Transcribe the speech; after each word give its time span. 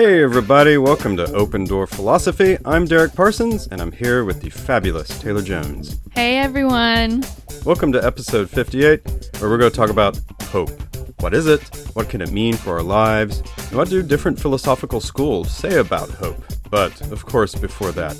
Hey, 0.00 0.22
everybody, 0.22 0.78
welcome 0.78 1.16
to 1.16 1.24
Open 1.32 1.64
Door 1.64 1.88
Philosophy. 1.88 2.56
I'm 2.64 2.84
Derek 2.84 3.16
Parsons, 3.16 3.66
and 3.66 3.82
I'm 3.82 3.90
here 3.90 4.24
with 4.24 4.40
the 4.40 4.48
fabulous 4.48 5.08
Taylor 5.18 5.42
Jones. 5.42 5.98
Hey, 6.12 6.38
everyone. 6.38 7.24
Welcome 7.64 7.90
to 7.94 8.06
episode 8.06 8.48
58, 8.48 9.00
where 9.40 9.50
we're 9.50 9.58
going 9.58 9.72
to 9.72 9.76
talk 9.76 9.90
about 9.90 10.16
hope. 10.44 10.70
What 11.20 11.34
is 11.34 11.48
it? 11.48 11.62
What 11.94 12.08
can 12.08 12.20
it 12.20 12.30
mean 12.30 12.54
for 12.54 12.74
our 12.74 12.82
lives? 12.84 13.40
And 13.56 13.72
what 13.72 13.90
do 13.90 14.00
different 14.04 14.38
philosophical 14.38 15.00
schools 15.00 15.50
say 15.50 15.80
about 15.80 16.08
hope? 16.10 16.44
But, 16.70 17.00
of 17.10 17.26
course, 17.26 17.56
before 17.56 17.90
that, 17.90 18.14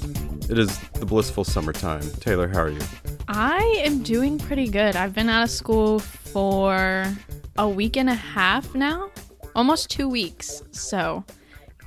it 0.51 0.59
is 0.59 0.81
the 0.95 1.07
blissful 1.07 1.45
summertime. 1.45 2.03
Taylor, 2.19 2.49
how 2.49 2.63
are 2.63 2.71
you? 2.71 2.81
I 3.29 3.63
am 3.85 4.03
doing 4.03 4.37
pretty 4.37 4.67
good. 4.67 4.97
I've 4.97 5.15
been 5.15 5.29
out 5.29 5.45
of 5.45 5.51
school 5.51 6.01
for 6.01 7.07
a 7.57 7.69
week 7.69 7.97
and 7.97 8.11
a 8.11 8.15
half 8.15 8.75
now, 8.75 9.13
almost 9.55 9.91
two 9.91 10.09
weeks. 10.09 10.65
So, 10.73 11.25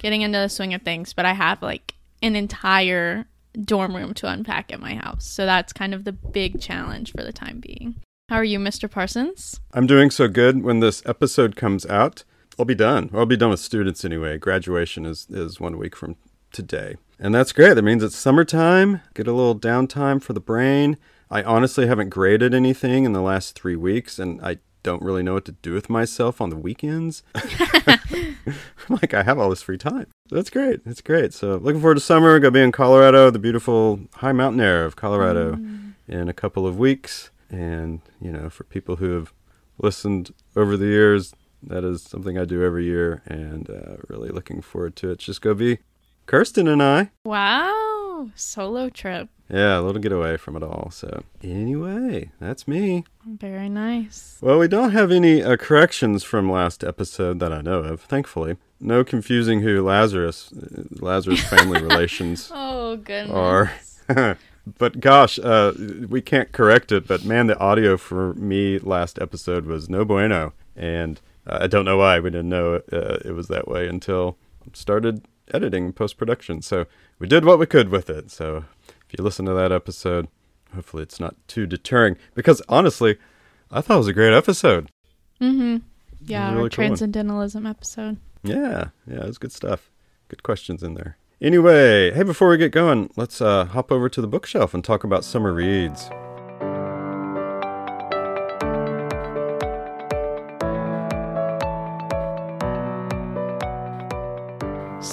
getting 0.02 0.22
into 0.22 0.40
the 0.40 0.50
swing 0.50 0.74
of 0.74 0.82
things, 0.82 1.14
but 1.14 1.26
I 1.26 1.34
have 1.34 1.62
like 1.62 1.94
an 2.22 2.36
entire 2.36 3.26
dorm 3.64 3.96
room 3.96 4.14
to 4.16 4.28
unpack 4.28 4.72
at 4.74 4.80
my 4.80 4.96
house. 4.96 5.26
So, 5.26 5.46
that's 5.46 5.72
kind 5.74 5.94
of 5.94 6.04
the 6.04 6.12
big 6.12 6.60
challenge 6.60 7.12
for 7.12 7.24
the 7.24 7.34
time 7.34 7.60
being. 7.60 7.96
How 8.30 8.38
are 8.38 8.44
you, 8.44 8.60
Mr. 8.60 8.90
Parsons? 8.90 9.60
I'm 9.74 9.88
doing 9.88 10.10
so 10.10 10.28
good. 10.28 10.64
When 10.64 10.80
this 10.80 11.04
episode 11.06 11.56
comes 11.56 11.86
out, 11.86 12.24
I'll 12.58 12.66
be 12.66 12.76
done. 12.76 13.10
I'll 13.14 13.26
be 13.26 13.38
done 13.38 13.50
with 13.50 13.60
students 13.60 14.06
anyway. 14.06 14.38
Graduation 14.38 15.06
is, 15.06 15.28
is 15.30 15.60
one 15.60 15.78
week 15.78 15.96
from 15.96 16.16
today. 16.52 16.96
And 17.20 17.36
that's 17.36 17.52
great. 17.52 17.74
That 17.74 17.84
means 17.84 18.04
it's 18.04 18.16
summertime, 18.16 19.02
get 19.14 19.28
a 19.28 19.34
little 19.34 19.60
downtime 19.60 20.22
for 20.22 20.34
the 20.34 20.40
brain. 20.40 20.98
I 21.30 21.44
honestly 21.44 21.88
haven't 21.88 22.10
graded 22.10 22.54
anything 22.54 23.04
in 23.04 23.14
the 23.14 23.22
last 23.22 23.56
three 23.56 23.76
weeks, 23.76 24.18
and 24.18 24.42
I 24.42 24.58
don't 24.84 25.02
really 25.02 25.24
know 25.24 25.34
what 25.34 25.46
to 25.46 25.54
do 25.54 25.74
with 25.74 25.90
myself 25.90 26.42
on 26.42 26.50
the 26.50 26.58
weekends. 26.58 27.24
I'm 27.36 28.36
like, 28.90 29.14
I 29.14 29.24
have 29.24 29.40
all 29.40 29.50
this 29.50 29.62
free 29.62 29.78
time. 29.78 30.08
That's 30.30 30.50
great. 30.50 30.84
That's 30.86 31.02
great. 31.02 31.34
So, 31.34 31.58
looking 31.58 31.82
forward 31.82 31.96
to 31.96 32.02
summer. 32.02 32.40
Gonna 32.40 32.52
be 32.52 32.62
in 32.62 32.72
Colorado, 32.72 33.30
the 33.30 33.40
beautiful 33.40 34.00
high 34.16 34.32
mountain 34.32 34.62
air 34.62 34.86
of 34.86 34.96
Colorado, 34.96 35.56
mm. 35.56 35.94
in 36.08 36.30
a 36.30 36.34
couple 36.34 36.66
of 36.66 36.78
weeks. 36.78 37.30
And, 37.50 38.02
you 38.22 38.32
know, 38.32 38.50
for 38.50 38.64
people 38.64 38.96
who 38.96 39.12
have 39.12 39.34
listened 39.78 40.34
over 40.56 40.78
the 40.78 40.86
years, 40.86 41.34
that 41.64 41.84
is 41.84 42.02
something 42.02 42.38
I 42.38 42.46
do 42.46 42.64
every 42.64 42.86
year, 42.86 43.22
and 43.26 43.70
uh, 43.70 43.98
really 44.08 44.30
looking 44.30 44.62
forward 44.62 44.96
to 44.98 45.10
it. 45.10 45.14
It's 45.14 45.26
Just 45.26 45.42
go 45.42 45.54
be 45.54 45.80
Kirsten 46.26 46.68
and 46.68 46.82
I. 46.82 47.12
Wow, 47.26 47.91
solo 48.36 48.90
trip. 48.90 49.30
Yeah, 49.50 49.80
a 49.80 49.82
little 49.82 50.02
getaway 50.02 50.38
from 50.38 50.56
it 50.56 50.64
all. 50.64 50.90
So, 50.92 51.24
anyway, 51.44 52.32
that's 52.40 52.68
me. 52.68 53.04
Very 53.26 53.68
nice. 53.68 54.38
Well, 54.42 54.60
we 54.60 54.68
don't 54.68 54.92
have 54.92 55.12
any 55.12 55.44
uh, 55.44 55.58
corrections 55.58 56.24
from 56.24 56.50
last 56.50 56.84
episode 56.84 57.40
that 57.40 57.52
I 57.52 57.62
know 57.62 57.80
of, 57.80 58.02
thankfully. 58.02 58.58
No 58.80 59.04
confusing 59.04 59.62
who 59.62 59.84
Lazarus, 59.84 60.54
uh, 60.54 60.84
Lazarus 61.00 61.44
family 61.44 61.82
relations 61.84 62.50
oh, 62.54 62.96
goodness. 62.98 63.32
are. 64.10 64.38
but 64.78 65.00
gosh, 65.00 65.38
uh, 65.40 65.74
we 66.08 66.22
can't 66.22 66.52
correct 66.52 66.92
it. 66.92 67.08
But 67.08 67.26
man, 67.26 67.48
the 67.48 67.60
audio 67.60 67.98
for 67.98 68.34
me 68.36 68.80
last 68.80 69.20
episode 69.20 69.66
was 69.66 69.90
no 69.90 70.06
bueno. 70.06 70.54
And 70.76 71.20
uh, 71.46 71.60
I 71.62 71.68
don't 71.68 71.86
know 71.86 71.98
why 71.98 72.20
we 72.20 72.30
didn't 72.30 72.50
know 72.50 72.76
uh, 72.92 73.18
it 73.26 73.36
was 73.36 73.48
that 73.50 73.68
way 73.68 73.88
until 73.88 74.38
started 74.74 75.26
editing 75.54 75.86
and 75.86 75.96
post 75.96 76.18
production. 76.18 76.62
So 76.62 76.86
we 77.20 77.28
did 77.28 77.46
what 77.46 77.60
we 77.60 77.66
could 77.66 77.90
with 77.90 78.10
it. 78.10 78.32
So 78.32 78.66
if 78.88 79.18
you 79.18 79.24
listen 79.24 79.46
to 79.46 79.54
that 79.54 79.72
episode, 79.72 80.28
hopefully 80.74 81.04
it's 81.04 81.20
not 81.20 81.36
too 81.48 81.66
deterring. 81.66 82.18
Because 82.34 82.62
honestly, 82.70 83.18
I 83.72 83.82
thought 83.82 83.96
it 83.96 83.98
was 83.98 84.08
a 84.08 84.14
great 84.14 84.34
episode. 84.34 84.90
Mm-hmm. 85.40 85.78
Yeah, 86.24 86.50
really 86.50 86.56
our 86.56 86.62
cool 86.64 86.70
transcendentalism 86.70 87.64
one. 87.64 87.72
episode. 87.72 88.18
Yeah, 88.44 88.90
yeah, 89.08 89.22
it 89.22 89.28
was 89.28 89.38
good 89.38 89.52
stuff. 89.52 89.90
Good 90.28 90.44
questions 90.44 90.84
in 90.84 90.94
there. 90.94 91.18
Anyway, 91.42 92.12
hey, 92.12 92.24
before 92.24 92.50
we 92.50 92.58
get 92.58 92.72
going, 92.72 93.10
let's 93.16 93.42
uh, 93.42 93.66
hop 93.66 93.92
over 93.92 94.08
to 94.10 94.22
the 94.22 94.28
bookshelf 94.28 94.74
and 94.74 94.84
talk 94.84 95.04
about 95.04 95.24
summer 95.26 95.52
reads. 95.52 96.10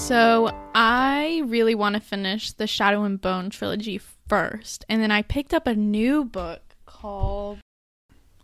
So 0.09 0.51
I 0.75 1.43
really 1.45 1.75
want 1.75 1.93
to 1.93 2.01
finish 2.01 2.53
the 2.53 2.67
Shadow 2.67 3.03
and 3.03 3.21
Bone 3.21 3.51
trilogy 3.51 4.01
first, 4.27 4.87
and 4.89 5.03
then 5.03 5.11
I 5.11 5.21
picked 5.21 5.53
up 5.53 5.67
a 5.67 5.75
new 5.75 6.25
book 6.25 6.63
called. 6.87 7.59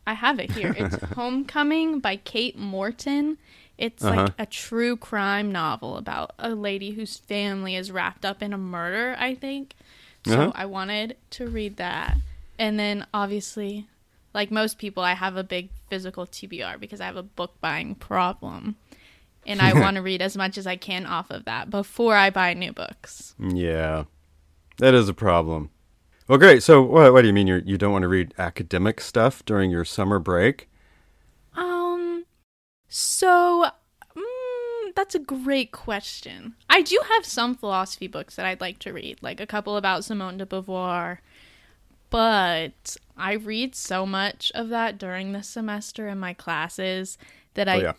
I 0.06 0.12
have 0.12 0.38
it 0.38 0.50
here. 0.50 0.74
It's 0.76 1.02
Homecoming 1.14 2.00
by 2.00 2.16
Kate 2.16 2.58
Morton. 2.58 3.38
It's 3.78 4.04
uh-huh. 4.04 4.24
like 4.24 4.34
a 4.38 4.44
true 4.44 4.98
crime 4.98 5.50
novel 5.50 5.96
about 5.96 6.34
a 6.38 6.50
lady 6.50 6.90
whose 6.90 7.16
family 7.16 7.76
is 7.76 7.90
wrapped 7.90 8.26
up 8.26 8.42
in 8.42 8.52
a 8.52 8.58
murder, 8.58 9.16
I 9.18 9.34
think. 9.34 9.72
So 10.26 10.34
uh-huh. 10.34 10.52
I 10.54 10.66
wanted 10.66 11.16
to 11.30 11.46
read 11.46 11.78
that. 11.78 12.18
And 12.58 12.78
then 12.78 13.06
obviously, 13.14 13.86
like 14.34 14.50
most 14.50 14.76
people, 14.76 15.02
I 15.02 15.14
have 15.14 15.38
a 15.38 15.42
big 15.42 15.70
physical 15.88 16.26
TBR 16.26 16.78
because 16.78 17.00
I 17.00 17.06
have 17.06 17.16
a 17.16 17.22
book 17.22 17.54
buying 17.62 17.94
problem 17.94 18.76
and 19.46 19.60
I 19.60 19.72
want 19.74 19.96
to 19.96 20.02
read 20.02 20.22
as 20.22 20.36
much 20.36 20.58
as 20.58 20.66
I 20.66 20.76
can 20.76 21.06
off 21.06 21.30
of 21.30 21.44
that 21.44 21.70
before 21.70 22.16
I 22.16 22.30
buy 22.30 22.54
new 22.54 22.72
books. 22.72 23.34
Yeah, 23.38 24.04
that 24.78 24.94
is 24.94 25.08
a 25.08 25.14
problem. 25.14 25.70
Well, 26.26 26.38
great. 26.38 26.62
So, 26.62 26.82
what, 26.82 27.12
what 27.12 27.22
do 27.22 27.28
you 27.28 27.34
mean 27.34 27.46
you 27.46 27.62
you 27.64 27.76
don't 27.76 27.92
want 27.92 28.02
to 28.02 28.08
read 28.08 28.34
academic 28.38 29.00
stuff 29.00 29.44
during 29.44 29.70
your 29.70 29.84
summer 29.84 30.18
break? 30.18 30.68
Um, 31.54 32.24
so 32.88 33.70
mm, 34.16 34.94
that's 34.94 35.14
a 35.14 35.18
great 35.18 35.70
question. 35.70 36.54
I 36.70 36.82
do 36.82 36.98
have 37.10 37.26
some 37.26 37.54
philosophy 37.54 38.06
books 38.06 38.36
that 38.36 38.46
I'd 38.46 38.60
like 38.60 38.78
to 38.80 38.92
read, 38.92 39.18
like 39.22 39.40
a 39.40 39.46
couple 39.46 39.76
about 39.76 40.04
Simone 40.04 40.38
de 40.38 40.46
Beauvoir, 40.46 41.18
but 42.08 42.96
I 43.16 43.34
read 43.34 43.74
so 43.74 44.06
much 44.06 44.50
of 44.54 44.70
that 44.70 44.98
during 44.98 45.32
the 45.32 45.42
semester 45.42 46.08
in 46.08 46.18
my 46.18 46.32
classes 46.32 47.18
that 47.52 47.68
I 47.68 47.76
oh, 47.76 47.80
yeah 47.80 47.92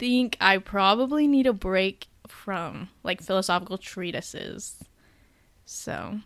think 0.00 0.38
I 0.40 0.56
probably 0.56 1.28
need 1.28 1.46
a 1.46 1.52
break 1.52 2.08
from 2.26 2.88
like 3.04 3.22
philosophical 3.22 3.76
treatises. 3.76 4.82
So. 5.66 6.20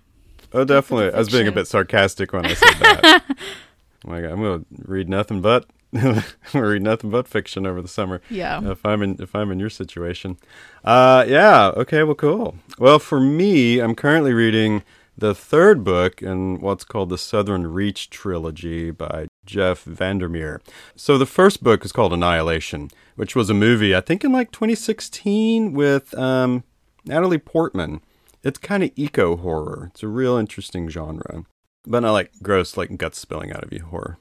Oh, 0.53 0.65
definitely. 0.65 1.13
I 1.13 1.19
was 1.19 1.29
being 1.29 1.49
a 1.49 1.53
bit 1.53 1.67
sarcastic 1.67 2.33
when 2.33 2.47
I 2.47 2.55
said 2.55 2.75
that. 2.81 3.25
like 4.05 4.25
I'm 4.25 4.41
gonna 4.41 4.65
read 4.85 5.09
nothing 5.09 5.41
but 5.41 5.67
read 6.55 6.83
nothing 6.83 7.11
but 7.11 7.27
fiction 7.27 7.67
over 7.67 7.83
the 7.83 7.89
summer. 7.89 8.23
Yeah. 8.31 8.61
If 8.71 8.87
I'm 8.87 9.03
in 9.03 9.17
if 9.21 9.35
I'm 9.35 9.51
in 9.51 9.59
your 9.59 9.71
situation. 9.71 10.39
Uh 10.85 11.25
yeah, 11.27 11.73
okay, 11.77 12.05
well 12.05 12.15
cool. 12.15 12.55
Well 12.79 13.01
for 13.01 13.19
me, 13.19 13.81
I'm 13.81 13.97
currently 13.97 14.33
reading 14.33 14.85
the 15.17 15.35
third 15.35 15.85
book 15.85 16.23
in 16.23 16.61
what's 16.61 16.85
called 16.85 17.09
the 17.09 17.19
Southern 17.19 17.67
Reach 17.67 18.11
trilogy 18.11 18.91
by 18.91 19.27
Jeff 19.47 19.85
Vandermeer. 19.85 20.61
So 20.97 21.19
the 21.19 21.27
first 21.27 21.63
book 21.63 21.85
is 21.85 21.93
called 21.93 22.13
Annihilation, 22.13 22.91
which 23.17 23.37
was 23.37 23.51
a 23.51 23.55
movie 23.55 23.95
I 23.95 24.01
think 24.01 24.25
in 24.25 24.33
like 24.33 24.51
2016 24.51 25.73
with 25.73 26.17
um, 26.19 26.65
Natalie 27.05 27.39
Portman. 27.39 28.01
It's 28.43 28.59
kind 28.59 28.83
of 28.83 28.91
eco 28.97 29.37
horror. 29.37 29.91
It's 29.93 30.03
a 30.03 30.09
real 30.09 30.37
interesting 30.37 30.89
genre, 30.89 31.45
but 31.87 32.01
not 32.01 32.13
like 32.13 32.33
gross, 32.43 32.77
like 32.77 32.97
guts 32.99 33.19
spilling 33.19 33.53
out 33.53 33.65
of 33.65 33.73
you 33.73 33.85
horror. 33.85 34.19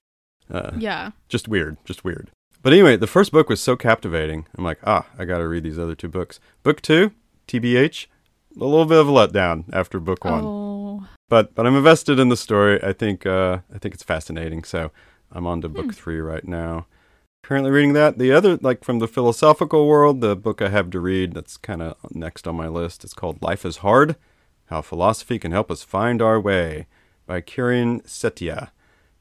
Uh, 0.49 0.71
yeah, 0.77 1.11
just 1.27 1.47
weird, 1.47 1.77
just 1.83 2.05
weird. 2.05 2.29
But 2.61 2.71
anyway, 2.71 2.95
the 2.95 3.07
first 3.07 3.33
book 3.33 3.49
was 3.49 3.59
so 3.59 3.75
captivating. 3.75 4.47
I'm 4.57 4.63
like, 4.63 4.79
ah, 4.85 5.07
I 5.17 5.25
got 5.25 5.39
to 5.39 5.47
read 5.47 5.63
these 5.63 5.79
other 5.79 5.95
two 5.95 6.07
books. 6.07 6.39
Book 6.63 6.81
two, 6.81 7.11
TBH, 7.49 8.07
a 8.55 8.63
little 8.63 8.85
bit 8.85 8.99
of 8.99 9.09
a 9.09 9.11
letdown 9.11 9.65
after 9.73 9.99
book 9.99 10.23
one. 10.23 10.45
Oh. 10.45 10.62
But 11.29 11.55
but 11.55 11.65
I'm 11.65 11.75
invested 11.75 12.19
in 12.19 12.29
the 12.29 12.37
story. 12.37 12.83
I 12.83 12.93
think 12.93 13.25
uh, 13.25 13.59
I 13.73 13.77
think 13.77 13.93
it's 13.93 14.03
fascinating. 14.03 14.63
So 14.63 14.91
I'm 15.31 15.47
on 15.47 15.61
to 15.61 15.69
book 15.69 15.85
hmm. 15.85 15.91
three 15.91 16.19
right 16.19 16.47
now. 16.47 16.85
Currently 17.43 17.71
reading 17.71 17.91
that. 17.93 18.19
The 18.19 18.31
other, 18.31 18.57
like 18.61 18.85
from 18.85 18.99
the 18.99 19.07
philosophical 19.07 19.85
world, 19.85 20.21
the 20.21 20.33
book 20.35 20.61
I 20.61 20.69
have 20.69 20.89
to 20.91 20.99
read 21.01 21.33
that's 21.33 21.57
kind 21.57 21.81
of 21.81 21.97
next 22.15 22.47
on 22.47 22.55
my 22.55 22.69
list 22.69 23.03
It's 23.03 23.13
called 23.13 23.41
Life 23.41 23.65
is 23.65 23.77
Hard 23.77 24.15
How 24.67 24.81
Philosophy 24.81 25.37
Can 25.39 25.51
Help 25.51 25.69
Us 25.69 25.83
Find 25.83 26.21
Our 26.21 26.39
Way 26.39 26.87
by 27.25 27.41
Kieran 27.41 27.99
Setiya. 28.01 28.69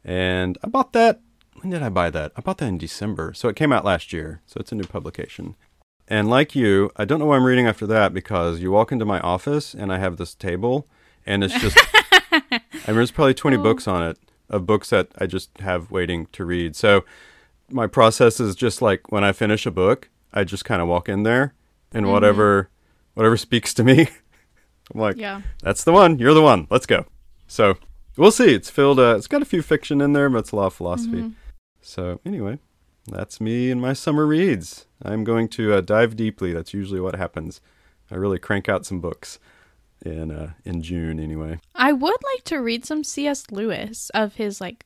And 0.04 0.56
I 0.62 0.68
bought 0.68 0.92
that. 0.92 1.20
When 1.60 1.70
did 1.70 1.82
I 1.82 1.88
buy 1.88 2.10
that? 2.10 2.30
I 2.36 2.42
bought 2.42 2.58
that 2.58 2.68
in 2.68 2.78
December. 2.78 3.34
So 3.34 3.48
it 3.48 3.56
came 3.56 3.72
out 3.72 3.84
last 3.84 4.12
year. 4.12 4.40
So 4.46 4.58
it's 4.60 4.70
a 4.70 4.76
new 4.76 4.84
publication. 4.84 5.56
And 6.06 6.30
like 6.30 6.54
you, 6.54 6.92
I 6.94 7.04
don't 7.04 7.18
know 7.18 7.26
why 7.26 7.36
I'm 7.36 7.44
reading 7.44 7.66
after 7.66 7.88
that 7.88 8.14
because 8.14 8.60
you 8.60 8.70
walk 8.70 8.92
into 8.92 9.04
my 9.04 9.18
office 9.20 9.74
and 9.74 9.92
I 9.92 9.98
have 9.98 10.16
this 10.16 10.34
table 10.34 10.86
and 11.26 11.44
it's 11.44 11.58
just, 11.58 11.78
I 12.32 12.42
mean, 12.50 12.60
there's 12.86 13.10
probably 13.10 13.34
20 13.34 13.56
oh. 13.56 13.62
books 13.62 13.86
on 13.86 14.02
it 14.02 14.18
of 14.48 14.66
books 14.66 14.90
that 14.90 15.08
I 15.18 15.26
just 15.26 15.58
have 15.58 15.90
waiting 15.90 16.26
to 16.32 16.44
read. 16.44 16.76
So 16.76 17.04
my 17.70 17.86
process 17.86 18.38
is 18.38 18.54
just 18.54 18.82
like 18.82 19.10
when 19.10 19.24
I 19.24 19.32
finish 19.32 19.66
a 19.66 19.70
book, 19.70 20.10
I 20.32 20.44
just 20.44 20.64
kind 20.64 20.82
of 20.82 20.88
walk 20.88 21.08
in 21.08 21.22
there 21.22 21.54
and 21.92 22.04
mm-hmm. 22.04 22.12
whatever 22.12 22.68
whatever 23.14 23.36
speaks 23.36 23.74
to 23.74 23.84
me, 23.84 24.08
I'm 24.94 25.00
like, 25.00 25.16
yeah. 25.16 25.42
that's 25.62 25.84
the 25.84 25.92
one. 25.92 26.18
You're 26.18 26.34
the 26.34 26.42
one. 26.42 26.66
Let's 26.70 26.86
go. 26.86 27.06
So 27.46 27.76
we'll 28.16 28.30
see. 28.30 28.54
It's 28.54 28.70
filled. 28.70 28.98
Uh, 28.98 29.16
it's 29.16 29.26
got 29.26 29.42
a 29.42 29.46
few 29.46 29.62
fiction 29.62 30.00
in 30.00 30.12
there, 30.12 30.28
but 30.28 30.38
it's 30.38 30.52
a 30.52 30.56
lot 30.56 30.66
of 30.66 30.74
philosophy. 30.74 31.18
Mm-hmm. 31.18 31.30
So 31.80 32.20
anyway, 32.24 32.58
that's 33.06 33.40
me 33.40 33.70
and 33.70 33.80
my 33.80 33.92
summer 33.92 34.26
reads. 34.26 34.86
I'm 35.02 35.24
going 35.24 35.48
to 35.48 35.74
uh, 35.74 35.80
dive 35.80 36.16
deeply. 36.16 36.52
That's 36.52 36.72
usually 36.72 37.00
what 37.00 37.16
happens. 37.16 37.60
I 38.10 38.16
really 38.16 38.38
crank 38.38 38.68
out 38.68 38.86
some 38.86 39.00
books 39.00 39.38
in 40.02 40.30
uh, 40.30 40.52
in 40.64 40.82
June 40.82 41.18
anyway. 41.20 41.58
I 41.74 41.92
would 41.92 42.16
like 42.34 42.44
to 42.44 42.58
read 42.58 42.84
some 42.84 43.04
C.S. 43.04 43.50
Lewis 43.50 44.10
of 44.10 44.34
his 44.34 44.60
like 44.60 44.84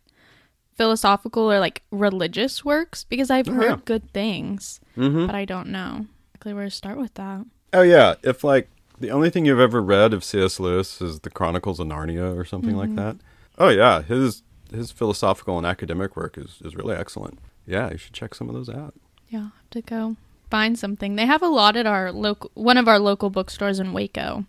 philosophical 0.74 1.50
or 1.50 1.58
like 1.58 1.82
religious 1.90 2.64
works 2.64 3.04
because 3.04 3.30
I've 3.30 3.48
Oh, 3.48 3.52
heard 3.52 3.70
yeah. 3.70 3.76
good 3.84 4.12
things, 4.12 4.80
Mm-hmm. 4.96 5.26
but 5.26 5.34
I 5.34 5.44
don't 5.44 5.68
know 5.68 6.06
exactly 6.34 6.54
where 6.54 6.64
to 6.64 6.70
start 6.70 6.98
with 6.98 7.14
that. 7.14 7.44
Oh 7.72 7.82
yeah, 7.82 8.14
if 8.22 8.44
like 8.44 8.68
the 8.98 9.10
only 9.10 9.30
thing 9.30 9.44
you've 9.44 9.60
ever 9.60 9.82
read 9.82 10.12
of 10.14 10.24
C.S. 10.24 10.58
Lewis 10.60 11.00
is 11.02 11.20
the 11.20 11.30
Chronicles 11.30 11.80
of 11.80 11.86
Narnia 11.88 12.34
or 12.36 12.44
something 12.44 12.76
like 12.76 12.94
that. 12.96 13.16
Oh 13.58 13.68
yeah, 13.68 14.02
his 14.02 14.42
his 14.72 14.90
philosophical 14.90 15.56
and 15.58 15.66
academic 15.66 16.16
work 16.16 16.36
is 16.38 16.60
is 16.64 16.74
really 16.76 16.94
excellent. 16.94 17.38
Yeah, 17.66 17.90
you 17.90 17.98
should 17.98 18.12
check 18.12 18.34
some 18.34 18.48
of 18.48 18.54
those 18.54 18.68
out. 18.68 18.94
Yeah, 19.28 19.38
I'll 19.38 19.44
have 19.46 19.70
to 19.70 19.82
go 19.82 20.16
find 20.50 20.78
something. 20.78 21.16
They 21.16 21.26
have 21.26 21.42
a 21.42 21.48
lot 21.48 21.76
at 21.76 21.86
our 21.86 22.12
local 22.12 22.50
one 22.54 22.76
of 22.78 22.86
our 22.88 22.98
local 22.98 23.30
bookstores 23.30 23.78
in 23.80 23.92
Waco. 23.92 24.44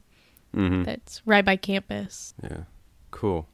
Mm-hmm. 0.57 0.83
That's 0.83 1.21
right 1.25 1.45
by 1.45 1.55
campus. 1.55 2.33
Yeah, 2.41 2.63
cool. 3.11 3.47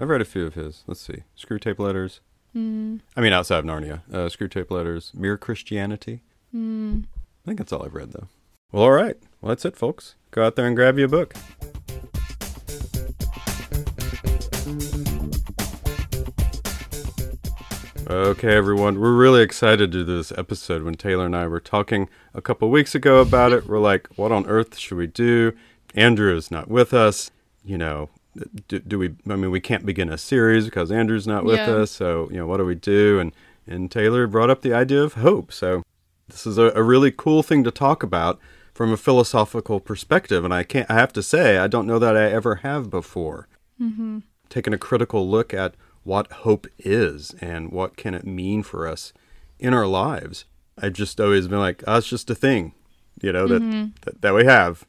I've 0.00 0.08
read 0.08 0.20
a 0.22 0.24
few 0.26 0.46
of 0.46 0.54
his. 0.54 0.84
Let's 0.86 1.00
see, 1.00 1.24
Screwtape 1.38 1.78
Letters. 1.78 2.20
Mm, 2.56 3.00
I 3.14 3.20
mean, 3.20 3.32
outside 3.34 3.58
of 3.58 3.64
Narnia, 3.66 4.00
uh, 4.10 4.28
Screwtape 4.28 4.70
Letters, 4.70 5.12
Mere 5.14 5.36
Christianity. 5.36 6.22
mm. 6.54 7.04
I 7.04 7.44
think 7.46 7.58
that's 7.58 7.72
all 7.72 7.84
I've 7.84 7.94
read 7.94 8.12
though. 8.12 8.28
Well, 8.72 8.82
all 8.84 8.92
right. 8.92 9.16
Well, 9.40 9.50
that's 9.50 9.64
it, 9.64 9.76
folks. 9.76 10.16
Go 10.32 10.44
out 10.44 10.56
there 10.56 10.66
and 10.66 10.74
grab 10.74 10.98
you 10.98 11.04
a 11.04 11.08
book. 11.08 11.34
Okay, 18.08 18.54
everyone. 18.54 19.00
We're 19.00 19.16
really 19.16 19.42
excited 19.42 19.90
to 19.92 19.98
do 19.98 20.04
this 20.04 20.30
episode. 20.32 20.82
When 20.84 20.94
Taylor 20.94 21.26
and 21.26 21.34
I 21.34 21.48
were 21.48 21.58
talking 21.60 22.08
a 22.34 22.40
couple 22.40 22.70
weeks 22.70 22.94
ago 22.94 23.18
about 23.18 23.52
it, 23.52 23.66
we're 23.66 23.80
like, 23.80 24.08
what 24.16 24.30
on 24.30 24.46
earth 24.46 24.78
should 24.78 24.96
we 24.96 25.08
do? 25.08 25.52
Andrew 25.96 26.36
is 26.36 26.50
not 26.50 26.68
with 26.68 26.94
us. 26.94 27.30
You 27.64 27.78
know, 27.78 28.10
do, 28.68 28.78
do 28.78 28.98
we, 28.98 29.14
I 29.28 29.34
mean, 29.36 29.50
we 29.50 29.60
can't 29.60 29.84
begin 29.86 30.08
a 30.10 30.18
series 30.18 30.66
because 30.66 30.92
Andrew's 30.92 31.26
not 31.26 31.44
with 31.44 31.56
Yeah. 31.58 31.72
us. 31.76 31.90
So, 31.90 32.28
you 32.30 32.36
know, 32.36 32.46
what 32.46 32.58
do 32.58 32.64
we 32.64 32.74
do? 32.76 33.18
And, 33.18 33.32
and 33.66 33.90
Taylor 33.90 34.26
brought 34.28 34.50
up 34.50 34.62
the 34.62 34.72
idea 34.74 35.02
of 35.02 35.14
hope. 35.14 35.52
So, 35.52 35.82
this 36.28 36.46
is 36.46 36.58
a, 36.58 36.70
a 36.74 36.82
really 36.82 37.10
cool 37.10 37.42
thing 37.42 37.64
to 37.64 37.70
talk 37.70 38.02
about 38.02 38.38
from 38.74 38.92
a 38.92 38.96
philosophical 38.96 39.80
perspective. 39.80 40.44
And 40.44 40.52
I 40.52 40.62
can't, 40.64 40.90
I 40.90 40.94
have 40.94 41.12
to 41.14 41.22
say, 41.22 41.56
I 41.58 41.66
don't 41.66 41.86
know 41.86 41.98
that 41.98 42.16
I 42.16 42.30
ever 42.30 42.56
have 42.56 42.90
before. 42.90 43.48
Mm-hmm. 43.80 44.18
Taken 44.48 44.72
a 44.74 44.78
critical 44.78 45.28
look 45.28 45.54
at 45.54 45.74
what 46.04 46.30
hope 46.30 46.66
is 46.78 47.34
and 47.40 47.72
what 47.72 47.96
can 47.96 48.14
it 48.14 48.24
mean 48.26 48.62
for 48.62 48.86
us 48.86 49.12
in 49.58 49.72
our 49.74 49.86
lives. 49.86 50.44
I've 50.78 50.92
just 50.92 51.20
always 51.20 51.48
been 51.48 51.58
like, 51.58 51.82
oh, 51.86 51.96
it's 51.98 52.08
just 52.08 52.28
a 52.30 52.34
thing, 52.34 52.74
you 53.22 53.32
know, 53.32 53.46
that, 53.48 53.62
Mhm. 53.62 53.92
that, 54.02 54.20
that 54.22 54.34
we 54.34 54.44
have. 54.44 54.84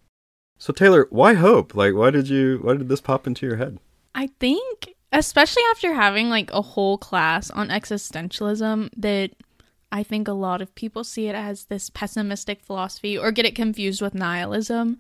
So 0.57 0.74
Taylor, 0.74 1.07
why 1.09 1.33
hope? 1.33 1.75
Like, 1.75 1.94
why 1.94 2.09
did 2.12 2.27
you, 2.30 2.59
why 2.62 2.75
did 2.75 2.89
this 2.89 3.01
pop 3.01 3.27
into 3.27 3.45
your 3.45 3.57
head? 3.57 3.80
I 4.15 4.27
think, 4.39 4.95
especially 5.12 5.63
after 5.71 5.94
having 5.94 6.30
like 6.30 6.51
a 6.51 6.62
whole 6.62 6.98
class 6.98 7.50
on 7.51 7.69
existentialism, 7.69 8.89
that 8.98 9.31
I 9.92 10.04
think 10.04 10.27
a 10.27 10.33
lot 10.33 10.62
of 10.62 10.74
people 10.75 11.04
see 11.04 11.27
it 11.27 11.36
as 11.36 11.65
this 11.65 11.89
pessimistic 11.89 12.63
philosophy 12.63 13.18
or 13.18 13.31
get 13.31 13.45
it 13.45 13.56
confused 13.56 14.01
with 14.01 14.15
nihilism. 14.15 14.98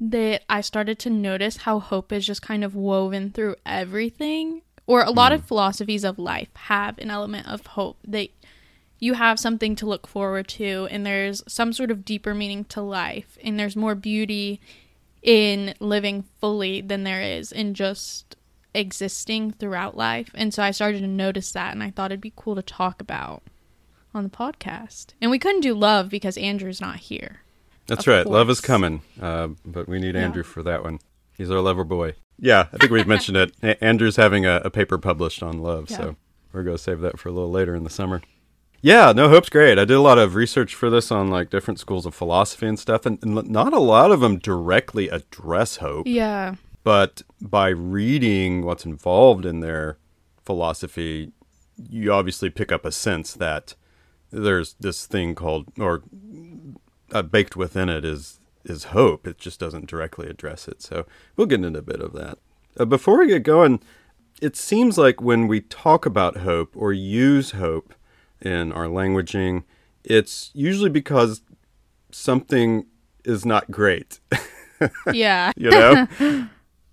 That 0.00 0.42
I 0.48 0.60
started 0.60 0.98
to 1.00 1.10
notice 1.10 1.58
how 1.58 1.78
hope 1.78 2.12
is 2.12 2.26
just 2.26 2.42
kind 2.42 2.64
of 2.64 2.74
woven 2.74 3.30
through 3.30 3.54
everything, 3.64 4.62
or 4.86 5.02
a 5.02 5.10
lot 5.10 5.30
hmm. 5.30 5.36
of 5.36 5.46
philosophies 5.46 6.04
of 6.04 6.18
life 6.18 6.48
have 6.54 6.98
an 6.98 7.10
element 7.10 7.48
of 7.48 7.64
hope 7.68 7.98
that 8.08 8.28
you 9.04 9.14
have 9.14 9.38
something 9.38 9.76
to 9.76 9.86
look 9.86 10.06
forward 10.06 10.48
to, 10.48 10.88
and 10.90 11.04
there's 11.04 11.42
some 11.46 11.72
sort 11.72 11.90
of 11.90 12.04
deeper 12.04 12.34
meaning 12.34 12.64
to 12.66 12.80
life, 12.80 13.36
and 13.44 13.58
there's 13.58 13.76
more 13.76 13.94
beauty 13.94 14.60
in 15.22 15.74
living 15.80 16.24
fully 16.40 16.80
than 16.80 17.04
there 17.04 17.20
is 17.20 17.52
in 17.52 17.74
just 17.74 18.36
existing 18.74 19.52
throughout 19.52 19.96
life. 19.96 20.30
And 20.34 20.52
so 20.52 20.62
I 20.62 20.70
started 20.70 21.00
to 21.00 21.06
notice 21.06 21.52
that 21.52 21.72
and 21.72 21.82
I 21.82 21.90
thought 21.90 22.10
it'd 22.10 22.20
be 22.20 22.32
cool 22.36 22.56
to 22.56 22.62
talk 22.62 23.00
about 23.00 23.42
on 24.12 24.24
the 24.24 24.28
podcast. 24.28 25.08
And 25.22 25.30
we 25.30 25.38
couldn't 25.38 25.60
do 25.62 25.74
love 25.74 26.10
because 26.10 26.36
Andrew's 26.36 26.80
not 26.80 26.96
here. 26.96 27.40
That's 27.86 28.06
right. 28.06 28.26
Love 28.26 28.50
is 28.50 28.60
coming. 28.60 29.00
Uh, 29.20 29.48
but 29.64 29.88
we 29.88 29.98
need 29.98 30.14
Yeah. 30.14 30.22
Andrew 30.22 30.42
for 30.42 30.62
that 30.64 30.82
one. 30.82 30.98
He's 31.38 31.50
our 31.50 31.60
lover 31.60 31.84
boy. 31.84 32.14
Yeah, 32.38 32.66
I 32.72 32.76
think 32.78 32.90
we've 32.92 33.06
mentioned 33.06 33.36
it. 33.38 33.78
Andrew's 33.80 34.16
having 34.16 34.44
a, 34.44 34.60
a 34.64 34.70
paper 34.70 34.98
published 34.98 35.42
on 35.42 35.58
love, 35.60 35.88
Yeah. 35.90 35.96
so 35.96 36.16
we're 36.52 36.64
going 36.64 36.76
to 36.76 36.82
save 36.82 37.00
that 37.00 37.18
for 37.18 37.28
a 37.28 37.32
little 37.32 37.50
later 37.50 37.74
in 37.74 37.84
the 37.84 37.90
summer. 37.90 38.20
Yeah, 38.84 39.12
no, 39.12 39.30
Hope's 39.30 39.48
great. 39.48 39.78
I 39.78 39.86
did 39.86 39.94
a 39.94 40.02
lot 40.02 40.18
of 40.18 40.34
research 40.34 40.74
for 40.74 40.90
this 40.90 41.10
on 41.10 41.30
like 41.30 41.48
different 41.48 41.80
schools 41.80 42.04
of 42.04 42.14
philosophy 42.14 42.66
and 42.66 42.78
stuff, 42.78 43.06
and, 43.06 43.18
and 43.22 43.48
not 43.48 43.72
a 43.72 43.78
lot 43.78 44.12
of 44.12 44.20
them 44.20 44.38
directly 44.38 45.08
address 45.08 45.76
hope. 45.76 46.06
Yeah. 46.06 46.56
But 46.82 47.22
by 47.40 47.68
reading 47.68 48.62
what's 48.62 48.84
involved 48.84 49.46
in 49.46 49.60
their 49.60 49.96
philosophy, 50.44 51.32
you 51.88 52.12
obviously 52.12 52.50
pick 52.50 52.70
up 52.70 52.84
a 52.84 52.92
sense 52.92 53.32
that 53.32 53.74
there's 54.30 54.74
this 54.78 55.06
thing 55.06 55.34
called, 55.34 55.72
or 55.78 56.02
uh, 57.10 57.22
baked 57.22 57.56
within 57.56 57.88
it 57.88 58.04
is 58.04 58.38
is 58.66 58.84
hope. 58.84 59.26
It 59.26 59.38
just 59.38 59.58
doesn't 59.58 59.88
directly 59.88 60.28
address 60.28 60.68
it. 60.68 60.82
So 60.82 61.06
we'll 61.38 61.46
get 61.46 61.64
into 61.64 61.78
a 61.78 61.82
bit 61.82 62.02
of 62.02 62.12
that. 62.12 62.36
Uh, 62.78 62.84
before 62.84 63.18
we 63.18 63.28
get 63.28 63.44
going, 63.44 63.80
it 64.42 64.56
seems 64.56 64.98
like 64.98 65.22
when 65.22 65.48
we 65.48 65.62
talk 65.62 66.04
about 66.04 66.36
hope 66.36 66.76
or 66.76 66.92
use 66.92 67.52
hope 67.52 67.94
in 68.40 68.72
our 68.72 68.86
languaging, 68.86 69.64
it's 70.04 70.50
usually 70.54 70.90
because 70.90 71.42
something 72.10 72.86
is 73.24 73.44
not 73.44 73.70
great. 73.70 74.20
Yeah. 75.12 75.52
you 75.56 75.70
know 75.70 76.06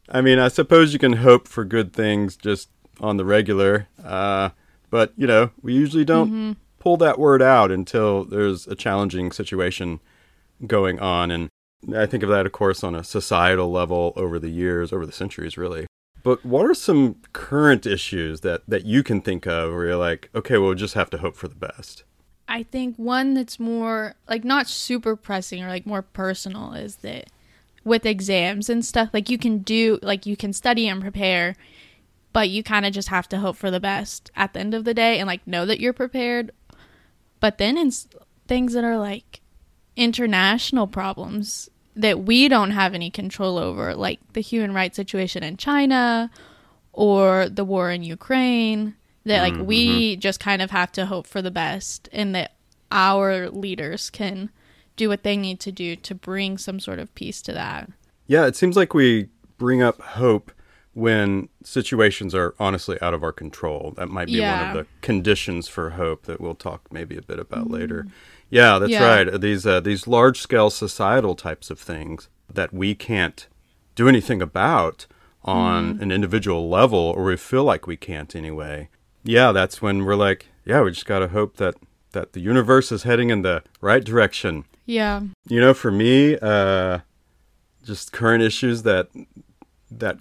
i 0.09 0.21
mean 0.21 0.39
i 0.39 0.47
suppose 0.47 0.93
you 0.93 0.99
can 0.99 1.13
hope 1.13 1.45
for 1.47 1.65
good 1.65 1.91
things 1.91 2.37
just 2.37 2.69
on 3.01 3.17
the 3.17 3.25
regular 3.25 3.87
uh, 4.03 4.49
but 4.89 5.11
you 5.17 5.27
know 5.27 5.49
we 5.61 5.73
usually 5.73 6.05
don't 6.05 6.55
pull 6.79 6.95
that 6.97 7.19
word 7.19 7.41
out 7.41 7.69
until 7.69 8.23
there's 8.23 8.65
a 8.67 8.75
challenging 8.75 9.31
situation 9.31 9.99
going 10.65 10.99
on 11.01 11.31
and 11.31 11.49
i 11.93 12.05
think 12.05 12.23
of 12.23 12.29
that 12.29 12.45
of 12.45 12.51
course 12.53 12.81
on 12.81 12.95
a 12.95 13.03
societal 13.03 13.69
level 13.71 14.13
over 14.15 14.39
the 14.39 14.49
years 14.49 14.93
over 14.93 15.05
the 15.05 15.11
centuries 15.11 15.57
really 15.57 15.85
but 16.23 16.45
what 16.45 16.65
are 16.65 16.73
some 16.73 17.15
current 17.33 17.85
issues 17.85 18.41
that 18.41 18.61
that 18.67 18.85
you 18.85 19.03
can 19.03 19.21
think 19.21 19.45
of 19.45 19.71
where 19.73 19.87
you're 19.87 19.95
like 19.95 20.29
okay 20.35 20.57
well, 20.57 20.73
just 20.73 20.93
have 20.93 21.09
to 21.09 21.17
hope 21.17 21.35
for 21.35 21.47
the 21.47 21.55
best 21.55 22.03
I 22.51 22.63
think 22.63 22.97
one 22.97 23.33
that's 23.33 23.61
more 23.61 24.15
like 24.27 24.43
not 24.43 24.67
super 24.67 25.15
pressing 25.15 25.63
or 25.63 25.69
like 25.69 25.85
more 25.85 26.01
personal 26.01 26.73
is 26.73 26.97
that 26.97 27.29
with 27.85 28.05
exams 28.05 28.69
and 28.69 28.83
stuff, 28.83 29.09
like 29.13 29.29
you 29.29 29.37
can 29.37 29.59
do 29.59 29.99
like 30.01 30.25
you 30.25 30.35
can 30.35 30.51
study 30.51 30.87
and 30.89 31.01
prepare, 31.01 31.55
but 32.33 32.49
you 32.49 32.61
kind 32.61 32.85
of 32.85 32.91
just 32.91 33.07
have 33.07 33.29
to 33.29 33.39
hope 33.39 33.55
for 33.55 33.71
the 33.71 33.79
best 33.79 34.31
at 34.35 34.51
the 34.51 34.59
end 34.59 34.73
of 34.73 34.83
the 34.83 34.93
day 34.93 35.17
and 35.17 35.27
like 35.27 35.47
know 35.47 35.65
that 35.65 35.79
you're 35.79 35.93
prepared. 35.93 36.51
But 37.39 37.57
then 37.57 37.77
in 37.77 37.91
things 38.47 38.73
that 38.73 38.83
are 38.83 38.97
like 38.97 39.39
international 39.95 40.87
problems 40.87 41.69
that 41.95 42.23
we 42.23 42.47
don't 42.47 42.71
have 42.71 42.93
any 42.93 43.09
control 43.09 43.57
over, 43.57 43.95
like 43.95 44.19
the 44.33 44.41
human 44.41 44.73
rights 44.73 44.95
situation 44.95 45.43
in 45.43 45.57
China 45.57 46.29
or 46.93 47.49
the 47.49 47.65
war 47.65 47.91
in 47.91 48.03
Ukraine, 48.03 48.95
that 49.25 49.41
like 49.41 49.67
we 49.67 50.13
mm-hmm. 50.13 50.19
just 50.19 50.39
kind 50.39 50.61
of 50.61 50.71
have 50.71 50.91
to 50.93 51.05
hope 51.05 51.27
for 51.27 51.41
the 51.41 51.51
best 51.51 52.09
and 52.11 52.33
that 52.35 52.53
our 52.91 53.49
leaders 53.49 54.09
can 54.09 54.49
do 54.95 55.07
what 55.09 55.23
they 55.23 55.37
need 55.37 55.59
to 55.59 55.71
do 55.71 55.95
to 55.95 56.15
bring 56.15 56.57
some 56.57 56.79
sort 56.79 56.99
of 56.99 57.13
peace 57.15 57.41
to 57.41 57.53
that. 57.53 57.89
Yeah, 58.27 58.45
it 58.45 58.55
seems 58.55 58.75
like 58.75 58.93
we 58.93 59.29
bring 59.57 59.81
up 59.81 60.01
hope 60.01 60.51
when 60.93 61.47
situations 61.63 62.35
are 62.35 62.53
honestly 62.59 62.97
out 63.01 63.13
of 63.13 63.23
our 63.23 63.31
control. 63.31 63.93
That 63.95 64.09
might 64.09 64.27
be 64.27 64.41
one 64.41 64.67
of 64.67 64.73
the 64.73 64.87
conditions 65.01 65.67
for 65.67 65.91
hope 65.91 66.25
that 66.25 66.41
we'll 66.41 66.55
talk 66.55 66.91
maybe 66.91 67.17
a 67.17 67.21
bit 67.21 67.39
about 67.39 67.69
later. 67.69 68.03
Mm-hmm. 68.03 68.09
Yeah, 68.51 68.77
that's 68.77 68.91
Yeah. 68.91 69.07
right. 69.07 69.41
These 69.41 69.65
uh, 69.65 69.79
these 69.79 70.05
large 70.07 70.39
scale 70.39 70.69
societal 70.69 71.33
types 71.35 71.69
of 71.71 71.79
things 71.79 72.29
that 72.53 72.71
we 72.73 72.93
can't 72.93 73.47
do 73.95 74.07
anything 74.07 74.41
about 74.41 75.07
on 75.43 75.97
an 76.01 76.11
individual 76.11 76.69
level, 76.69 76.99
or 76.99 77.23
we 77.23 77.37
feel 77.37 77.63
like 77.63 77.87
we 77.87 77.97
can't 77.97 78.35
anyway. 78.35 78.89
Yeah, 79.23 79.51
that's 79.51 79.81
when 79.81 80.05
we're 80.05 80.15
like, 80.15 80.47
yeah, 80.65 80.81
we 80.81 80.91
just 80.91 81.05
gotta 81.07 81.29
hope 81.29 81.57
that 81.57 81.75
that 82.11 82.33
the 82.33 82.41
universe 82.41 82.91
is 82.91 83.03
heading 83.03 83.29
in 83.29 83.41
the 83.41 83.63
right 83.79 84.03
direction. 84.03 84.65
Yeah. 84.85 85.21
You 85.47 85.61
know, 85.61 85.73
for 85.73 85.89
me, 85.91 86.37
uh, 86.41 86.99
just 87.85 88.11
current 88.11 88.43
issues 88.43 88.83
that 88.83 89.07
that 89.89 90.17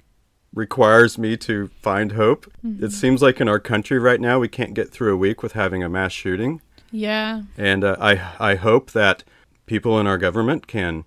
requires 0.55 1.17
me 1.19 1.37
to 1.37 1.71
find 1.81 2.13
hope. 2.13 2.51
It 2.81 2.93
seems 2.93 3.23
like 3.23 3.41
in 3.41 3.49
our 3.49 3.61
country 3.61 3.99
right 3.99 4.21
now, 4.21 4.39
we 4.39 4.49
can't 4.49 4.75
get 4.75 4.91
through 4.91 5.13
a 5.15 5.17
week 5.17 5.43
with 5.43 5.53
having 5.53 5.83
a 5.83 5.89
mass 5.89 6.13
shooting, 6.13 6.61
Yeah. 6.93 7.43
and 7.59 7.85
uh, 7.85 7.97
I 8.01 8.13
I 8.39 8.55
hope 8.57 8.91
that 8.93 9.25
people 9.67 9.99
in 10.01 10.07
our 10.07 10.19
government 10.19 10.67
can 10.67 11.05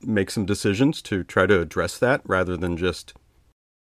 make 0.00 0.30
some 0.30 0.46
decisions 0.46 1.02
to 1.02 1.22
try 1.24 1.46
to 1.46 1.60
address 1.60 1.98
that 1.98 2.20
rather 2.24 2.56
than 2.56 2.76
just 2.76 3.12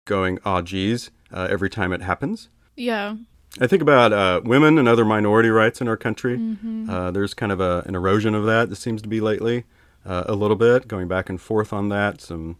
going 0.05 0.39
ah 0.45 0.61
geez 0.61 1.11
uh, 1.31 1.47
every 1.49 1.69
time 1.69 1.93
it 1.93 2.01
happens. 2.01 2.49
Yeah. 2.75 3.15
I 3.61 3.67
think 3.67 3.81
about 3.81 4.11
uh, 4.11 4.41
women 4.43 4.77
and 4.77 4.87
other 4.87 5.05
minority 5.05 5.49
rights 5.49 5.79
in 5.79 5.87
our 5.87 5.95
country. 5.97 6.37
Mm-hmm. 6.37 6.89
Uh, 6.89 7.11
there's 7.11 7.33
kind 7.33 7.51
of 7.53 7.61
a, 7.61 7.83
an 7.85 7.95
erosion 7.95 8.35
of 8.35 8.45
that. 8.45 8.69
That 8.69 8.75
seems 8.75 9.01
to 9.01 9.07
be 9.07 9.21
lately. 9.21 9.63
uh, 10.05 10.25
a 10.27 10.35
little 10.35 10.57
bit, 10.57 10.87
going 10.87 11.07
back 11.07 11.29
and 11.29 11.39
forth 11.41 11.71
on 11.73 11.89
that. 11.89 12.21
Some, 12.21 12.57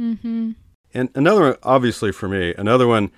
Mm-hmm. 0.00 0.52
and 0.94 1.10
another 1.14 1.40
one, 1.42 1.56
obviously 1.62 2.12
for 2.12 2.28
me, 2.28 2.54
another 2.56 2.88
one, 2.88 3.10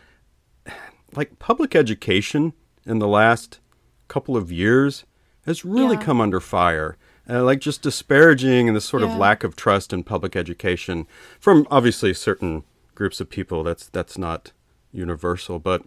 like 1.14 1.38
public 1.38 1.74
education 1.76 2.52
in 2.84 2.98
the 2.98 3.06
last 3.08 3.60
couple 4.08 4.36
of 4.36 4.50
years 4.52 5.04
has 5.46 5.64
really 5.64 5.96
Yeah. 5.96 6.02
come 6.02 6.20
under 6.20 6.40
fire. 6.40 6.96
Uh, 7.28 7.42
like 7.42 7.58
just 7.58 7.80
disparaging 7.80 8.68
and 8.68 8.76
this 8.76 8.84
sort 8.84 9.02
of 9.02 9.10
lack 9.16 9.44
of 9.44 9.56
trust 9.56 9.92
in 9.94 10.02
public 10.04 10.36
education 10.36 11.06
from 11.40 11.66
obviously 11.70 12.12
certain 12.12 12.64
groups 12.94 13.18
of 13.20 13.30
people. 13.30 13.64
That's 13.64 13.86
that's 13.88 14.18
not 14.18 14.52
universal, 14.92 15.58
but 15.58 15.82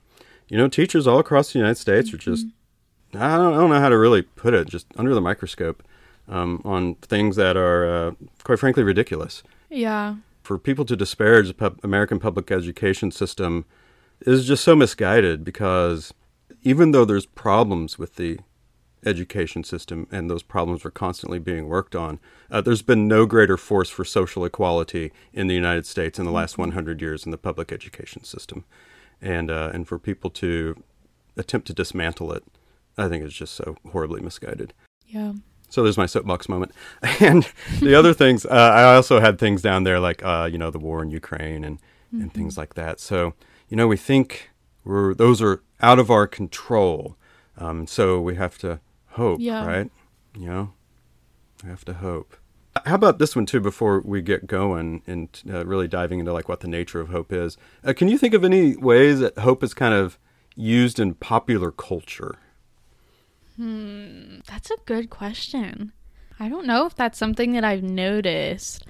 you 0.49 0.57
know, 0.57 0.67
teachers 0.67 1.05
all 1.05 1.19
across 1.19 1.53
the 1.53 1.59
United 1.59 1.77
States 1.77 2.11
are 2.13 2.17
just 2.17 2.47
I 3.13 3.37
don't, 3.37 3.53
I 3.53 3.57
don't 3.57 3.69
know 3.69 3.79
how 3.79 3.89
to 3.89 3.97
really 3.97 4.21
put 4.23 4.53
it, 4.55 4.67
just 4.67 4.87
under 4.97 5.13
the 5.13 5.21
microscope 5.21 5.83
um, 6.27 6.61
on 6.65 6.95
things 6.95 7.35
that 7.35 7.55
are 7.55 7.85
uh, 8.07 8.11
quite 8.43 8.59
frankly 8.59 8.83
ridiculous 8.83 9.43
Yeah. 9.69 10.15
for 10.41 10.57
people 10.57 10.85
to 10.85 10.95
disparage 10.95 11.47
the 11.49 11.53
pub- 11.53 11.79
American 11.83 12.19
public 12.19 12.51
education 12.51 13.11
system 13.11 13.63
is 14.21 14.45
just 14.47 14.63
so 14.63 14.75
misguided 14.75 15.43
because 15.45 16.13
even 16.67 16.91
though 16.91 17.05
there's 17.05 17.25
problems 17.25 17.97
with 17.97 18.15
the 18.15 18.37
education 19.05 19.63
system 19.63 20.05
and 20.11 20.29
those 20.29 20.43
problems 20.43 20.83
are 20.83 20.91
constantly 20.91 21.39
being 21.39 21.69
worked 21.69 21.95
on, 21.95 22.19
uh, 22.51 22.59
there's 22.59 22.81
been 22.81 23.07
no 23.07 23.25
greater 23.25 23.55
force 23.55 23.89
for 23.89 24.03
social 24.03 24.43
equality 24.43 25.13
in 25.31 25.47
the 25.47 25.55
United 25.55 25.85
States 25.85 26.19
in 26.19 26.25
the 26.25 26.31
last 26.31 26.57
100 26.57 27.01
years 27.01 27.23
in 27.23 27.31
the 27.31 27.37
public 27.37 27.71
education 27.71 28.25
system. 28.25 28.65
And, 29.21 29.49
uh, 29.49 29.71
and 29.73 29.87
for 29.87 29.97
people 29.97 30.29
to 30.31 30.83
attempt 31.37 31.67
to 31.67 31.73
dismantle 31.73 32.33
it, 32.33 32.43
I 32.97 33.07
think 33.07 33.23
is 33.23 33.33
just 33.33 33.53
so 33.53 33.77
horribly 33.93 34.19
misguided. 34.19 34.73
Yeah. 35.05 35.33
So 35.69 35.83
there's 35.83 35.97
my 35.97 36.05
soapbox 36.05 36.49
moment. 36.49 36.73
And 37.21 37.49
the 37.79 37.95
other 37.95 38.13
things, 38.13 38.45
uh, 38.45 38.49
I 38.49 38.95
also 38.95 39.21
had 39.21 39.39
things 39.39 39.61
down 39.61 39.85
there 39.85 40.01
like, 40.01 40.21
uh, 40.21 40.49
you 40.51 40.57
know, 40.57 40.71
the 40.71 40.79
war 40.79 41.01
in 41.01 41.11
Ukraine 41.11 41.63
and, 41.63 41.79
and 42.11 42.33
things 42.33 42.57
like 42.57 42.73
that. 42.73 42.99
So, 42.99 43.35
you 43.69 43.77
know, 43.77 43.87
we 43.87 43.95
think 43.95 44.49
we're, 44.83 45.13
those 45.13 45.41
are 45.41 45.61
out 45.81 45.99
of 45.99 46.09
our 46.09 46.27
control. 46.27 47.15
Um, 47.57 47.87
so 47.87 48.19
we 48.21 48.35
have 48.35 48.57
to 48.59 48.79
hope, 49.11 49.39
Yeah. 49.39 49.65
right? 49.65 49.91
You 50.37 50.47
know, 50.47 50.73
we 51.63 51.69
have 51.69 51.85
to 51.85 51.93
hope. 51.93 52.37
How 52.85 52.95
about 52.95 53.17
this 53.17 53.35
one 53.35 53.47
too? 53.47 53.59
Before 53.59 54.01
we 54.05 54.21
get 54.21 54.45
going 54.45 55.01
and 55.07 55.29
uh, 55.49 55.65
really 55.65 55.87
diving 55.87 56.19
into 56.19 56.31
like 56.31 56.47
what 56.47 56.59
the 56.59 56.67
nature 56.67 56.99
of 56.99 57.09
hope 57.09 57.33
is, 57.33 57.57
uh, 57.83 57.93
can 57.93 58.07
you 58.07 58.17
think 58.19 58.35
of 58.35 58.43
any 58.43 58.75
ways 58.75 59.19
that 59.19 59.39
hope 59.39 59.63
is 59.63 59.73
kind 59.73 59.95
of 59.95 60.19
used 60.55 60.99
in 60.99 61.15
popular 61.15 61.71
culture? 61.71 62.35
Hmm, 63.55 64.39
that's 64.45 64.69
a 64.69 64.77
good 64.85 65.09
question. 65.09 65.91
I 66.39 66.49
don't 66.49 66.67
know 66.67 66.85
if 66.85 66.95
that's 66.95 67.17
something 67.17 67.53
that 67.53 67.63
I've 67.63 67.81
noticed. 67.81 68.85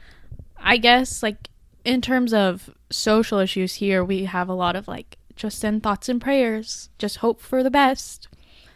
I 0.59 0.75
guess, 0.77 1.23
like, 1.23 1.49
in 1.85 2.01
terms 2.01 2.33
of 2.33 2.69
social 2.89 3.39
issues 3.39 3.75
here, 3.75 4.03
we 4.03 4.25
have 4.25 4.49
a 4.49 4.53
lot 4.53 4.75
of, 4.75 4.87
like, 4.89 5.17
just 5.37 5.59
send 5.59 5.83
thoughts 5.83 6.09
and 6.09 6.19
prayers, 6.21 6.89
just 6.97 7.17
hope 7.17 7.39
for 7.41 7.63
the 7.63 7.71
best. 7.71 8.27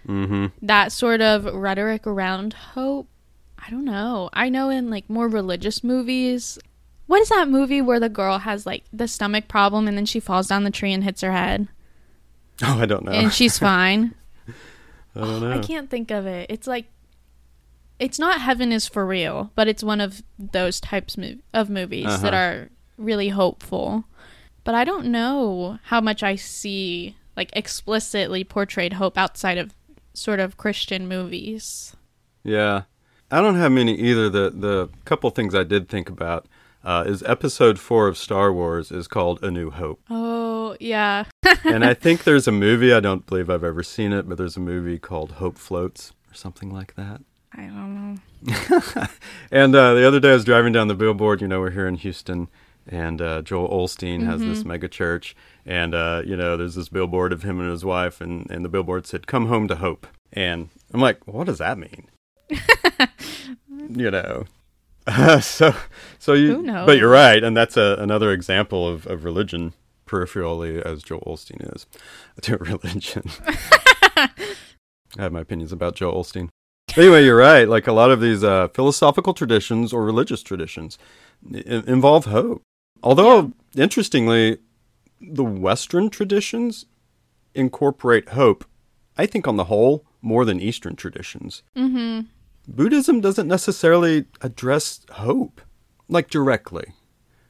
Mm-hmm. 0.08 0.48
That 0.66 0.92
sort 0.92 1.22
of 1.22 1.46
rhetoric 1.46 2.08
around 2.08 2.54
hope. 2.54 3.08
I 3.60 3.70
don't 3.70 3.86
know. 3.86 4.30
I 4.34 4.50
know 4.50 4.70
in, 4.70 4.90
like, 4.90 5.10
more 5.10 5.28
religious 5.28 5.84
movies. 5.84 6.58
What 7.08 7.22
is 7.22 7.30
that 7.30 7.48
movie 7.50 7.82
where 7.82 8.00
the 8.00 8.10
girl 8.10 8.40
has, 8.40 8.66
like, 8.66 8.84
the 8.92 9.08
stomach 9.08 9.48
problem 9.48 9.88
and 9.88 9.96
then 9.98 10.06
she 10.08 10.20
falls 10.20 10.48
down 10.48 10.64
the 10.64 10.72
tree 10.72 10.94
and 10.94 11.04
hits 11.04 11.22
her 11.22 11.32
head? 11.32 11.68
Oh, 12.64 12.80
I 12.80 12.86
don't 12.86 13.04
know. 13.06 13.12
And 13.12 13.34
she's 13.34 13.58
fine. 13.60 14.14
I 15.16 15.20
don't 15.20 15.42
know. 15.42 15.52
I 15.52 15.58
can't 15.60 15.90
think 15.90 16.12
of 16.12 16.28
it. 16.28 16.46
It's 16.50 16.68
like 16.68 16.86
it's 18.00 18.20
not 18.20 18.40
Heaven 18.42 18.72
is 18.72 18.88
for 18.88 19.04
real, 19.06 19.52
but 19.56 19.68
it's 19.68 19.84
one 19.84 20.00
of 20.00 20.22
those 20.38 20.80
types 20.80 21.18
of 21.56 21.70
movies 21.72 22.06
that 22.22 22.34
Uh-huh. 22.36 22.44
are 22.44 22.70
really 23.00 23.30
hopeful. 23.30 24.04
But 24.64 24.76
I 24.76 24.84
don't 24.84 25.08
know 25.08 25.80
how 25.86 26.02
much 26.02 26.24
I 26.24 26.36
see 26.36 27.16
like 27.36 27.50
explicitly 27.54 28.44
portrayed 28.44 28.94
hope 28.94 29.18
outside 29.18 29.58
of 29.58 29.74
sort 30.14 30.40
of 30.40 30.58
Christian 30.58 31.08
movies. 31.08 31.96
Yeah, 32.44 32.84
I 33.32 33.42
don't 33.42 33.56
have 33.56 33.72
many 33.72 33.96
either. 33.96 34.30
The 34.30 34.50
the 34.50 34.90
couple 35.06 35.30
things 35.30 35.56
I 35.56 35.64
did 35.64 35.90
think 35.90 36.10
about 36.10 36.48
uh, 36.84 37.04
is 37.08 37.24
Episode 37.24 37.80
Four 37.80 38.08
of 38.08 38.18
Star 38.18 38.52
Wars 38.52 38.92
is 38.92 39.08
called 39.08 39.44
A 39.44 39.52
New 39.52 39.70
Hope, 39.72 40.02
Oh, 40.10 40.76
yeah. 40.80 41.26
and 41.64 41.84
I 41.86 41.94
think 41.94 42.24
there's 42.24 42.48
a 42.48 42.52
movie. 42.52 42.94
I 42.94 43.00
don't 43.00 43.26
believe 43.26 43.50
I've 43.50 43.64
ever 43.64 43.84
seen 43.84 44.12
it, 44.14 44.28
but 44.28 44.38
there's 44.38 44.58
a 44.58 44.62
movie 44.62 44.98
called 44.98 45.34
Hope 45.34 45.58
Floats 45.58 46.14
or 46.32 46.34
something 46.34 46.72
like 46.72 46.96
that. 46.96 47.22
I 47.54 47.64
don't 47.64 48.16
know. 48.46 49.06
And 49.52 49.76
uh, 49.76 49.94
the 49.94 50.08
other 50.08 50.20
day 50.22 50.32
I 50.32 50.34
was 50.34 50.46
driving 50.46 50.72
down 50.72 50.88
the 50.88 50.96
billboard. 50.96 51.42
You 51.42 51.48
know, 51.50 51.60
we're 51.60 51.72
here 51.72 51.88
in 51.88 51.96
Houston, 51.96 52.48
and 52.88 53.22
uh, 53.22 53.42
Joel 53.42 53.70
Osteen 53.70 54.24
has 54.26 54.42
this 54.42 54.66
mega 54.66 54.88
church, 54.88 55.36
and 55.66 55.94
uh, 55.94 56.24
you 56.26 56.36
know, 56.36 56.58
there's 56.58 56.76
this 56.76 56.90
billboard 56.90 57.32
of 57.34 57.44
him 57.44 57.60
and 57.60 57.70
his 57.70 57.86
wife, 57.86 58.22
and 58.22 58.50
and 58.50 58.64
the 58.66 58.70
billboard 58.70 59.06
said, 59.08 59.28
"Come 59.28 59.48
home 59.48 59.68
to 59.68 59.76
hope." 59.76 60.08
And 60.34 60.70
I'm 60.94 61.02
like, 61.02 61.28
what 61.28 61.46
does 61.48 61.58
that 61.58 61.78
mean? 61.78 62.08
you 63.90 64.12
know. 64.12 64.46
so, 65.42 65.76
so 66.20 66.34
you, 66.34 66.62
but 66.86 66.98
you're 66.98 67.10
right, 67.10 67.44
and 67.44 67.58
that's 67.58 67.76
a, 67.76 67.96
another 68.00 68.32
example 68.32 68.88
of, 68.88 69.08
of 69.08 69.26
religion 69.26 69.74
peripherally, 70.08 70.80
as 70.82 71.02
Joel 71.04 71.22
Osteen 71.22 71.74
is, 71.76 71.86
to 72.44 72.58
religion. 72.58 73.24
I 74.18 74.30
have 75.18 75.32
my 75.34 75.42
opinions 75.42 75.72
about 75.72 75.96
Joel 75.96 76.24
Osteen. 76.24 76.50
Anyway, 76.96 77.24
you're 77.26 77.38
right. 77.38 77.68
Like 77.68 77.88
a 77.88 77.94
lot 77.94 78.12
of 78.12 78.22
these 78.22 78.44
uh, 78.44 78.68
philosophical 78.70 79.34
traditions 79.34 79.92
or 79.94 80.04
religious 80.04 80.44
traditions 80.44 80.98
i- 81.54 81.58
involve 81.88 82.26
hope. 82.26 82.62
Although, 83.04 83.54
interestingly, 83.76 84.58
the 85.20 85.44
Western 85.44 86.10
traditions 86.10 86.86
incorporate 87.54 88.30
hope, 88.30 88.66
I 89.18 89.26
think, 89.26 89.48
on 89.48 89.58
the 89.58 89.66
whole, 89.66 90.06
more 90.22 90.46
than 90.46 90.60
Eastern 90.60 90.96
traditions. 90.96 91.64
Mm-hmm. 91.76 92.22
Buddhism 92.68 93.22
doesn't 93.22 93.48
necessarily 93.48 94.26
address 94.42 95.02
hope, 95.12 95.62
like 96.08 96.30
directly. 96.30 96.94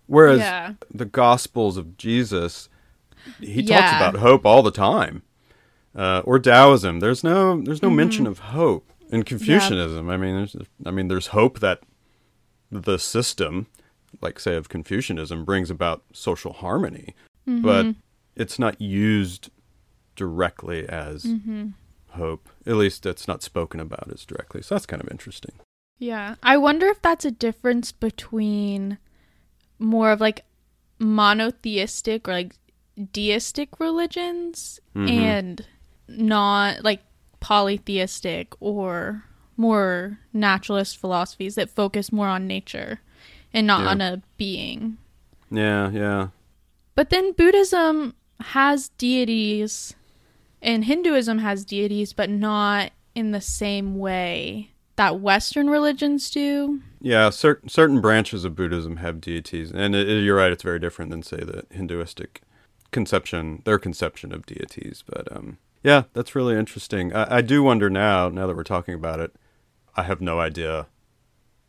Whereas 0.07 0.39
Yeah. 0.39 0.73
the 0.93 1.05
Gospels 1.05 1.77
of 1.77 1.97
Jesus, 1.97 2.69
he 3.39 3.63
talks 3.63 3.91
about 3.95 4.15
hope 4.17 4.45
all 4.45 4.63
the 4.63 4.71
time. 4.71 5.23
Uh, 5.93 6.21
or 6.25 6.39
Taoism, 6.39 7.01
there's 7.01 7.23
no 7.23 7.61
there's 7.61 7.81
no 7.81 7.89
mention 7.89 8.25
of 8.25 8.39
hope. 8.39 8.89
In 9.09 9.23
Confucianism, 9.23 10.09
I 10.09 10.15
mean, 10.15 10.35
there's 10.35 10.55
I 10.85 10.91
mean, 10.91 11.09
there's 11.09 11.27
hope 11.27 11.59
that 11.59 11.81
the 12.71 12.97
system, 12.97 13.67
like 14.21 14.39
say 14.39 14.55
of 14.55 14.69
Confucianism, 14.69 15.43
brings 15.45 15.69
about 15.69 16.03
social 16.13 16.53
harmony, 16.53 17.15
but 17.45 17.95
it's 18.35 18.59
not 18.59 18.79
used 18.79 19.49
directly 20.15 20.87
as 20.87 21.27
hope. 22.11 22.49
At 22.65 22.75
least 22.75 23.05
it's 23.05 23.27
not 23.27 23.41
spoken 23.43 23.79
about 23.79 24.09
as 24.13 24.25
directly. 24.25 24.61
So 24.61 24.75
that's 24.75 24.85
kind 24.85 25.01
of 25.01 25.09
interesting. 25.09 25.53
Yeah. 25.99 26.35
I 26.43 26.57
wonder 26.57 26.87
if 26.87 27.01
that's 27.01 27.25
a 27.25 27.31
difference 27.31 27.91
between 27.91 28.97
more 29.79 30.11
of 30.11 30.19
like 30.21 30.45
monotheistic 30.99 32.27
or 32.27 32.31
like 32.33 32.55
deistic 33.13 33.79
religions 33.79 34.79
Mhm. 34.95 35.09
and 35.09 35.65
not 36.07 36.83
like 36.83 37.01
polytheistic 37.39 38.53
or 38.59 39.23
more 39.57 40.19
naturalist 40.33 40.97
philosophies 40.97 41.55
that 41.55 41.69
focus 41.69 42.11
more 42.11 42.27
on 42.27 42.47
nature 42.47 42.99
and 43.53 43.67
not 43.67 43.81
Yeah. 43.83 43.89
on 43.89 44.01
a 44.01 44.21
being. 44.37 44.97
Yeah, 45.49 45.89
yeah. 45.91 46.27
But 46.95 47.09
then 47.09 47.33
Buddhism 47.33 48.13
has 48.39 48.89
deities 48.97 49.95
and 50.61 50.85
Hinduism 50.85 51.39
has 51.39 51.65
deities, 51.65 52.13
but 52.13 52.29
not 52.29 52.91
in 53.15 53.31
the 53.31 53.41
same 53.41 53.97
way 53.97 54.69
that 54.95 55.19
Western 55.19 55.69
religions 55.69 56.29
do. 56.29 56.81
Yeah, 57.01 57.29
cer- 57.31 57.61
certain 57.67 57.99
branches 58.01 58.45
of 58.45 58.55
Buddhism 58.55 58.97
have 58.97 59.19
deities, 59.19 59.71
and 59.71 59.95
it, 59.95 60.07
it- 60.07 60.23
you're 60.23 60.35
right. 60.37 60.51
It's 60.51 60.61
very 60.63 60.79
different 60.79 61.09
than, 61.11 61.23
say, 61.23 61.37
the 61.37 61.65
Hinduistic 61.71 62.41
conception, 62.91 63.61
their 63.65 63.79
conception 63.79 64.31
of 64.33 64.45
deities. 64.45 65.03
But 65.07 65.31
um, 65.35 65.57
yeah, 65.83 66.03
that's 66.13 66.35
really 66.35 66.55
interesting. 66.55 67.13
I, 67.15 67.37
I 67.37 67.41
do 67.41 67.63
wonder 67.63 67.89
now, 67.89 68.29
now 68.29 68.45
that 68.47 68.55
we're 68.55 68.63
talking 68.63 68.93
about 68.93 69.19
it, 69.19 69.33
I 69.95 70.03
have 70.03 70.21
no 70.21 70.39
idea 70.39 70.87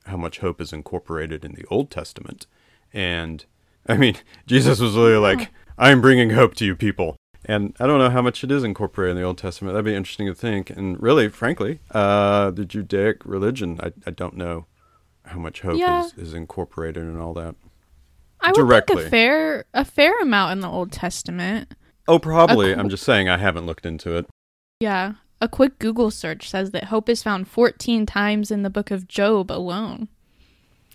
how 0.07 0.17
much 0.17 0.39
hope 0.39 0.61
is 0.61 0.73
incorporated 0.73 1.45
in 1.45 1.53
the 1.55 1.65
Old 1.71 1.91
Testament, 1.91 2.47
and 2.93 3.45
I 3.89 3.97
mean, 3.97 4.17
Jesus 4.47 4.81
was 4.81 4.95
really 4.97 5.17
like, 5.17 5.51
"I'm 5.79 6.01
bringing 6.01 6.31
hope 6.31 6.55
to 6.57 6.65
you 6.65 6.75
people." 6.77 7.17
And 7.45 7.75
I 7.81 7.89
don't 7.89 7.99
know 7.99 8.09
how 8.11 8.23
much 8.23 8.45
it 8.45 8.53
is 8.53 8.63
incorporated 8.63 9.17
in 9.17 9.21
the 9.21 9.27
Old 9.27 9.37
Testament. 9.39 9.75
That'd 9.75 9.85
be 9.85 9.97
interesting 9.97 10.29
to 10.29 10.35
think. 10.35 10.71
And 10.71 11.03
really, 11.03 11.29
frankly, 11.29 11.81
uh, 11.91 12.53
the 12.53 12.65
Judaic 12.65 13.25
religion, 13.25 13.81
I, 13.83 13.93
I 14.07 14.13
don't 14.13 14.37
know 14.37 14.67
how 15.25 15.41
much 15.41 15.63
hope 15.63 15.77
Yeah. 15.77 16.05
is, 16.05 16.15
is 16.15 16.35
incorporated 16.35 17.03
and 17.03 17.21
all 17.21 17.35
that. 17.35 17.57
I 18.41 18.49
would 18.51 18.55
think 18.55 18.69
Directly. 18.69 19.07
a 19.07 19.11
fair 19.11 19.65
a 19.75 19.85
fair 19.85 20.21
amount 20.21 20.53
in 20.53 20.61
the 20.61 20.69
Old 20.69 20.93
Testament. 20.93 21.75
Oh, 22.07 22.21
probably. 22.21 22.73
I'm 22.75 22.89
just 22.89 23.03
saying 23.03 23.29
I 23.29 23.39
haven't 23.39 23.67
looked 23.67 23.87
into 23.87 24.17
it. 24.17 24.27
Yeah. 24.79 25.15
A 25.43 25.49
quick 25.49 25.79
Google 25.81 26.13
search 26.13 26.49
says 26.49 26.71
that 26.71 26.85
hope 26.85 27.09
is 27.09 27.23
found 27.23 27.49
14 27.49 28.07
times 28.07 28.51
in 28.53 28.63
the 28.63 28.71
book 28.71 28.93
of 28.93 29.09
Job 29.09 29.51
alone. 29.51 30.07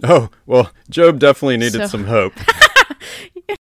Oh 0.04 0.30
well, 0.46 0.72
Job 0.90 1.20
definitely 1.20 1.58
needed 1.58 1.82
So- 1.82 1.88
some 1.88 2.06
hope. 2.06 2.34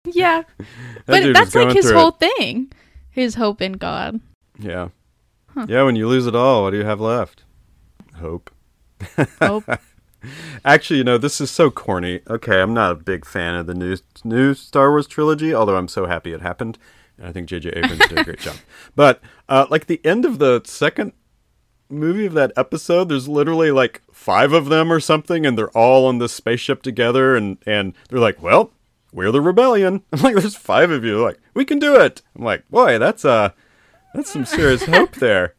Yeah, 0.06 0.44
That 1.06 1.24
but 1.24 1.34
that's 1.34 1.56
like 1.56 1.74
his 1.76 1.90
whole 1.92 2.16
it. 2.20 2.32
thing. 2.38 2.72
His 3.12 3.36
hope 3.36 3.62
in 3.62 3.74
God. 3.74 4.20
Yeah, 4.60 4.90
Huh. 5.54 5.68
yeah. 5.70 5.84
When 5.84 5.96
you 5.96 6.08
lose 6.08 6.26
it 6.28 6.36
all, 6.36 6.64
what 6.64 6.72
do 6.72 6.78
you 6.78 6.86
have 6.86 7.00
left? 7.00 7.44
Hope. 8.18 8.52
Hope. 9.40 9.64
Actually, 10.66 10.98
you 10.98 11.04
know, 11.04 11.18
this 11.18 11.40
is 11.42 11.50
so 11.50 11.72
corny. 11.72 12.22
Okay, 12.28 12.62
I'm 12.62 12.74
not 12.74 12.92
a 12.92 12.96
big 12.96 13.26
fan 13.26 13.56
of 13.56 13.68
the 13.68 13.74
new 13.74 13.98
new 14.24 14.54
Star 14.54 14.90
Wars 14.92 15.08
trilogy, 15.08 15.54
although 15.54 15.78
I'm 15.78 15.88
so 15.88 16.06
happy 16.08 16.34
it 16.34 16.42
happened. 16.42 16.78
And 17.22 17.30
I 17.30 17.32
think 17.32 17.48
J.J. 17.48 17.70
Abrams 17.70 18.00
did 18.08 18.18
a 18.18 18.24
great 18.24 18.40
job. 18.40 18.56
But 18.96 19.22
uh, 19.48 19.68
like 19.70 19.86
the 19.86 20.04
end 20.04 20.26
of 20.26 20.40
the 20.40 20.60
second 20.66 21.14
movie 21.88 22.26
of 22.26 22.34
that 22.34 22.52
episode, 22.58 23.10
there's 23.10 23.28
literally 23.28 23.70
like 23.70 24.02
five 24.12 24.54
of 24.54 24.70
them 24.70 24.92
or 24.92 25.00
something, 25.00 25.46
and 25.46 25.56
they're 25.56 25.70
all 25.78 26.08
on 26.08 26.18
this 26.18 26.34
spaceship 26.34 26.82
together, 26.82 27.36
and 27.36 27.58
and 27.68 27.94
they're 28.10 28.20
like, 28.20 28.42
"Well, 28.42 28.72
we're 29.14 29.32
the 29.32 29.40
rebellion." 29.40 30.02
I'm 30.12 30.22
like, 30.22 30.36
"There's 30.36 30.56
five 30.56 30.90
of 30.90 31.06
you." 31.06 31.12
They're 31.18 31.24
like, 31.28 31.40
"We 31.54 31.64
can 31.64 31.78
do 31.78 31.96
it." 31.96 32.24
I'm 32.36 32.44
like, 32.44 32.68
"Boy, 32.72 32.98
that's 32.98 33.24
uh, 33.24 33.52
that's 34.16 34.32
some 34.32 34.46
serious 34.46 34.86
hope 34.86 35.14
there." 35.18 35.54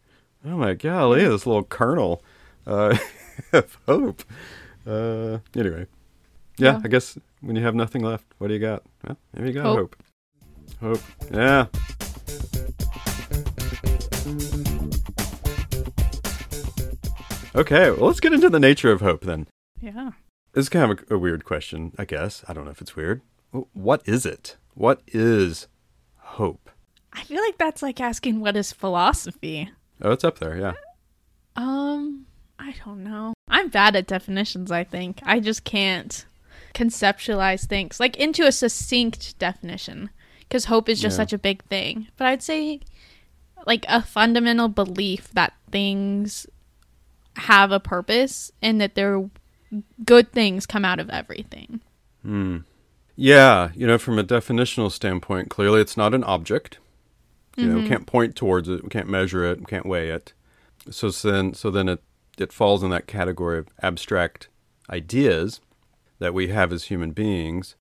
Oh 0.44 0.56
my 0.56 0.74
golly, 0.74 1.22
this 1.24 1.46
little 1.46 1.62
kernel 1.62 2.24
uh, 2.66 2.98
of 3.52 3.78
hope. 3.86 4.24
Uh, 4.84 5.38
anyway, 5.54 5.86
yeah, 6.58 6.72
Yeah. 6.72 6.80
I 6.82 6.88
guess 6.88 7.16
when 7.40 7.54
you 7.54 7.62
have 7.62 7.76
nothing 7.76 8.02
left, 8.02 8.26
what 8.38 8.48
do 8.48 8.54
you 8.54 8.58
got? 8.60 8.82
Well, 9.06 9.16
maybe 9.32 9.48
you 9.50 9.54
got 9.54 9.66
Hope. 9.66 9.78
hope. 9.78 9.96
Hope. 10.82 11.00
Yeah. 11.32 11.66
Okay, 17.54 17.90
well, 17.90 18.06
let's 18.06 18.18
get 18.18 18.32
into 18.32 18.50
the 18.50 18.58
nature 18.58 18.90
of 18.90 19.00
hope 19.00 19.24
then. 19.24 19.46
yeah. 19.80 20.10
This 20.54 20.64
is 20.64 20.68
kind 20.68 20.90
of 20.90 21.04
a, 21.08 21.14
a 21.14 21.18
weird 21.18 21.44
question, 21.44 21.92
I 21.96 22.04
guess. 22.04 22.44
I 22.48 22.52
don't 22.52 22.64
know 22.64 22.72
if 22.72 22.80
it's 22.80 22.96
weird. 22.96 23.22
What 23.52 24.02
is 24.06 24.26
it? 24.26 24.56
What 24.74 25.02
is 25.06 25.68
hope? 26.18 26.68
I 27.12 27.22
feel 27.22 27.40
like 27.42 27.58
that's 27.58 27.82
like 27.82 28.00
asking 28.00 28.40
what 28.40 28.56
is 28.56 28.72
philosophy. 28.72 29.70
Oh, 30.02 30.10
it's 30.10 30.24
up 30.24 30.40
there, 30.40 30.56
yeah. 30.56 30.72
Um, 31.54 32.26
I 32.58 32.74
don't 32.84 33.04
know. 33.04 33.34
I'm 33.48 33.68
bad 33.68 33.94
at 33.94 34.08
definitions, 34.08 34.72
I 34.72 34.82
think. 34.82 35.20
I 35.22 35.38
just 35.38 35.62
can't 35.62 36.24
conceptualize 36.74 37.66
things 37.66 38.00
like 38.00 38.16
into 38.16 38.46
a 38.46 38.52
succinct 38.52 39.38
definition 39.38 40.10
because 40.52 40.66
hope 40.66 40.86
is 40.90 41.00
just 41.00 41.14
Yeah. 41.14 41.22
such 41.22 41.32
a 41.32 41.38
big 41.38 41.64
thing. 41.64 42.08
But 42.18 42.26
I'd 42.26 42.42
say 42.42 42.80
like 43.66 43.86
a 43.88 44.02
fundamental 44.02 44.68
belief 44.68 45.30
that 45.32 45.54
things 45.70 46.46
have 47.36 47.72
a 47.72 47.80
purpose 47.80 48.52
and 48.60 48.78
that 48.78 48.94
there 48.94 49.30
good 50.04 50.30
things 50.30 50.66
come 50.66 50.84
out 50.84 51.00
of 51.00 51.08
everything. 51.08 51.80
Hmm. 52.20 52.58
Yeah, 53.16 53.70
you 53.74 53.86
know, 53.86 53.96
from 53.96 54.18
a 54.18 54.24
definitional 54.24 54.92
standpoint, 54.92 55.48
clearly 55.48 55.80
it's 55.80 55.96
not 55.96 56.12
an 56.12 56.22
object. 56.24 56.78
You 57.56 57.66
know, 57.66 57.80
we 57.80 57.88
can't 57.88 58.06
point 58.06 58.36
towards 58.36 58.68
it, 58.68 58.82
we 58.82 58.90
can't 58.90 59.08
measure 59.08 59.44
it, 59.44 59.58
we 59.58 59.66
can't 59.66 59.86
weigh 59.86 60.10
it. 60.10 60.34
So 60.90 61.10
then, 61.10 61.54
so 61.54 61.70
then 61.70 61.88
it 61.88 62.02
it 62.38 62.52
falls 62.52 62.82
in 62.82 62.90
that 62.90 63.06
category 63.06 63.58
of 63.58 63.68
abstract 63.82 64.48
ideas 64.90 65.60
that 66.18 66.34
we 66.34 66.48
have 66.48 66.72
as 66.72 66.84
human 66.84 67.12
beings. 67.12 67.74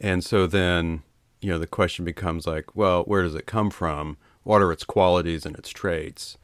And 0.00 0.22
so 0.22 0.46
then, 0.46 1.02
you 1.44 1.50
know, 1.50 1.58
the 1.58 1.66
question 1.66 2.06
becomes 2.06 2.46
like, 2.46 2.74
well, 2.74 3.02
where 3.02 3.22
does 3.22 3.34
it 3.34 3.44
come 3.44 3.68
from? 3.70 4.16
What 4.44 4.62
are 4.62 4.72
its 4.72 4.82
qualities 4.82 5.44
and 5.44 5.54
its 5.58 5.68
traits? 5.68 6.38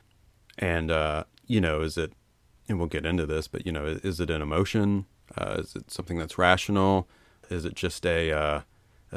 And 0.59 0.91
uh, 0.91 1.25
you 1.47 1.59
know, 1.59 1.81
is 1.81 1.97
it 1.97 2.13
and 2.69 2.79
we'll 2.79 2.87
get 2.87 3.07
into 3.07 3.25
this, 3.25 3.49
but 3.49 3.65
you 3.65 3.73
know, 3.73 3.87
is, 3.87 4.01
is 4.03 4.21
it 4.21 4.29
an 4.29 4.43
emotion? 4.43 5.07
Uh, 5.39 5.57
is 5.61 5.75
it 5.75 5.91
something 5.91 6.19
that's 6.19 6.37
rational? 6.37 7.09
Is 7.49 7.65
it 7.65 7.75
just 7.75 8.05
a 8.05 8.31
uh, 8.31 8.61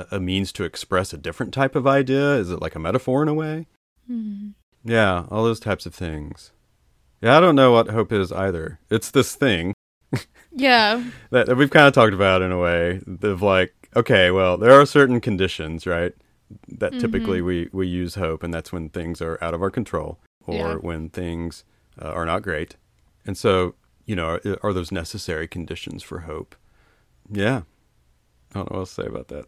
a 0.09 0.21
means 0.21 0.53
to 0.53 0.63
express 0.63 1.11
a 1.11 1.17
different 1.17 1.53
type 1.53 1.75
of 1.75 1.85
idea? 1.85 2.35
Is 2.35 2.49
it 2.49 2.61
like 2.61 2.75
a 2.75 2.79
metaphor 2.79 3.21
in 3.21 3.27
a 3.27 3.33
way? 3.33 3.67
Yeah, 4.85 5.25
all 5.29 5.43
those 5.43 5.59
types 5.59 5.85
of 5.85 5.93
things. 5.93 6.51
Yeah, 7.21 7.35
I 7.35 7.41
don't 7.41 7.55
know 7.55 7.73
what 7.73 7.89
hope 7.89 8.13
is 8.13 8.31
either. 8.31 8.79
It's 8.89 9.11
this 9.11 9.35
thing 9.35 9.73
Yeah. 10.53 11.03
that, 11.31 11.47
that 11.47 11.57
we've 11.57 11.69
kind 11.69 11.87
of 11.87 11.93
talked 11.93 12.13
about 12.13 12.41
in 12.41 12.53
a 12.53 12.57
way 12.57 13.01
of 13.21 13.41
like, 13.41 13.82
okay, 13.95 14.31
well, 14.31 14.57
there 14.57 14.71
are 14.79 14.85
certain 14.85 15.19
conditions, 15.21 15.85
right? 15.87 16.13
That 16.67 16.99
typically 16.99 17.41
we, 17.41 17.69
we 17.71 17.87
use 17.87 18.15
hope, 18.15 18.43
and 18.43 18.53
that's 18.53 18.71
when 18.71 18.89
things 18.89 19.21
are 19.21 19.37
out 19.41 19.53
of 19.53 19.61
our 19.61 19.71
control 19.71 20.19
or 20.45 20.55
Yeah. 20.55 20.73
when 20.75 21.09
things 21.09 21.63
uh, 22.01 22.09
are 22.09 22.25
not 22.25 22.43
great. 22.43 22.75
And 23.25 23.37
so, 23.37 23.75
you 24.05 24.15
know, 24.15 24.27
are, 24.45 24.57
are 24.61 24.73
those 24.73 24.91
necessary 24.91 25.47
conditions 25.47 26.03
for 26.03 26.19
hope? 26.21 26.55
Yeah. 27.31 27.61
I 28.53 28.59
don't 28.59 28.71
know 28.71 28.75
what 28.75 28.79
else 28.81 28.95
to 28.95 29.01
say 29.03 29.07
about 29.07 29.29
that. 29.29 29.45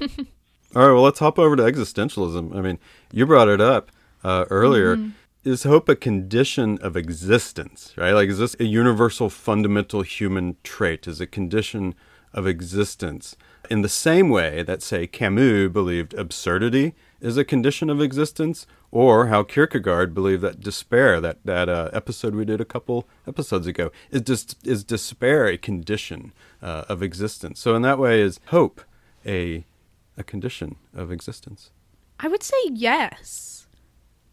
All 0.74 0.86
right, 0.86 0.92
well, 0.94 1.02
let's 1.02 1.18
hop 1.18 1.38
over 1.38 1.54
to 1.56 1.62
existentialism. 1.64 2.56
I 2.56 2.60
mean, 2.62 2.78
you 3.12 3.26
brought 3.26 3.48
it 3.48 3.60
up 3.60 3.90
uh, 4.24 4.46
earlier. 4.48 5.10
Is 5.44 5.64
hope 5.64 5.88
a 5.88 5.96
condition 5.96 6.78
of 6.78 6.96
existence, 6.96 7.92
right? 7.98 8.12
Like, 8.12 8.28
is 8.28 8.38
this 8.38 8.54
a 8.60 8.64
universal 8.64 9.28
fundamental 9.28 10.02
human 10.02 10.56
trait? 10.62 11.06
Is 11.08 11.20
a 11.20 11.26
condition 11.26 11.94
of 12.32 12.46
existence 12.46 13.36
in 13.70 13.82
the 13.82 13.88
same 13.88 14.28
way 14.28 14.62
that, 14.62 14.82
say, 14.82 15.06
Camus 15.06 15.72
believed 15.72 16.14
absurdity 16.14 16.94
is 17.20 17.36
a 17.36 17.44
condition 17.44 17.88
of 17.88 18.00
existence, 18.00 18.66
or 18.90 19.28
how 19.28 19.42
Kierkegaard 19.42 20.12
believed 20.14 20.42
that 20.42 20.60
despair, 20.60 21.20
that 21.20 21.38
that 21.44 21.68
uh, 21.68 21.90
episode 21.92 22.34
we 22.34 22.44
did 22.44 22.60
a 22.60 22.64
couple 22.64 23.06
episodes 23.26 23.66
ago, 23.66 23.90
is 24.10 24.22
dis- 24.22 24.56
is 24.64 24.84
despair 24.84 25.46
a 25.46 25.56
condition 25.56 26.32
uh, 26.60 26.84
of 26.88 27.02
existence? 27.02 27.60
So, 27.60 27.74
in 27.74 27.82
that 27.82 27.98
way, 27.98 28.20
is 28.20 28.40
hope 28.46 28.82
a 29.24 29.64
a 30.16 30.24
condition 30.24 30.76
of 30.94 31.10
existence? 31.10 31.70
I 32.20 32.28
would 32.28 32.42
say 32.42 32.56
yes. 32.70 33.66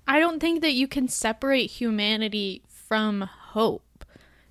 I 0.08 0.20
don't 0.20 0.40
think 0.40 0.62
that 0.62 0.74
you 0.74 0.88
can 0.88 1.08
separate 1.08 1.70
humanity 1.70 2.64
from 2.68 3.22
hope 3.22 4.04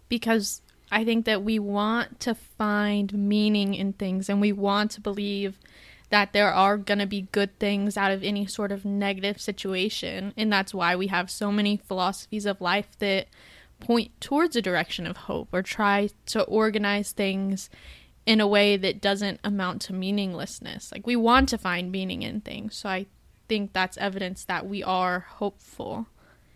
because 0.08 0.62
I 0.90 1.04
think 1.04 1.24
that 1.26 1.42
we 1.42 1.58
want 1.58 2.20
to 2.20 2.34
find 2.34 3.12
meaning 3.12 3.74
in 3.74 3.92
things 3.92 4.28
and 4.28 4.40
we 4.40 4.52
want 4.52 4.90
to 4.92 5.00
believe 5.00 5.58
that 6.10 6.32
there 6.32 6.52
are 6.52 6.78
going 6.78 6.98
to 6.98 7.06
be 7.06 7.28
good 7.32 7.58
things 7.58 7.96
out 7.96 8.12
of 8.12 8.22
any 8.22 8.46
sort 8.46 8.72
of 8.72 8.84
negative 8.84 9.40
situation. 9.40 10.32
And 10.36 10.52
that's 10.52 10.72
why 10.72 10.96
we 10.96 11.08
have 11.08 11.30
so 11.30 11.52
many 11.52 11.76
philosophies 11.76 12.46
of 12.46 12.60
life 12.60 12.88
that 12.98 13.26
point 13.80 14.18
towards 14.20 14.56
a 14.56 14.62
direction 14.62 15.06
of 15.06 15.16
hope 15.16 15.48
or 15.52 15.62
try 15.62 16.08
to 16.26 16.42
organize 16.44 17.12
things 17.12 17.68
in 18.26 18.40
a 18.40 18.46
way 18.46 18.76
that 18.76 19.00
doesn't 19.00 19.40
amount 19.44 19.82
to 19.82 19.92
meaninglessness. 19.92 20.90
Like 20.92 21.06
we 21.06 21.16
want 21.16 21.48
to 21.50 21.58
find 21.58 21.92
meaning 21.92 22.22
in 22.22 22.40
things. 22.40 22.76
So 22.76 22.88
I 22.88 23.06
think 23.48 23.72
that's 23.72 23.96
evidence 23.98 24.44
that 24.44 24.66
we 24.66 24.82
are 24.82 25.20
hopeful. 25.20 26.06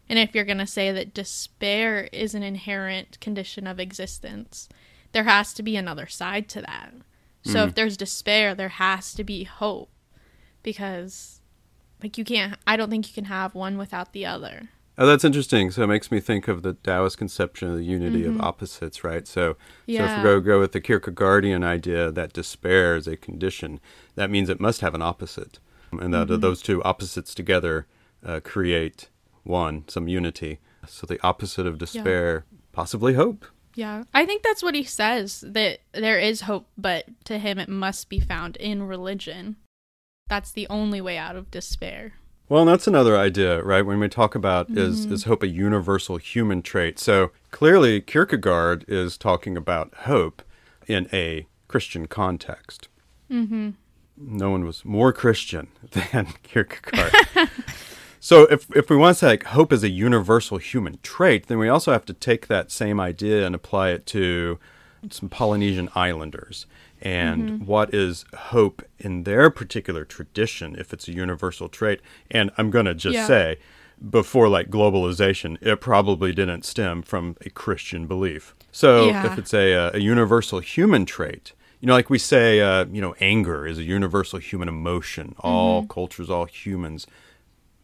And 0.09 0.19
if 0.19 0.35
you're 0.35 0.45
going 0.45 0.59
to 0.59 0.67
say 0.67 0.93
that 0.93 1.15
despair 1.15 2.09
is 2.13 2.35
an 2.35 2.43
inherent 2.43 3.21
condition 3.21 3.67
of 3.67 3.81
existence, 3.81 4.69
there 5.13 5.25
has 5.25 5.55
to 5.55 5.63
be 5.63 5.77
another 5.77 6.07
side 6.07 6.49
to 6.51 6.61
that. 6.63 6.93
So 7.45 7.65
if 7.65 7.71
mm. 7.71 7.75
there's 7.75 7.97
despair, 7.97 8.55
there 8.55 8.69
has 8.69 9.15
to 9.15 9.25
be 9.25 9.45
hope 9.45 9.91
because 10.63 11.41
like 12.03 12.19
you 12.19 12.25
can't 12.25 12.57
I 12.67 12.77
don't 12.77 12.91
think 12.91 13.09
you 13.09 13.15
can 13.15 13.25
have 13.27 13.55
one 13.55 13.79
without 13.79 14.13
the 14.13 14.27
other. 14.27 14.69
Oh, 14.99 15.07
that's 15.07 15.25
interesting. 15.25 15.71
So 15.71 15.83
it 15.83 15.87
makes 15.87 16.11
me 16.11 16.21
think 16.21 16.49
of 16.49 16.63
the 16.63 16.75
Taoist 16.75 17.17
conception 17.17 17.69
of 17.69 17.77
the 17.77 17.85
unity 17.85 18.27
of 18.27 18.33
mm-hmm. 18.33 18.43
opposites, 18.43 19.03
right? 19.03 19.27
So, 19.27 19.57
so 19.87 20.05
if 20.05 20.17
we 20.19 20.23
go, 20.23 20.39
go 20.41 20.61
with 20.61 20.73
the 20.73 20.83
Kierkegaardian 20.83 21.65
idea 21.65 22.13
that 22.13 22.35
despair 22.35 22.95
is 22.97 23.07
a 23.07 23.17
condition, 23.17 23.81
that 24.17 24.31
means 24.31 24.51
it 24.51 24.61
must 24.61 24.83
have 24.83 24.95
an 24.95 25.01
opposite, 25.01 25.61
and 25.93 26.13
that 26.13 26.29
mm-hmm. 26.29 26.41
those 26.41 26.61
two 26.61 26.83
opposites 26.83 27.35
together 27.35 27.87
uh, 28.25 28.41
create 28.45 29.09
one, 29.45 29.85
some 29.89 30.09
unity. 30.09 30.59
So 30.87 31.07
the 31.07 31.21
opposite 31.23 31.67
of 31.67 31.79
despair, 31.79 32.45
possibly 32.73 33.15
hope. 33.15 33.47
Yeah. 33.75 34.05
I 34.13 34.27
think 34.27 34.43
that's 34.43 34.63
what 34.63 34.75
he 34.75 34.85
says 34.85 35.45
that 35.47 35.81
there 35.93 36.19
is 36.19 36.43
hope, 36.43 36.69
but 36.77 37.07
to 37.25 37.39
him 37.39 37.59
it 37.59 37.69
must 37.69 38.09
be 38.09 38.21
found 38.21 38.57
in 38.57 38.83
religion. 38.83 39.57
That's 40.29 40.53
the 40.53 40.67
only 40.69 41.01
way 41.01 41.17
out 41.19 41.37
of 41.37 41.51
despair. 41.51 42.15
Well, 42.49 42.65
that's 42.67 42.87
another 42.87 43.17
idea, 43.17 43.63
right? 43.63 43.85
When 43.85 43.99
we 43.99 44.09
talk 44.09 44.35
about 44.35 44.69
is 44.71 45.07
is 45.07 45.25
hope 45.25 45.43
a 45.43 45.49
universal 45.49 46.19
human 46.19 46.61
trait? 46.61 46.99
So 46.99 47.31
clearly, 47.51 48.01
Kierkegaard 48.03 48.85
is 48.89 49.17
talking 49.17 49.57
about 49.57 49.95
hope 50.01 50.43
in 50.87 51.09
a 51.15 51.47
Christian 51.69 52.07
context. 52.07 52.89
Mm-hmm. 53.31 53.71
No 54.19 54.51
one 54.51 54.65
was 54.65 54.85
more 54.85 55.13
Christian 55.15 55.69
than 55.93 56.27
Kierkegaard. 56.43 57.13
so 58.29 58.45
if 58.45 58.61
if 58.77 58.89
we 58.89 58.97
want 58.97 59.17
to 59.17 59.19
say 59.19 59.27
like 59.35 59.45
hope 59.59 59.73
is 59.73 59.83
a 59.83 59.89
universal 59.89 60.59
human 60.59 60.99
trait, 61.03 61.49
then 61.49 61.59
we 61.59 61.69
also 61.69 61.91
have 61.93 62.05
to 62.07 62.13
take 62.15 62.47
that 62.47 62.71
same 62.71 62.99
idea 63.01 63.45
and 63.45 63.53
apply 63.55 63.87
it 63.91 64.07
to 64.07 64.59
some 65.11 65.29
Polynesian 65.29 65.89
islanders 65.97 66.67
and 67.01 67.67
what 67.67 67.93
is 67.93 68.25
hope 68.55 68.79
in 69.01 69.25
their 69.25 69.51
particular 69.51 70.05
tradition 70.05 70.77
if 70.79 70.93
it's 70.93 71.09
a 71.09 71.13
universal 71.13 71.69
trait. 71.69 72.01
And 72.31 72.53
I'm 72.57 72.71
going 72.71 72.87
to 72.87 72.95
just 72.95 73.17
Yeah. 73.17 73.27
say 73.27 73.59
before 74.19 74.49
like 74.49 74.71
globalization, 74.71 75.59
it 75.61 75.81
probably 75.81 76.33
didn't 76.33 76.65
stem 76.65 77.03
from 77.03 77.37
a 77.45 77.51
Christian 77.51 78.07
belief. 78.07 78.55
So 78.71 79.09
Yeah. 79.09 79.27
if 79.27 79.39
it's 79.39 79.53
a, 79.53 79.91
a 79.95 79.99
universal 79.99 80.61
human 80.61 81.05
trait, 81.07 81.53
you 81.81 81.87
know, 81.89 81.95
like 81.95 82.09
we 82.11 82.19
say, 82.19 82.61
uh, 82.61 82.85
you 82.93 83.01
know, 83.01 83.17
anger 83.21 83.67
is 83.67 83.79
a 83.79 83.83
universal 83.99 84.39
human 84.39 84.69
emotion. 84.69 85.35
All 85.41 85.83
cultures, 85.83 86.31
all 86.31 86.45
humans 86.47 87.09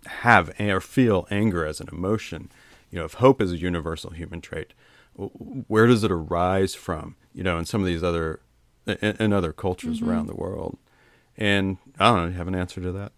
have 0.08 0.50
or 0.60 0.80
feel 0.80 1.26
anger 1.30 1.64
as 1.64 1.80
an 1.80 1.88
emotion. 1.92 2.50
You 2.90 2.98
know, 2.98 3.04
if 3.04 3.14
hope 3.14 3.40
is 3.40 3.52
a 3.52 3.56
universal 3.58 4.10
human 4.10 4.40
trait, 4.40 4.72
where 5.14 5.86
does 5.86 6.04
it 6.04 6.10
arise 6.10 6.74
from? 6.74 7.16
You 7.34 7.42
know, 7.42 7.58
in 7.58 7.64
some 7.64 7.80
of 7.80 7.86
these 7.86 8.02
other 8.02 8.40
in, 8.86 8.96
in 9.20 9.32
other 9.32 9.52
cultures 9.52 10.00
around 10.02 10.26
the 10.26 10.34
world, 10.34 10.78
and 11.36 11.78
I 11.98 12.08
don't 12.08 12.22
know. 12.22 12.26
You 12.28 12.34
have 12.38 12.48
an 12.48 12.54
answer 12.54 12.80
to 12.80 12.92
that? 12.92 13.12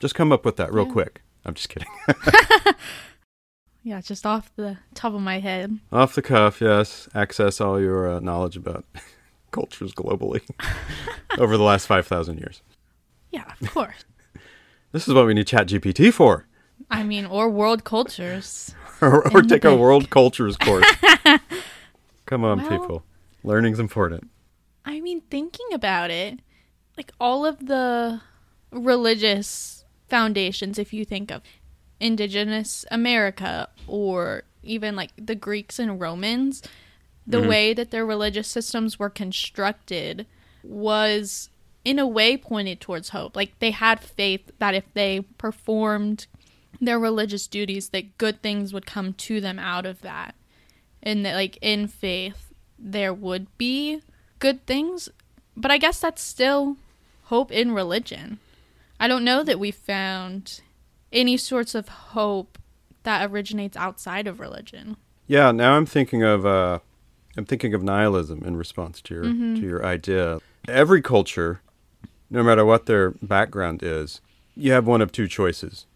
Just 0.00 0.14
come 0.14 0.30
up 0.32 0.44
with 0.44 0.56
that 0.56 0.72
real 0.72 0.86
Yeah. 0.86 0.92
quick. 0.92 1.22
I'm 1.44 1.54
just 1.54 1.68
kidding. 1.68 1.88
Yeah, 3.84 4.00
just 4.02 4.26
off 4.26 4.54
the 4.56 4.76
top 4.94 5.14
of 5.14 5.20
my 5.22 5.38
head. 5.38 5.78
Off 5.92 6.14
the 6.14 6.20
cuff, 6.20 6.60
yes. 6.60 7.08
Access 7.14 7.58
all 7.60 7.80
your 7.80 8.10
uh, 8.10 8.20
knowledge 8.20 8.56
about 8.56 8.84
cultures 9.50 9.94
globally 9.94 10.42
over 11.38 11.56
the 11.56 11.62
last 11.62 11.86
five 11.86 12.06
thousand 12.06 12.38
years. 12.38 12.60
Yeah, 13.30 13.44
of 13.62 13.70
course. 13.72 14.04
This 14.92 15.06
is 15.06 15.14
what 15.14 15.26
we 15.26 15.34
need 15.34 15.46
ChatGPT 15.46 16.12
for, 16.12 16.46
I 16.90 17.02
mean, 17.02 17.26
or 17.26 17.48
world 17.50 17.84
cultures. 17.84 18.74
or, 19.00 19.28
or 19.32 19.42
take 19.42 19.64
a 19.64 19.76
world 19.76 20.10
cultures 20.10 20.56
course. 20.60 20.86
Come 22.26 22.44
on, 22.44 22.62
Well- 22.62 22.68
people. 22.68 23.04
Learning's 23.44 23.78
important. 23.78 24.28
I 24.84 25.00
mean, 25.00 25.20
thinking 25.30 25.66
about 25.72 26.10
it, 26.10 26.40
like 26.96 27.12
all 27.20 27.44
of 27.44 27.66
the 27.66 28.22
religious 28.72 29.84
foundations, 30.08 30.78
if 30.78 30.92
you 30.92 31.04
think 31.04 31.30
of 31.30 31.42
indigenous 32.00 32.84
America 32.90 33.68
or 33.86 34.44
even 34.62 34.96
like 34.96 35.10
the 35.16 35.34
Greeks 35.34 35.78
and 35.78 36.00
Romans, 36.00 36.62
the 37.26 37.38
mm-hmm. 37.38 37.48
way 37.48 37.74
that 37.74 37.90
their 37.90 38.06
religious 38.06 38.48
systems 38.48 38.98
were 38.98 39.10
constructed 39.10 40.26
was 40.62 41.50
in 41.88 41.98
a 41.98 42.06
way 42.06 42.36
pointed 42.36 42.82
towards 42.82 43.08
hope. 43.08 43.34
Like 43.34 43.58
they 43.60 43.70
had 43.70 43.98
faith 43.98 44.50
that 44.58 44.74
if 44.74 44.84
they 44.92 45.20
performed 45.38 46.26
their 46.82 46.98
religious 46.98 47.46
duties 47.46 47.88
that 47.88 48.18
good 48.18 48.42
things 48.42 48.74
would 48.74 48.84
come 48.84 49.14
to 49.14 49.40
them 49.40 49.58
out 49.58 49.86
of 49.86 50.02
that. 50.02 50.34
And 51.02 51.24
that 51.24 51.34
like 51.34 51.56
in 51.62 51.88
faith 51.88 52.52
there 52.78 53.14
would 53.14 53.46
be 53.56 54.02
good 54.38 54.66
things, 54.66 55.08
but 55.56 55.70
I 55.70 55.78
guess 55.78 55.98
that's 55.98 56.20
still 56.20 56.76
hope 57.24 57.50
in 57.50 57.72
religion. 57.72 58.38
I 59.00 59.08
don't 59.08 59.24
know 59.24 59.42
that 59.42 59.58
we 59.58 59.70
found 59.70 60.60
any 61.10 61.38
sorts 61.38 61.74
of 61.74 61.88
hope 61.88 62.58
that 63.04 63.30
originates 63.30 63.78
outside 63.78 64.26
of 64.26 64.40
religion. 64.40 64.98
Yeah, 65.26 65.52
now 65.52 65.72
I'm 65.72 65.86
thinking 65.86 66.22
of 66.22 66.44
uh, 66.44 66.80
I'm 67.34 67.46
thinking 67.46 67.72
of 67.72 67.82
nihilism 67.82 68.42
in 68.44 68.58
response 68.58 69.00
to 69.02 69.14
your 69.14 69.24
to 69.24 69.60
your 69.60 69.86
idea. 69.86 70.40
Every 70.68 71.00
culture, 71.00 71.62
no 72.30 72.42
matter 72.42 72.64
what 72.64 72.86
their 72.86 73.10
background 73.22 73.82
is, 73.82 74.20
you 74.54 74.72
have 74.72 74.86
one 74.86 75.00
of 75.00 75.12
two 75.12 75.28
choices. 75.28 75.86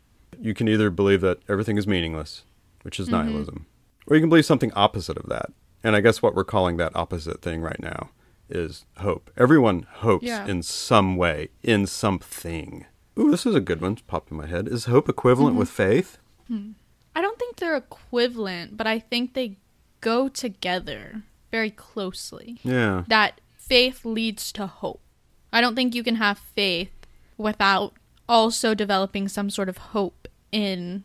You 0.41 0.55
can 0.55 0.69
either 0.69 0.91
believe 0.91 1.21
that 1.21 1.41
everything 1.49 1.77
is 1.77 1.87
meaningless, 1.87 2.45
which 2.83 2.99
is 2.99 3.09
mm-hmm. 3.09 3.27
nihilism, 3.27 3.67
or 4.07 4.17
you 4.17 4.23
can 4.23 4.29
believe 4.29 4.47
something 4.47 4.73
opposite 4.75 5.17
of 5.17 5.29
that. 5.29 5.51
And 5.85 5.97
I 5.97 6.01
guess 6.01 6.23
what 6.23 6.35
we're 6.35 6.45
calling 6.45 6.77
that 6.77 6.95
opposite 6.95 7.43
thing 7.43 7.61
right 7.61 7.81
now 7.81 8.11
is 8.49 8.85
hope. 8.99 9.31
Everyone 9.37 9.87
hopes 9.91 10.25
Yeah. 10.25 10.47
in 10.47 10.63
some 10.63 11.17
way, 11.17 11.49
in 11.63 11.87
something. 11.87 12.87
Ooh, 13.19 13.31
this 13.31 13.47
is 13.47 13.55
a 13.55 13.61
good 13.61 13.81
one. 13.81 13.93
It's 13.93 14.03
Popped 14.03 14.31
in 14.31 14.37
my 14.37 14.47
head. 14.47 14.69
Is 14.69 14.85
hope 14.85 15.09
equivalent 15.09 15.53
mm-hmm. 15.53 15.61
with 15.61 15.71
faith? 15.71 16.19
Hmm. 16.49 16.73
I 17.15 17.21
don't 17.21 17.39
think 17.39 17.57
they're 17.57 17.77
equivalent, 17.77 18.77
but 18.77 18.87
I 18.87 18.99
think 18.99 19.35
they 19.35 19.59
go 20.01 20.29
together 20.29 21.23
very 21.51 21.71
closely. 21.71 22.59
Yeah. 22.63 23.05
That 23.09 23.41
faith 23.57 24.05
leads 24.05 24.51
to 24.53 24.67
hope. 24.67 25.03
I 25.53 25.61
don't 25.61 25.75
think 25.75 25.95
you 25.95 26.03
can 26.03 26.17
have 26.17 26.39
faith 26.39 26.91
without 27.37 27.93
also 28.29 28.75
developing 28.75 29.29
some 29.29 29.51
sort 29.51 29.69
of 29.69 29.79
hope 29.79 30.29
in 30.51 31.05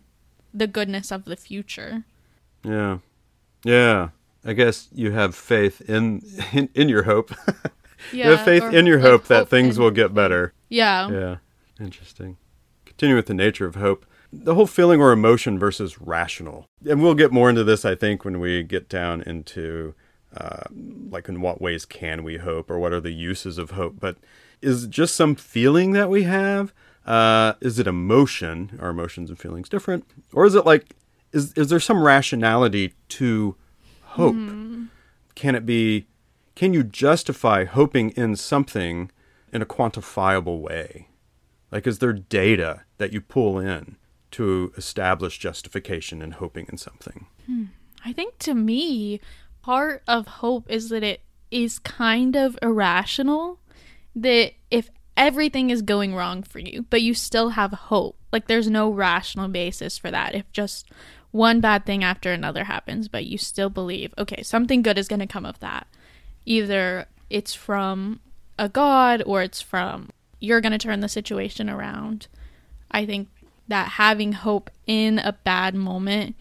the 0.53 0.67
goodness 0.67 1.11
of 1.11 1.25
the 1.25 1.35
future. 1.35 2.03
Yeah. 2.63 2.99
Yeah. 3.63 4.09
I 4.45 4.53
guess 4.53 4.87
you 4.93 5.11
have 5.11 5.35
faith 5.35 5.81
in 5.89 6.21
in, 6.53 6.69
in 6.73 6.89
your 6.89 7.03
hope. 7.03 7.33
you 8.11 8.23
have 8.23 8.45
faith 8.45 8.63
in 8.73 8.85
your 8.85 8.99
hope 8.99 9.25
that 9.25 9.49
things 9.49 9.77
in- 9.77 9.83
will 9.83 9.91
get 9.91 10.13
better. 10.13 10.53
Yeah. 10.69 11.09
Yeah. 11.09 11.35
Interesting. 11.79 12.37
Continue 12.85 13.15
with 13.15 13.27
the 13.27 13.33
nature 13.33 13.65
of 13.65 13.75
hope. 13.75 14.05
The 14.31 14.55
whole 14.55 14.67
feeling 14.67 14.99
or 14.99 15.11
emotion 15.11 15.57
versus 15.57 16.01
rational. 16.01 16.65
And 16.87 17.01
we'll 17.01 17.15
get 17.15 17.31
more 17.31 17.49
into 17.49 17.63
this, 17.63 17.85
I 17.85 17.95
think, 17.95 18.25
when 18.25 18.39
we 18.39 18.63
get 18.63 18.89
down 18.89 19.21
into 19.21 19.93
uh, 20.35 20.63
like 21.09 21.29
in 21.29 21.41
what 21.41 21.61
ways 21.61 21.85
can 21.85 22.23
we 22.23 22.37
hope 22.37 22.69
or 22.69 22.79
what 22.79 22.93
are 22.93 22.99
the 22.99 23.11
uses 23.11 23.57
of 23.57 23.71
hope. 23.71 23.99
But 23.99 24.17
is 24.61 24.85
it 24.85 24.89
just 24.89 25.15
some 25.15 25.35
feeling 25.35 25.91
that 25.91 26.09
we 26.09 26.23
have? 26.23 26.73
Uh, 27.05 27.53
is 27.61 27.79
it 27.79 27.87
emotion? 27.87 28.77
Are 28.81 28.89
emotions 28.89 29.29
and 29.29 29.39
feelings 29.39 29.69
different? 29.69 30.05
Or 30.33 30.45
is 30.45 30.55
it 30.55 30.65
like, 30.65 30.95
is, 31.31 31.53
is 31.53 31.69
there 31.69 31.79
some 31.79 32.03
rationality 32.03 32.93
to 33.09 33.55
hope? 34.03 34.35
Can 35.35 35.55
it 35.55 35.65
be, 35.65 36.07
can 36.55 36.73
you 36.73 36.83
justify 36.83 37.65
hoping 37.65 38.09
in 38.11 38.35
something 38.35 39.11
in 39.53 39.61
a 39.61 39.65
quantifiable 39.65 40.59
way? 40.59 41.09
Like, 41.71 41.85
is 41.85 41.99
there 41.99 42.13
data 42.13 42.83
that 42.97 43.13
you 43.13 43.21
pull 43.21 43.59
in 43.59 43.97
to 44.31 44.73
establish 44.75 45.37
justification 45.37 46.21
in 46.21 46.31
hoping 46.31 46.65
in 46.69 46.77
something? 46.77 47.27
I 48.03 48.13
think 48.13 48.37
to 48.39 48.53
me, 48.53 49.19
part 49.67 50.01
of 50.07 50.27
hope 50.27 50.63
is 50.71 50.87
that 50.87 51.03
it 51.03 51.19
is 51.51 51.77
kind 51.77 52.37
of 52.37 52.57
irrational. 52.61 53.59
That 54.15 54.53
if 54.71 54.89
everything 55.17 55.71
is 55.71 55.81
going 55.81 56.15
wrong 56.15 56.41
for 56.41 56.59
you, 56.59 56.85
but 56.89 57.01
you 57.01 57.13
still 57.13 57.49
have 57.49 57.73
hope, 57.73 58.17
like 58.31 58.47
there's 58.47 58.69
no 58.69 58.89
rational 58.89 59.49
basis 59.49 59.97
for 59.97 60.09
that. 60.09 60.33
If 60.33 60.49
just 60.53 60.89
one 61.31 61.59
bad 61.59 61.85
thing 61.85 62.01
after 62.01 62.31
another 62.31 62.63
happens, 62.63 63.09
but 63.09 63.25
you 63.25 63.37
still 63.37 63.69
believe, 63.69 64.13
okay, 64.17 64.41
something 64.41 64.81
good 64.81 64.97
is 64.97 65.09
going 65.09 65.19
to 65.19 65.27
come 65.27 65.45
of 65.45 65.59
that. 65.59 65.85
Either 66.45 67.07
it's 67.29 67.53
from 67.53 68.21
a 68.57 68.69
god 68.69 69.21
or 69.25 69.41
it's 69.41 69.59
from 69.59 70.09
you're 70.39 70.61
going 70.61 70.71
to 70.71 70.77
turn 70.77 71.01
the 71.01 71.09
situation 71.09 71.69
around. 71.69 72.27
I 72.89 73.05
think 73.05 73.27
that 73.67 73.89
having 73.89 74.31
hope 74.31 74.69
in 74.85 75.19
a 75.19 75.33
bad 75.33 75.75
moment 75.75 76.37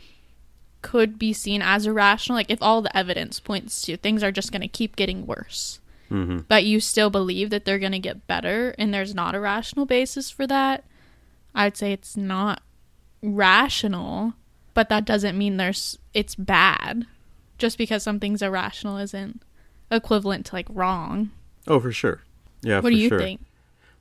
could 0.86 1.18
be 1.18 1.32
seen 1.32 1.62
as 1.62 1.84
irrational. 1.86 2.36
Like 2.36 2.50
if 2.50 2.62
all 2.62 2.80
the 2.80 2.96
evidence 2.96 3.40
points 3.40 3.82
to 3.82 3.96
things 3.96 4.22
are 4.22 4.30
just 4.30 4.52
going 4.52 4.62
to 4.62 4.68
keep 4.68 4.94
getting 4.96 5.26
worse, 5.26 5.80
Mm-hmm. 6.08 6.38
but 6.46 6.64
you 6.64 6.78
still 6.78 7.10
believe 7.10 7.50
that 7.50 7.64
they're 7.64 7.80
going 7.80 7.90
to 7.90 7.98
get 7.98 8.28
better 8.28 8.76
and 8.78 8.94
there's 8.94 9.12
not 9.12 9.34
a 9.34 9.40
rational 9.40 9.86
basis 9.86 10.30
for 10.30 10.46
that, 10.46 10.84
I'd 11.52 11.76
say 11.76 11.92
it's 11.92 12.16
not 12.16 12.62
rational, 13.22 14.34
but 14.74 14.88
that 14.88 15.04
doesn't 15.04 15.36
mean 15.36 15.56
there's 15.56 15.98
it's 16.14 16.34
bad. 16.34 17.06
Just 17.58 17.78
because 17.78 18.02
something's 18.02 18.42
irrational 18.42 18.98
isn't 18.98 19.42
equivalent 19.90 20.46
to 20.46 20.54
like 20.54 20.66
wrong. 20.68 21.30
Oh, 21.66 21.80
for 21.80 21.90
sure. 21.92 22.20
Yeah, 22.62 22.76
what 22.76 22.84
for 22.84 22.90
do 22.90 22.96
you 22.96 23.08
sure. 23.08 23.18
think? 23.18 23.40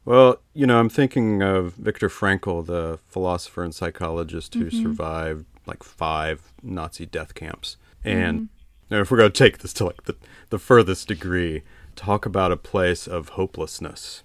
Well, 0.04 0.38
you 0.54 0.68
know, 0.68 0.80
I'm 0.80 0.90
thinking 0.90 1.42
of 1.42 1.74
Viktor 1.74 2.10
Frankl, 2.10 2.64
the 2.66 3.00
philosopher 3.08 3.64
and 3.64 3.74
psychologist 3.74 4.54
who 4.54 4.66
Mm-hmm. 4.66 4.84
survived 4.84 5.46
like 5.68 5.84
five 5.84 6.52
Nazi 6.64 7.06
death 7.06 7.34
camps. 7.36 7.78
Mm-hmm. 8.06 8.18
And 8.20 8.50
now 8.90 9.02
if 9.02 9.12
we're 9.12 9.18
going 9.18 9.32
to 9.32 9.38
take 9.44 9.60
this 9.60 9.74
to 9.74 9.86
like 9.86 10.04
the, 10.06 10.16
the 10.50 10.60
furthest 10.60 11.08
degree, 11.08 11.64
talk 11.96 12.26
about 12.26 12.52
a 12.52 12.58
place 12.58 13.08
of 13.08 13.30
hopelessness, 13.30 14.24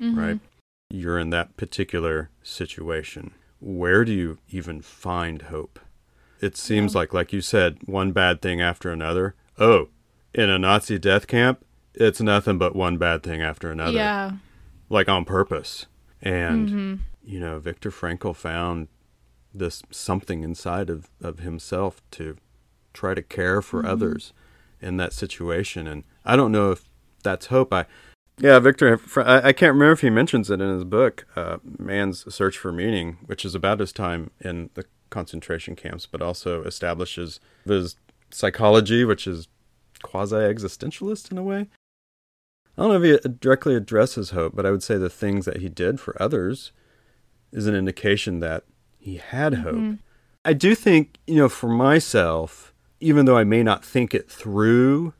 Mm-hmm. 0.00 0.18
right? 0.18 0.40
You're 0.90 1.18
in 1.18 1.30
that 1.30 1.56
particular 1.56 2.28
situation. 2.42 3.32
Where 3.60 4.04
do 4.04 4.12
you 4.12 4.38
even 4.50 4.82
find 4.82 5.42
hope? 5.42 5.80
It 6.40 6.56
seems 6.56 6.94
like, 6.94 7.14
like 7.14 7.32
you 7.32 7.40
said, 7.40 7.78
one 7.86 8.12
bad 8.12 8.42
thing 8.42 8.60
after 8.60 8.90
another. 8.92 9.34
Oh, 9.58 9.88
in 10.34 10.50
a 10.50 10.58
Nazi 10.58 10.98
death 10.98 11.26
camp, 11.26 11.64
it's 11.94 12.20
nothing 12.20 12.58
but 12.58 12.76
one 12.76 12.98
bad 12.98 13.22
thing 13.22 13.40
after 13.40 13.70
another 13.72 13.96
Yeah. 13.96 14.32
like 14.90 15.08
on 15.08 15.24
purpose. 15.24 15.86
And 16.20 16.68
Mm-hmm. 16.68 16.94
you 17.24 17.40
know, 17.40 17.58
Viktor 17.58 17.90
Frankl 17.90 18.36
found 18.36 18.88
this 19.58 19.82
something 19.90 20.42
inside 20.42 20.90
of, 20.90 21.08
of 21.22 21.40
himself 21.40 22.02
to 22.12 22.36
try 22.92 23.14
to 23.14 23.22
care 23.22 23.60
for 23.62 23.82
Mm-hmm. 23.82 23.90
others 23.90 24.32
in 24.80 24.96
that 24.98 25.12
situation. 25.12 25.86
And 25.86 26.04
I 26.24 26.36
don't 26.36 26.52
know 26.52 26.70
if 26.70 26.84
that's 27.22 27.46
hope. 27.46 27.72
I 27.72 27.86
yeah, 28.38 28.58
Victor. 28.58 29.00
I, 29.16 29.52
can't 29.54 29.72
remember 29.72 29.92
if 29.92 30.02
he 30.02 30.10
mentions 30.10 30.50
it 30.50 30.60
in 30.60 30.68
his 30.68 30.84
book, 30.84 31.26
uh, 31.36 31.56
"Man's 31.78 32.32
Search 32.34 32.58
for 32.58 32.70
Meaning," 32.70 33.16
which 33.24 33.46
is 33.46 33.54
about 33.54 33.80
his 33.80 33.92
time 33.92 34.30
in 34.42 34.68
the 34.74 34.84
concentration 35.08 35.74
camps, 35.74 36.04
but 36.04 36.20
also 36.20 36.62
establishes 36.64 37.40
his 37.64 37.96
psychology, 38.30 39.04
which 39.04 39.26
is 39.26 39.48
quasi-existentialist 40.02 41.32
in 41.32 41.38
a 41.38 41.42
way. 41.42 41.68
I 42.76 42.82
don't 42.82 42.90
know 42.90 43.02
if 43.02 43.22
he 43.24 43.28
directly 43.40 43.74
addresses 43.74 44.30
hope, 44.30 44.54
but 44.54 44.66
I 44.66 44.70
would 44.70 44.82
say 44.82 44.98
the 44.98 45.08
things 45.08 45.46
that 45.46 45.62
he 45.62 45.70
did 45.70 45.98
for 45.98 46.20
others 46.22 46.72
is 47.52 47.66
an 47.66 47.74
indication 47.74 48.40
that 48.40 48.64
he 49.06 49.18
had 49.18 49.54
hope. 49.54 49.98
I 50.44 50.52
do 50.52 50.74
think, 50.74 51.18
you 51.28 51.36
know, 51.36 51.48
for 51.48 51.68
myself, 51.68 52.74
even 52.98 53.24
though 53.24 53.38
I 53.38 53.44
may 53.44 53.62
not 53.62 53.84
think 53.84 54.14
it 54.14 54.28
through, 54.28 55.14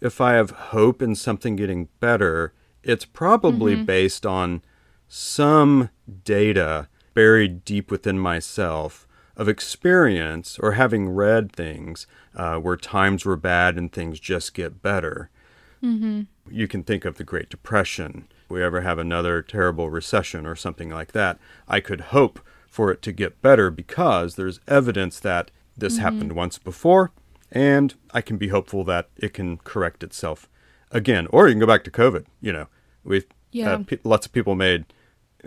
if 0.00 0.20
I 0.20 0.34
have 0.34 0.50
hope 0.50 1.02
in 1.02 1.16
something 1.16 1.56
getting 1.56 1.88
better, 1.98 2.52
it's 2.84 3.04
probably 3.04 3.74
based 3.74 4.24
on 4.24 4.62
some 5.08 5.90
data 6.22 6.88
buried 7.14 7.64
deep 7.64 7.90
within 7.90 8.16
myself 8.16 9.08
of 9.36 9.48
experience 9.48 10.56
or 10.60 10.72
having 10.72 11.08
read 11.08 11.50
things 11.50 12.06
uh, 12.36 12.58
where 12.58 12.76
times 12.76 13.24
were 13.24 13.36
bad 13.36 13.76
and 13.76 13.92
things 13.92 14.20
just 14.20 14.54
get 14.54 14.82
better. 14.82 15.30
Mm-hmm. 15.82 16.22
You 16.48 16.68
can 16.68 16.84
think 16.84 17.04
of 17.04 17.16
the 17.16 17.24
Great 17.24 17.48
Depression. 17.48 18.28
If 18.44 18.50
we 18.50 18.62
ever 18.62 18.82
have 18.82 19.00
another 19.00 19.42
terrible 19.42 19.90
recession 19.90 20.46
or 20.46 20.54
something 20.54 20.90
like 20.90 21.10
that, 21.10 21.40
I 21.66 21.80
could 21.80 22.12
hope 22.12 22.38
for 22.72 22.90
it 22.90 23.02
to 23.02 23.12
get 23.12 23.42
better 23.42 23.70
because 23.70 24.34
there's 24.36 24.58
evidence 24.66 25.20
that 25.20 25.50
this 25.76 25.98
happened 25.98 26.32
once 26.32 26.56
before, 26.56 27.10
and 27.50 27.94
I 28.14 28.22
can 28.22 28.38
be 28.38 28.48
hopeful 28.48 28.82
that 28.84 29.10
it 29.16 29.34
can 29.34 29.58
correct 29.58 30.02
itself 30.02 30.48
again. 30.90 31.26
Or 31.30 31.48
you 31.48 31.52
can 31.52 31.60
go 31.60 31.66
back 31.66 31.84
to 31.84 31.90
COVID. 31.90 32.24
You 32.40 32.52
know, 32.54 32.66
we 33.04 33.24
Yeah. 33.50 33.72
uh, 33.72 33.78
pe- 33.86 33.98
lots 34.04 34.24
of 34.24 34.32
people 34.32 34.54
made 34.54 34.86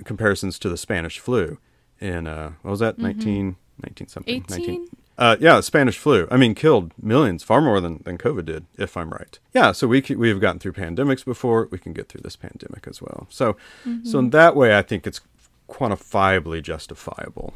comparisons 0.03 0.59
to 0.59 0.69
the 0.69 0.77
Spanish 0.77 1.17
flu 1.19 1.57
in 1.99 2.27
uh, 2.27 2.51
what 2.61 2.71
was 2.71 2.79
that 2.81 2.99
19, 2.99 3.55
19 3.83 4.07
something 4.07 4.35
18? 4.35 4.87
uh, 5.17 5.37
yeah, 5.39 5.59
Spanish 5.61 5.97
flu. 5.97 6.27
I 6.29 6.37
mean, 6.37 6.53
killed 6.53 6.91
millions, 7.01 7.41
far 7.43 7.59
more 7.61 7.79
than, 7.81 8.01
than 8.05 8.17
COVID 8.19 8.45
did, 8.45 8.65
if 8.77 8.95
I'm 8.97 9.09
right. 9.09 9.39
Yeah, 9.53 9.71
so 9.71 9.87
we 9.87 10.01
c- 10.03 10.15
we've 10.15 10.39
gotten 10.41 10.59
through 10.59 10.73
pandemics 10.73 11.25
before. 11.25 11.69
We 11.71 11.79
can 11.79 11.93
get 11.93 12.07
through 12.09 12.21
this 12.21 12.35
pandemic 12.35 12.85
as 12.87 13.01
well. 13.01 13.25
So, 13.31 13.55
so 14.03 14.19
in 14.19 14.29
that 14.31 14.55
way, 14.55 14.77
I 14.77 14.81
think 14.83 15.07
it's 15.07 15.21
quantifiably 15.69 16.61
justifiable. 16.61 17.53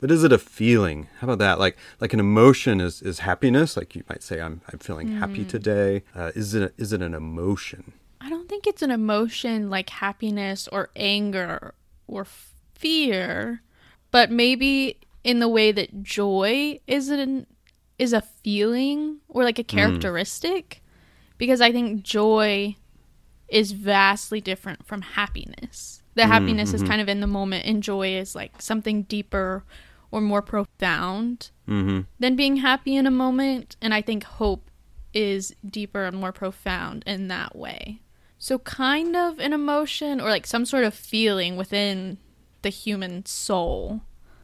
But 0.00 0.10
is 0.10 0.24
it 0.24 0.32
a 0.32 0.38
feeling? 0.38 1.08
How 1.18 1.26
about 1.26 1.38
that? 1.40 1.58
Like 1.58 1.76
like 2.00 2.14
an 2.14 2.20
emotion 2.20 2.80
is, 2.80 3.02
is 3.02 3.20
happiness. 3.20 3.76
Like 3.76 3.94
you 3.94 4.02
might 4.08 4.22
say, 4.22 4.40
I'm 4.40 4.62
I'm 4.72 4.78
feeling 4.78 5.08
happy 5.08 5.44
today. 5.44 6.04
Uh, 6.14 6.32
is 6.34 6.54
it 6.54 6.72
is 6.78 6.92
it 6.92 7.02
an 7.02 7.14
emotion? 7.14 7.92
I 8.20 8.30
don't 8.30 8.48
think 8.48 8.66
it's 8.66 8.82
an 8.82 8.90
emotion 8.90 9.68
like 9.68 9.90
happiness 9.90 10.68
or 10.68 10.90
anger 10.96 11.74
or 12.06 12.26
fear, 12.74 13.62
but 14.10 14.30
maybe 14.30 14.96
in 15.22 15.38
the 15.40 15.48
way 15.48 15.70
that 15.70 16.02
joy 16.02 16.80
is 16.86 17.10
an 17.10 17.46
is 17.98 18.14
a 18.14 18.22
feeling 18.22 19.18
or 19.28 19.44
like 19.44 19.58
a 19.58 19.64
characteristic 19.64 20.82
because 21.36 21.60
I 21.60 21.72
think 21.72 22.02
joy 22.02 22.76
is 23.48 23.72
vastly 23.72 24.40
different 24.40 24.86
from 24.86 25.02
happiness. 25.02 25.99
The 26.20 26.26
happiness 26.26 26.74
is 26.74 26.82
kind 26.82 27.00
of 27.00 27.08
in 27.08 27.20
the 27.20 27.26
moment 27.26 27.64
and 27.66 27.82
joy 27.82 28.14
is 28.14 28.34
like 28.34 28.60
something 28.60 29.02
deeper 29.04 29.64
or 30.10 30.20
more 30.20 30.42
profound 30.42 31.50
Mm-hmm. 31.68 32.00
than 32.18 32.34
being 32.34 32.56
happy 32.56 32.96
in 32.96 33.06
a 33.06 33.12
moment. 33.12 33.76
And 33.80 33.94
I 33.94 34.02
think 34.02 34.24
hope 34.24 34.70
is 35.14 35.54
deeper 35.64 36.04
and 36.04 36.16
more 36.16 36.32
profound 36.32 37.04
in 37.06 37.28
that 37.28 37.54
way. 37.54 38.00
So, 38.38 38.58
kind 38.58 39.14
of 39.14 39.38
an 39.38 39.52
emotion 39.52 40.20
or 40.20 40.30
like 40.30 40.46
some 40.48 40.64
sort 40.64 40.82
of 40.82 40.94
feeling 40.94 41.56
within 41.56 42.18
the 42.62 42.70
human 42.70 43.24
soul, 43.24 44.00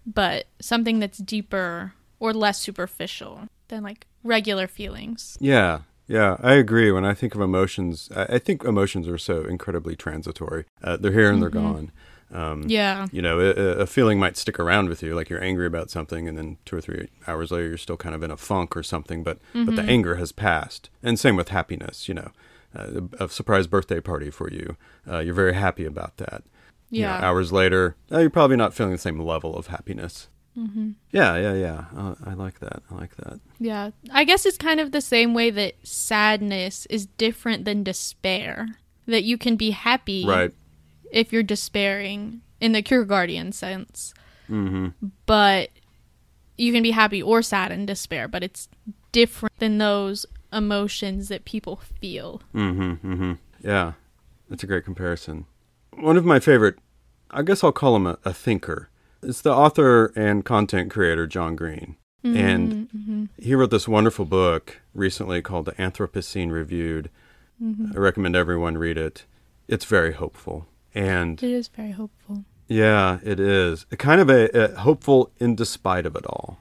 but 0.06 0.46
something 0.60 1.00
that's 1.00 1.18
deeper 1.18 1.94
or 2.20 2.32
less 2.32 2.60
superficial 2.60 3.48
than 3.68 3.82
like 3.82 4.06
regular 4.22 4.68
feelings. 4.68 5.36
Yeah, 5.40 5.80
yeah, 6.06 6.36
I 6.40 6.54
agree. 6.54 6.90
When 6.92 7.04
I 7.04 7.14
think 7.14 7.34
of 7.34 7.40
emotions, 7.40 8.08
I, 8.14 8.38
think 8.38 8.64
emotions 8.64 9.08
are 9.08 9.18
so 9.18 9.44
incredibly 9.44 9.96
transitory. 9.96 10.64
Uh, 10.82 10.96
they're 10.96 11.12
here 11.12 11.30
and 11.30 11.42
they're 11.42 11.50
gone. 11.50 11.90
Um, 12.32 12.64
Yeah. 12.66 13.06
you 13.12 13.22
know, 13.22 13.38
a, 13.40 13.50
a 13.82 13.86
feeling 13.86 14.18
might 14.18 14.36
stick 14.36 14.58
around 14.58 14.88
with 14.88 15.02
you, 15.02 15.14
like 15.14 15.28
you're 15.30 15.42
angry 15.42 15.66
about 15.66 15.90
something, 15.90 16.26
and 16.28 16.36
then 16.36 16.58
two 16.64 16.76
or 16.76 16.80
three 16.80 17.08
hours 17.28 17.50
later, 17.52 17.68
you're 17.68 17.76
still 17.78 17.96
kind 17.96 18.14
of 18.14 18.22
in 18.22 18.30
a 18.30 18.36
funk 18.36 18.76
or 18.76 18.82
something. 18.82 19.22
But 19.22 19.38
but 19.52 19.76
the 19.76 19.82
anger 19.84 20.16
has 20.16 20.32
passed, 20.32 20.90
and 21.02 21.18
same 21.18 21.36
with 21.36 21.50
happiness. 21.50 22.08
You 22.08 22.14
know, 22.14 22.30
uh, 22.74 23.02
a 23.20 23.28
surprise 23.28 23.66
birthday 23.68 24.00
party 24.00 24.30
for 24.30 24.50
you, 24.50 24.76
uh, 25.08 25.18
you're 25.20 25.34
very 25.34 25.54
happy 25.54 25.84
about 25.84 26.16
that. 26.16 26.42
You 26.90 27.02
know, 27.02 27.08
Yeah. 27.08 27.20
hours 27.28 27.52
later, 27.52 27.94
uh, 28.12 28.18
you're 28.18 28.30
probably 28.30 28.56
not 28.56 28.74
feeling 28.74 28.92
the 28.92 28.98
same 28.98 29.20
level 29.20 29.56
of 29.56 29.68
happiness. 29.68 30.28
Mm-hmm. 30.56 30.90
Yeah, 31.12 31.36
yeah, 31.36 31.54
yeah. 31.54 31.84
Uh, 31.96 32.14
I 32.24 32.34
like 32.34 32.60
that. 32.60 32.82
I 32.90 32.94
like 32.94 33.14
that. 33.16 33.40
Yeah. 33.58 33.90
I 34.10 34.24
guess 34.24 34.46
it's 34.46 34.56
kind 34.56 34.80
of 34.80 34.90
the 34.92 35.00
same 35.00 35.34
way 35.34 35.50
that 35.50 35.74
sadness 35.86 36.86
is 36.86 37.06
different 37.06 37.64
than 37.64 37.82
despair. 37.82 38.68
That 39.06 39.24
you 39.24 39.38
can 39.38 39.56
be 39.56 39.70
happy 39.70 40.24
Right. 40.26 40.52
if 41.12 41.32
you're 41.32 41.42
despairing 41.42 42.40
in 42.60 42.72
the 42.72 42.82
Kierkegaardian 42.82 43.52
sense. 43.54 44.14
Mm-hmm. 44.50 44.88
But 45.26 45.70
you 46.56 46.72
can 46.72 46.82
be 46.82 46.92
happy 46.92 47.22
or 47.22 47.42
sad 47.42 47.70
in 47.70 47.86
despair, 47.86 48.26
but 48.28 48.42
it's 48.42 48.68
different 49.12 49.56
than 49.58 49.78
those 49.78 50.26
emotions 50.52 51.28
that 51.28 51.44
people 51.44 51.76
feel. 52.00 52.40
Mm-hmm. 52.54 53.12
Mm-hmm. 53.12 53.32
Yeah, 53.60 53.92
that's 54.48 54.62
a 54.62 54.66
great 54.66 54.84
comparison. 54.84 55.46
One 55.92 56.16
of 56.16 56.24
my 56.24 56.40
favorite, 56.40 56.78
I 57.30 57.42
guess 57.42 57.62
I'll 57.62 57.72
call 57.72 57.96
him 57.96 58.06
a, 58.06 58.18
a 58.24 58.32
thinker. 58.32 58.88
It's 59.26 59.40
the 59.42 59.52
author 59.52 60.12
and 60.14 60.44
content 60.44 60.90
creator 60.90 61.26
John 61.26 61.56
Green, 61.56 61.96
and 62.22 62.88
Mm-hmm. 62.90 63.24
he 63.38 63.54
wrote 63.54 63.70
this 63.70 63.86
wonderful 63.88 64.24
book 64.24 64.80
recently 64.94 65.42
called 65.42 65.66
The 65.66 65.72
Anthropocene 65.72 66.50
Reviewed. 66.50 67.10
Mm-hmm. 67.62 67.92
I 67.94 67.98
recommend 67.98 68.36
everyone 68.36 68.78
read 68.78 68.96
it. 68.98 69.24
It's 69.68 69.84
very 69.84 70.12
hopeful, 70.12 70.66
and 70.94 71.42
It 71.42 71.50
is 71.50 71.68
very 71.68 71.92
hopeful. 71.92 72.44
yeah, 72.68 73.18
it 73.24 73.40
is 73.40 73.84
kind 73.98 74.20
of 74.20 74.30
a, 74.30 74.48
a 74.50 74.76
hopeful 74.80 75.30
in 75.38 75.54
despite 75.56 76.06
of 76.06 76.14
it 76.16 76.26
all, 76.26 76.58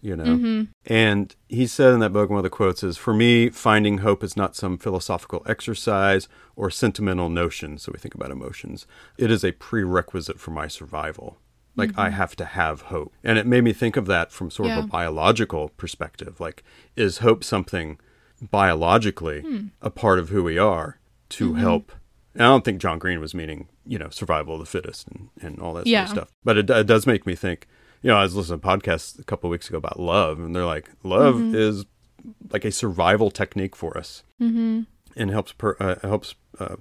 you 0.00 0.16
know. 0.16 0.24
Mm-hmm. 0.24 0.62
And 0.86 1.34
he 1.48 1.66
said 1.66 1.92
in 1.92 2.00
that 2.00 2.12
book, 2.12 2.30
one 2.30 2.38
of 2.38 2.44
the 2.44 2.50
quotes 2.50 2.82
is, 2.82 2.96
"For 2.96 3.12
me, 3.14 3.50
finding 3.50 3.98
hope 3.98 4.22
is 4.24 4.36
not 4.36 4.56
some 4.56 4.78
philosophical 4.78 5.42
exercise 5.46 6.28
or 6.56 6.70
sentimental 6.70 7.28
notion." 7.28 7.76
So 7.78 7.90
we 7.92 7.98
think 7.98 8.14
about 8.14 8.30
emotions. 8.30 8.86
It 9.18 9.30
is 9.30 9.44
a 9.44 9.52
prerequisite 9.52 10.40
for 10.40 10.50
my 10.52 10.66
survival. 10.68 11.38
Like 11.76 11.90
I 11.98 12.10
have 12.10 12.34
to 12.36 12.44
have 12.44 12.82
hope, 12.82 13.12
and 13.22 13.38
it 13.38 13.46
made 13.46 13.62
me 13.64 13.72
think 13.72 13.96
of 13.96 14.06
that 14.06 14.32
from 14.32 14.50
sort 14.50 14.70
of 14.70 14.84
a 14.84 14.86
biological 14.88 15.68
perspective. 15.76 16.40
Like, 16.40 16.64
is 16.96 17.18
hope 17.18 17.44
something 17.44 17.98
biologically 18.50 19.70
a 19.82 19.90
part 19.90 20.18
of 20.18 20.30
who 20.30 20.42
we 20.42 20.58
are 20.58 20.98
to 21.30 21.54
help? 21.54 21.92
And 22.34 22.42
I 22.42 22.46
don't 22.48 22.64
think 22.64 22.80
John 22.80 22.98
Green 22.98 23.20
was 23.20 23.34
meaning, 23.34 23.68
you 23.86 23.98
know, 23.98 24.10
survival 24.10 24.54
of 24.54 24.60
the 24.60 24.66
fittest 24.66 25.08
and, 25.08 25.30
and 25.40 25.58
all 25.60 25.72
that 25.74 25.86
Yeah. 25.86 26.04
sort 26.04 26.18
of 26.18 26.24
stuff. 26.24 26.34
But 26.44 26.58
it, 26.58 26.70
it 26.70 26.86
does 26.86 27.06
make 27.06 27.26
me 27.26 27.34
think. 27.34 27.66
You 28.02 28.10
know, 28.10 28.18
I 28.18 28.22
was 28.22 28.36
listening 28.36 28.60
to 28.60 28.66
podcasts 28.66 29.18
a 29.18 29.24
couple 29.24 29.48
of 29.48 29.52
weeks 29.52 29.68
ago 29.68 29.78
about 29.78 29.98
love, 29.98 30.38
and 30.38 30.54
they're 30.54 30.66
like, 30.66 30.90
love 31.02 31.54
is 31.54 31.86
like 32.50 32.64
a 32.64 32.70
survival 32.70 33.30
technique 33.30 33.74
for 33.74 33.96
us, 33.96 34.22
mm-hmm. 34.40 34.82
and 35.16 35.30
helps 35.30 35.52
per, 35.52 35.76
uh, 35.80 35.96
helps 36.06 36.34
uh, 36.58 36.76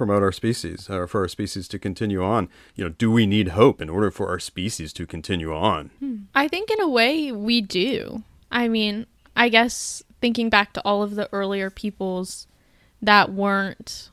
promote 0.00 0.22
our 0.22 0.32
species 0.32 0.88
or 0.88 1.06
for 1.06 1.20
our 1.20 1.28
species 1.28 1.68
to 1.68 1.78
continue 1.78 2.24
on. 2.24 2.48
You 2.74 2.84
know, 2.84 2.90
do 2.90 3.10
we 3.10 3.26
need 3.26 3.48
hope 3.48 3.82
in 3.82 3.90
order 3.90 4.10
for 4.10 4.28
our 4.28 4.38
species 4.38 4.94
to 4.94 5.06
continue 5.06 5.54
on? 5.54 5.90
Hmm. 5.98 6.16
I 6.34 6.48
think 6.48 6.70
in 6.70 6.80
a 6.80 6.88
way 6.88 7.30
we 7.32 7.60
do. 7.60 8.22
I 8.50 8.66
mean, 8.66 9.04
I 9.36 9.50
guess 9.50 10.02
thinking 10.22 10.48
back 10.48 10.72
to 10.72 10.80
all 10.86 11.02
of 11.02 11.16
the 11.16 11.28
earlier 11.34 11.68
peoples 11.68 12.46
that 13.02 13.30
weren't 13.30 14.08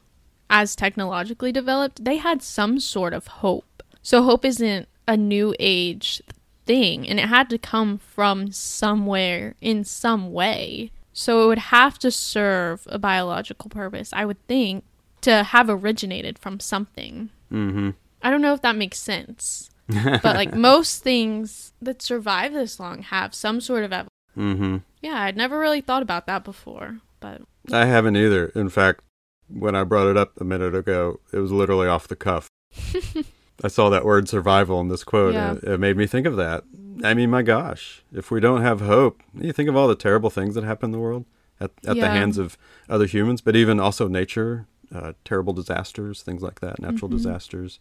as 0.50 0.76
technologically 0.76 1.54
developed, 1.54 2.04
they 2.04 2.18
had 2.18 2.44
some 2.44 2.82
sort 2.82 3.14
of 3.14 3.28
hope. 3.28 3.82
So 4.02 4.24
hope 4.24 4.44
isn't 4.44 4.90
a 5.08 5.16
new 5.16 5.56
age 5.58 6.22
thing 6.66 7.08
and 7.08 7.18
it 7.18 7.30
had 7.30 7.50
to 7.52 7.58
come 7.58 7.98
from 7.98 8.52
somewhere 8.52 9.56
in 9.62 9.86
some 9.86 10.34
way. 10.34 10.92
So 11.14 11.44
it 11.44 11.48
would 11.48 11.58
have 11.60 11.98
to 12.00 12.12
serve 12.12 12.86
a 12.88 13.00
biological 13.00 13.70
purpose, 13.70 14.12
I 14.12 14.26
would 14.26 14.46
think, 14.48 14.84
to 15.28 15.44
have 15.44 15.70
originated 15.70 16.40
from 16.40 16.60
something. 16.60 17.30
Mm-hmm. 17.52 17.92
I 18.22 18.30
don't 18.30 18.42
know 18.42 18.54
if 18.54 18.62
that 18.62 18.76
makes 18.76 19.00
sense. 19.00 19.70
but 19.88 20.36
like 20.36 20.54
most 20.54 21.02
things 21.02 21.72
that 21.82 22.02
survive 22.02 22.52
this 22.54 22.80
long 22.80 23.04
have 23.04 23.34
some 23.34 23.62
sort 23.62 23.86
of 23.86 23.94
evolution. 23.94 24.10
Mm-hmm. 24.38 24.78
yeah 25.02 25.24
i'd 25.24 25.36
never 25.36 25.58
really 25.58 25.82
thought 25.82 26.04
about 26.04 26.28
that 26.28 26.44
before 26.44 27.00
but 27.20 27.42
I 27.72 27.86
haven't 27.86 28.16
either. 28.16 28.48
In 28.56 28.70
fact, 28.70 29.02
when 29.50 29.76
I 29.76 29.84
brought 29.84 30.08
it 30.08 30.18
up 30.18 30.40
a 30.40 30.44
minute 30.44 30.76
ago, 30.76 31.20
it 31.34 31.40
was 31.40 31.52
literally 31.52 31.88
off 31.88 32.08
the 32.08 32.16
cuff. 32.16 32.50
I 33.64 33.68
saw 33.68 33.90
that 33.90 34.06
word 34.06 34.30
survival 34.30 34.80
in 34.82 34.88
this 34.88 35.04
quote, 35.04 35.36
and 35.36 35.58
it, 35.58 35.64
it 35.64 35.80
made 35.80 35.98
me 35.98 36.06
think 36.06 36.28
of 36.28 36.36
that. 36.36 36.64
I 37.04 37.14
mean, 37.14 37.30
my 37.30 37.42
gosh, 37.42 38.04
if 38.14 38.32
we 38.32 38.40
don't 38.40 38.62
have 38.62 38.82
hope, 38.82 39.22
you 39.34 39.54
think 39.54 39.70
of 39.70 39.76
all 39.76 39.88
the 39.88 39.96
terrible 39.96 40.30
things 40.30 40.56
that 40.56 40.64
happen 40.64 40.88
in 40.88 40.92
the 40.92 41.00
world 41.00 41.26
at, 41.60 41.72
at 41.86 41.96
the 41.96 42.10
hands 42.10 42.38
of 42.38 42.58
other 42.90 43.06
humans, 43.06 43.42
but 43.42 43.56
even 43.56 43.80
also 43.80 44.08
nature, 44.08 44.68
uh, 44.94 45.14
terrible 45.26 45.54
disasters, 45.54 46.22
things 46.22 46.42
like 46.42 46.60
that, 46.62 46.80
natural 46.80 47.10
Mm-hmm. 47.10 47.18
disasters. 47.18 47.80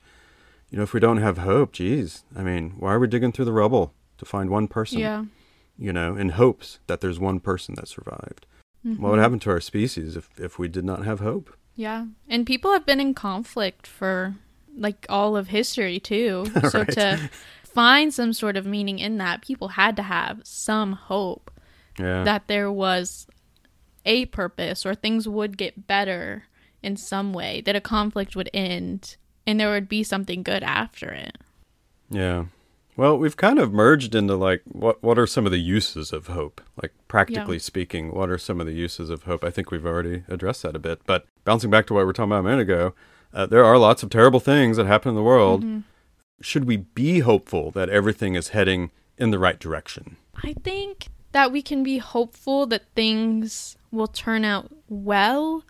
You 0.70 0.78
know, 0.78 0.82
if 0.84 0.92
we 0.92 1.00
don't 1.00 1.18
have 1.18 1.38
hope, 1.38 1.72
geez, 1.72 2.24
I 2.36 2.42
mean, 2.42 2.70
why 2.78 2.92
are 2.94 2.98
we 2.98 3.06
digging 3.06 3.32
through 3.32 3.44
the 3.44 3.52
rubble 3.52 3.92
to 4.18 4.24
find 4.24 4.50
one 4.50 4.68
person? 4.68 5.00
yeah 5.00 5.24
you 5.78 5.92
know, 5.92 6.16
in 6.16 6.30
hopes 6.30 6.78
that 6.86 7.02
there's 7.02 7.20
one 7.20 7.38
person 7.38 7.74
that 7.74 7.86
survived. 7.86 8.46
What 8.82 9.10
would 9.10 9.18
happen 9.20 9.38
to 9.40 9.50
our 9.50 9.60
species 9.60 10.16
if, 10.16 10.30
if 10.40 10.58
we 10.58 10.68
did 10.68 10.84
not 10.86 11.04
have 11.04 11.20
hope? 11.20 11.54
yeah 11.74 12.06
and 12.30 12.46
people 12.46 12.72
have 12.72 12.86
been 12.86 13.00
in 13.00 13.12
conflict 13.12 13.86
for 13.86 14.34
like 14.74 15.04
all 15.10 15.36
of 15.36 15.48
history 15.48 16.00
too 16.00 16.46
so 16.70 16.78
Right. 16.78 16.90
to 16.92 17.30
find 17.64 18.14
some 18.14 18.32
sort 18.32 18.56
of 18.56 18.64
meaning 18.64 18.98
in 18.98 19.18
that, 19.18 19.42
people 19.42 19.68
had 19.68 19.96
to 19.96 20.02
have 20.02 20.40
some 20.44 20.92
hope 20.92 21.50
Yeah. 21.98 22.24
that 22.24 22.48
there 22.48 22.72
was 22.72 23.26
a 24.06 24.24
purpose 24.26 24.86
or 24.86 24.94
things 24.94 25.28
would 25.28 25.58
get 25.58 25.86
better 25.86 26.44
in 26.82 26.96
some 26.96 27.32
way, 27.32 27.60
that 27.62 27.76
a 27.76 27.80
conflict 27.80 28.36
would 28.36 28.50
end 28.54 29.16
and 29.46 29.60
there 29.60 29.70
would 29.70 29.88
be 29.88 30.02
something 30.02 30.42
good 30.42 30.62
after 30.62 31.10
it. 31.10 31.36
Yeah. 32.10 32.46
Well, 32.96 33.18
we've 33.18 33.36
kind 33.36 33.58
of 33.58 33.72
merged 33.72 34.14
into 34.14 34.36
like 34.36 34.62
what 34.64 35.02
what 35.02 35.18
are 35.18 35.26
some 35.26 35.44
of 35.44 35.52
the 35.52 35.58
uses 35.58 36.12
of 36.12 36.28
hope? 36.28 36.60
Like 36.80 36.92
practically 37.08 37.56
Yeah. 37.56 37.62
speaking, 37.62 38.12
what 38.14 38.30
are 38.30 38.38
some 38.38 38.60
of 38.60 38.66
the 38.66 38.72
uses 38.72 39.10
of 39.10 39.24
hope? 39.24 39.44
I 39.44 39.50
think 39.50 39.70
we've 39.70 39.84
already 39.84 40.24
addressed 40.28 40.62
that 40.62 40.74
a 40.74 40.78
bit. 40.78 41.00
But 41.06 41.26
bouncing 41.44 41.70
back 41.70 41.86
to 41.86 41.94
what 41.94 42.00
we 42.00 42.06
were 42.06 42.12
talking 42.14 42.32
about 42.32 42.40
a 42.40 42.44
minute 42.44 42.60
ago, 42.62 42.94
uh, 43.34 43.46
there 43.46 43.64
are 43.64 43.76
lots 43.78 44.02
of 44.02 44.08
terrible 44.10 44.40
things 44.40 44.78
that 44.78 44.86
happen 44.86 45.10
in 45.10 45.14
the 45.14 45.22
world. 45.22 45.62
Mm-hmm. 45.62 45.80
Should 46.40 46.64
we 46.64 46.78
be 46.78 47.20
hopeful 47.20 47.70
that 47.72 47.88
everything 47.90 48.34
is 48.34 48.48
heading 48.48 48.90
in 49.18 49.30
the 49.30 49.38
right 49.38 49.58
direction? 49.58 50.16
I 50.42 50.54
think 50.64 51.08
that 51.32 51.52
we 51.52 51.60
can 51.60 51.82
be 51.82 51.98
hopeful 51.98 52.66
that 52.66 52.84
things 52.94 53.76
will 53.90 54.06
turn 54.06 54.44
out 54.44 54.70
well, 54.88 55.64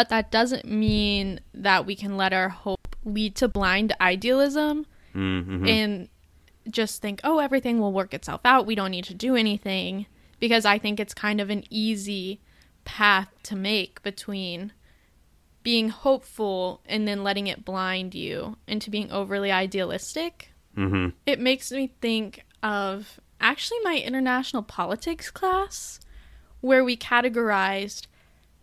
but 0.00 0.08
that 0.08 0.30
doesn't 0.30 0.64
mean 0.64 1.40
that 1.52 1.84
we 1.84 1.94
can 1.94 2.16
let 2.16 2.32
our 2.32 2.48
hope 2.48 2.96
lead 3.04 3.36
to 3.36 3.46
blind 3.46 3.94
idealism 4.00 4.86
Mm-hmm. 5.14 5.66
and 5.66 6.08
just 6.70 7.02
think, 7.02 7.20
oh, 7.22 7.38
everything 7.38 7.80
will 7.80 7.92
work 7.92 8.14
itself 8.14 8.40
out. 8.46 8.64
We 8.64 8.74
don't 8.74 8.92
need 8.92 9.04
to 9.04 9.14
do 9.14 9.36
anything. 9.36 10.06
Because 10.38 10.64
I 10.64 10.78
think 10.78 10.98
it's 10.98 11.12
kind 11.12 11.38
of 11.38 11.50
an 11.50 11.64
easy 11.68 12.40
path 12.84 13.28
to 13.42 13.56
make 13.56 14.02
between 14.02 14.72
being 15.62 15.90
hopeful 15.90 16.80
and 16.86 17.06
then 17.06 17.22
letting 17.22 17.46
it 17.46 17.62
blind 17.62 18.14
you 18.14 18.56
into 18.66 18.88
being 18.88 19.12
overly 19.12 19.52
idealistic. 19.52 20.52
Mm-hmm. 20.78 21.08
It 21.26 21.40
makes 21.40 21.70
me 21.70 21.92
think 22.00 22.46
of 22.62 23.20
actually 23.38 23.80
my 23.82 23.96
international 23.98 24.62
politics 24.62 25.30
class, 25.30 26.00
where 26.62 26.84
we 26.84 26.96
categorized 26.96 28.06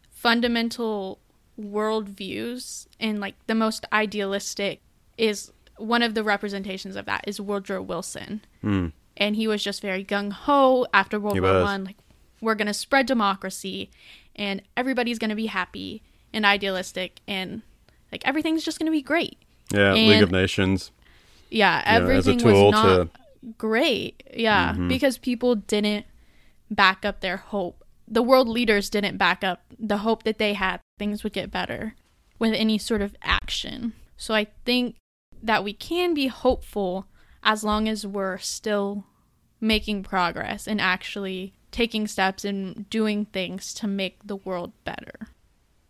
fundamental 0.10 1.20
worldviews 1.60 2.88
and 3.00 3.20
like 3.20 3.36
the 3.48 3.56
most 3.56 3.86
idealistic 3.92 4.82
is 5.18 5.52
one 5.78 6.02
of 6.02 6.14
the 6.14 6.24
representations 6.24 6.96
of 6.96 7.06
that 7.06 7.24
is 7.28 7.40
Woodrow 7.40 7.82
Wilson. 7.82 8.42
Mm. 8.64 8.92
And 9.16 9.36
he 9.36 9.48
was 9.48 9.64
just 9.64 9.82
very 9.82 10.04
gung 10.04 10.32
ho 10.32 10.86
after 10.94 11.20
World 11.20 11.36
He 11.36 11.42
War 11.42 11.54
was. 11.54 11.64
One, 11.64 11.84
like 11.86 11.98
we're 12.42 12.56
gonna 12.56 12.74
spread 12.74 13.06
democracy 13.06 13.90
and 14.36 14.62
everybody's 14.76 15.20
gonna 15.20 15.36
be 15.36 15.48
happy 15.48 16.04
and 16.34 16.46
idealistic 16.46 17.20
and 17.28 17.62
like 18.12 18.26
everything's 18.26 18.64
just 18.64 18.80
gonna 18.80 18.92
be 18.92 19.02
great. 19.02 19.38
Yeah, 19.74 19.94
League 19.94 20.22
of 20.24 20.32
Nations. 20.32 20.92
Yeah, 21.50 21.82
everything 21.86 22.44
was 22.44 22.72
not 22.72 22.96
to 22.96 23.10
Mm-hmm. 23.46 23.52
great. 23.58 24.24
Yeah, 24.36 24.74
because 24.74 25.18
people 25.18 25.56
didn't 25.56 26.06
back 26.72 27.06
up 27.06 27.22
their 27.22 27.38
hope. 27.38 27.84
The 28.08 28.24
world 28.24 28.48
leaders 28.48 28.90
didn't 28.90 29.18
back 29.18 29.44
up 29.44 29.62
the 29.80 29.98
hope 29.98 30.24
that 30.24 30.38
they 30.38 30.54
had 30.54 30.80
things 30.98 31.24
would 31.24 31.34
get 31.34 31.52
better 31.52 31.96
with 32.40 32.54
any 32.54 32.78
sort 32.78 33.02
of 33.02 33.16
action. 33.22 33.94
So 34.18 34.34
I 34.34 34.48
think 34.66 34.96
that 35.42 35.64
we 35.64 35.74
can 35.74 36.14
be 36.14 36.28
hopeful 36.28 37.08
as 37.44 37.64
long 37.64 37.88
as 37.88 38.06
we're 38.06 38.38
still 38.38 39.06
making 39.62 40.04
progress 40.04 40.68
and 40.68 40.82
actually 40.82 41.54
taking 41.72 42.08
steps 42.08 42.46
and 42.46 42.90
doing 42.90 43.26
things 43.26 43.74
to 43.76 43.88
make 43.88 44.26
the 44.26 44.36
world 44.36 44.72
better. 44.84 45.30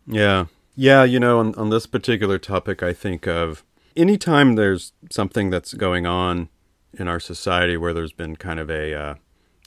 Yeah. 0.06 0.46
Yeah, 0.76 1.04
you 1.04 1.20
know, 1.20 1.39
on, 1.39 1.56
on 1.56 1.70
this 1.70 1.88
particular 1.88 2.38
topic, 2.38 2.84
I 2.84 2.93
think 2.93 3.28
of 3.28 3.63
anytime 3.96 4.56
there's 4.56 4.93
something 5.10 5.50
that's 5.50 5.74
going 5.74 6.06
on 6.06 6.50
in 6.93 7.08
our 7.08 7.20
society 7.20 7.76
where 7.78 7.93
there's 7.93 8.13
been 8.13 8.36
kind 8.36 8.60
of 8.60 8.70
a, 8.70 8.93
uh, 8.93 9.15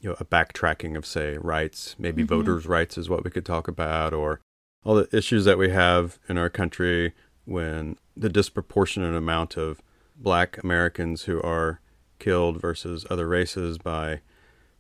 you 0.01 0.09
know, 0.09 0.17
a 0.21 0.25
backtracking 0.25 0.97
of, 0.97 1.05
say, 1.05 1.37
rights, 1.37 1.97
maybe 1.99 2.23
voters' 2.23 2.65
rights 2.65 2.97
is 2.97 3.09
what 3.09 3.25
we 3.25 3.31
could 3.31 3.45
talk 3.45 3.67
about, 3.67 4.15
or 4.15 4.41
all 4.85 4.95
the 4.95 5.09
issues 5.17 5.45
that 5.45 5.59
we 5.59 5.71
have 5.71 6.19
in 6.29 6.39
our 6.39 6.51
country 6.51 7.13
when 7.45 7.97
the 8.17 8.29
disproportionate 8.29 9.15
amount 9.15 9.57
of 9.57 9.83
black 10.17 10.63
Americans 10.63 11.25
who 11.25 11.41
are 11.43 11.81
killed 12.19 12.61
versus 12.61 13.07
other 13.11 13.27
races 13.27 13.79
by 13.79 14.21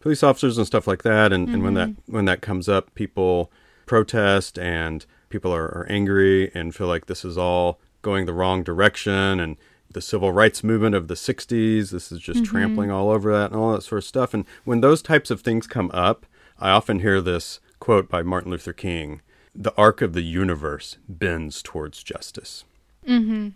police 0.01 0.23
officers 0.23 0.59
and 0.59 0.67
stuff 0.67 0.87
like 0.87 1.03
that. 1.03 1.33
And, 1.33 1.49
and 1.49 1.63
when 1.63 1.75
that 1.75 1.89
mm-hmm. 1.91 2.13
when 2.13 2.25
that 2.27 2.43
comes 2.43 2.69
up 2.69 2.95
people 2.95 3.51
protest 3.87 4.59
and 4.59 5.05
people 5.29 5.55
are, 5.55 5.67
are 5.67 5.87
angry 5.91 6.51
and 6.55 6.75
feel 6.75 6.87
like 6.87 7.07
this 7.07 7.25
is 7.25 7.37
all 7.37 7.81
going 8.03 8.27
the 8.27 8.33
wrong 8.33 8.63
direction. 8.63 9.41
And 9.41 9.57
the 9.93 10.01
civil 10.01 10.33
rights 10.33 10.63
movement 10.63 10.95
of 10.95 11.09
the 11.09 11.15
60s 11.15 11.91
this 11.91 12.13
is 12.13 12.21
just 12.21 12.43
mm-hmm. 12.43 12.51
trampling 12.51 12.91
all 12.91 13.11
over 13.11 13.33
that 13.33 13.51
and 13.51 13.57
all 13.57 13.73
that 13.73 13.83
sort 13.83 13.99
of 13.99 14.05
stuff. 14.05 14.33
And 14.33 14.45
when 14.65 14.81
those 14.81 15.03
types 15.03 15.31
of 15.31 15.41
things 15.41 15.67
come 15.67 15.91
up 15.93 16.27
i 16.61 16.71
often 16.71 17.01
hear 17.01 17.21
this 17.21 17.59
quote 17.81 18.09
by 18.09 18.23
martin 18.23 18.53
luther 18.53 18.73
king 18.73 19.21
the 19.55 19.75
arc 19.77 20.01
of 20.03 20.13
the 20.13 20.23
universe 20.23 20.97
bends 21.09 21.63
towards 21.63 22.03
justice 22.03 22.65
Mm-hmm. 23.09 23.49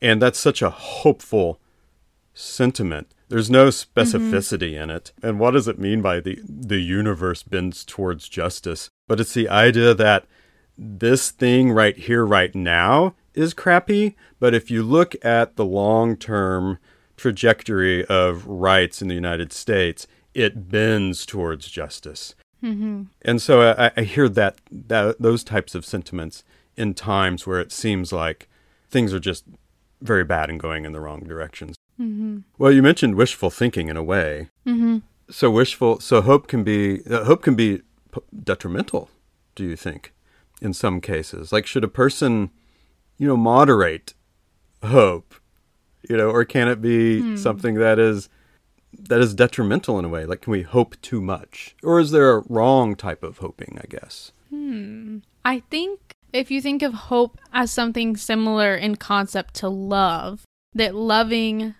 and 0.00 0.20
that's 0.20 0.38
such 0.38 0.60
a 0.60 0.70
hopeful 0.70 1.60
sentiment. 2.34 3.12
There's 3.28 3.50
no 3.50 3.68
specificity 3.68 4.72
in 4.80 4.90
it. 4.90 5.12
And 5.22 5.38
what 5.38 5.52
does 5.52 5.68
it 5.68 5.78
mean 5.78 6.02
by 6.02 6.20
the 6.20 6.40
the 6.46 6.80
universe 6.80 7.42
bends 7.42 7.84
towards 7.84 8.28
justice? 8.28 8.90
But 9.08 9.20
it's 9.20 9.34
the 9.34 9.48
idea 9.48 9.94
that 9.94 10.26
this 10.76 11.30
thing 11.30 11.70
right 11.70 11.96
here 11.96 12.26
right 12.26 12.54
now 12.54 13.14
is 13.34 13.54
crappy, 13.54 14.16
but 14.40 14.54
if 14.54 14.70
you 14.70 14.82
look 14.82 15.14
at 15.24 15.56
the 15.56 15.64
long-term 15.64 16.78
trajectory 17.16 18.04
of 18.06 18.46
rights 18.46 19.00
in 19.00 19.08
the 19.08 19.14
United 19.14 19.52
States, 19.52 20.06
it 20.34 20.68
bends 20.70 21.24
towards 21.24 21.68
justice. 21.68 22.34
Mm-hmm. 22.62 23.02
And 23.22 23.42
so 23.42 23.72
I, 23.72 23.90
I 23.96 24.02
hear 24.02 24.28
that, 24.28 24.58
that 24.70 25.20
those 25.20 25.42
types 25.42 25.74
of 25.74 25.84
sentiments 25.84 26.44
in 26.76 26.94
times 26.94 27.46
where 27.46 27.60
it 27.60 27.72
seems 27.72 28.12
like 28.12 28.48
things 28.88 29.12
are 29.12 29.20
just 29.20 29.44
very 30.00 30.24
bad 30.24 30.50
and 30.50 30.60
going 30.60 30.84
in 30.84 30.92
the 30.92 31.00
wrong 31.00 31.20
directions. 31.20 31.76
Mm-hmm. 32.00 32.38
Well, 32.58 32.72
you 32.72 32.82
mentioned 32.82 33.14
wishful 33.14 33.50
thinking 33.50 33.88
in 33.88 33.96
a 33.96 34.02
way. 34.02 34.48
Mm-hmm. 34.66 34.98
So 35.30 35.50
wishful, 35.50 36.00
so 36.00 36.20
hope 36.20 36.46
can 36.46 36.64
be 36.64 37.02
uh, 37.08 37.24
hope 37.24 37.42
can 37.42 37.54
be 37.54 37.82
p- 38.12 38.20
detrimental. 38.42 39.08
Do 39.54 39.64
you 39.64 39.76
think, 39.76 40.12
in 40.60 40.72
some 40.72 41.00
cases, 41.00 41.52
like 41.52 41.66
should 41.66 41.84
a 41.84 41.88
person, 41.88 42.50
you 43.18 43.28
know, 43.28 43.36
moderate 43.36 44.14
hope, 44.82 45.34
you 46.08 46.16
know, 46.16 46.30
or 46.30 46.44
can 46.44 46.68
it 46.68 46.82
be 46.82 47.36
something 47.36 47.74
that 47.76 47.98
is 47.98 48.28
that 48.98 49.20
is 49.20 49.34
detrimental 49.34 49.98
in 49.98 50.04
a 50.04 50.08
way? 50.08 50.26
Like, 50.26 50.42
can 50.42 50.50
we 50.50 50.62
hope 50.62 51.00
too 51.00 51.20
much, 51.20 51.74
or 51.82 52.00
is 52.00 52.10
there 52.10 52.36
a 52.36 52.44
wrong 52.48 52.94
type 52.96 53.22
of 53.22 53.38
hoping? 53.38 53.78
I 53.82 53.86
guess. 53.88 54.32
Hmm. 54.50 55.18
I 55.44 55.60
think 55.70 56.14
if 56.32 56.50
you 56.50 56.62
think 56.62 56.82
of 56.82 56.94
hope 56.94 57.38
as 57.52 57.70
something 57.70 58.16
similar 58.16 58.74
in 58.76 58.96
concept 58.96 59.54
to 59.54 59.68
love, 59.68 60.44
that 60.74 60.94
loving 60.94 61.74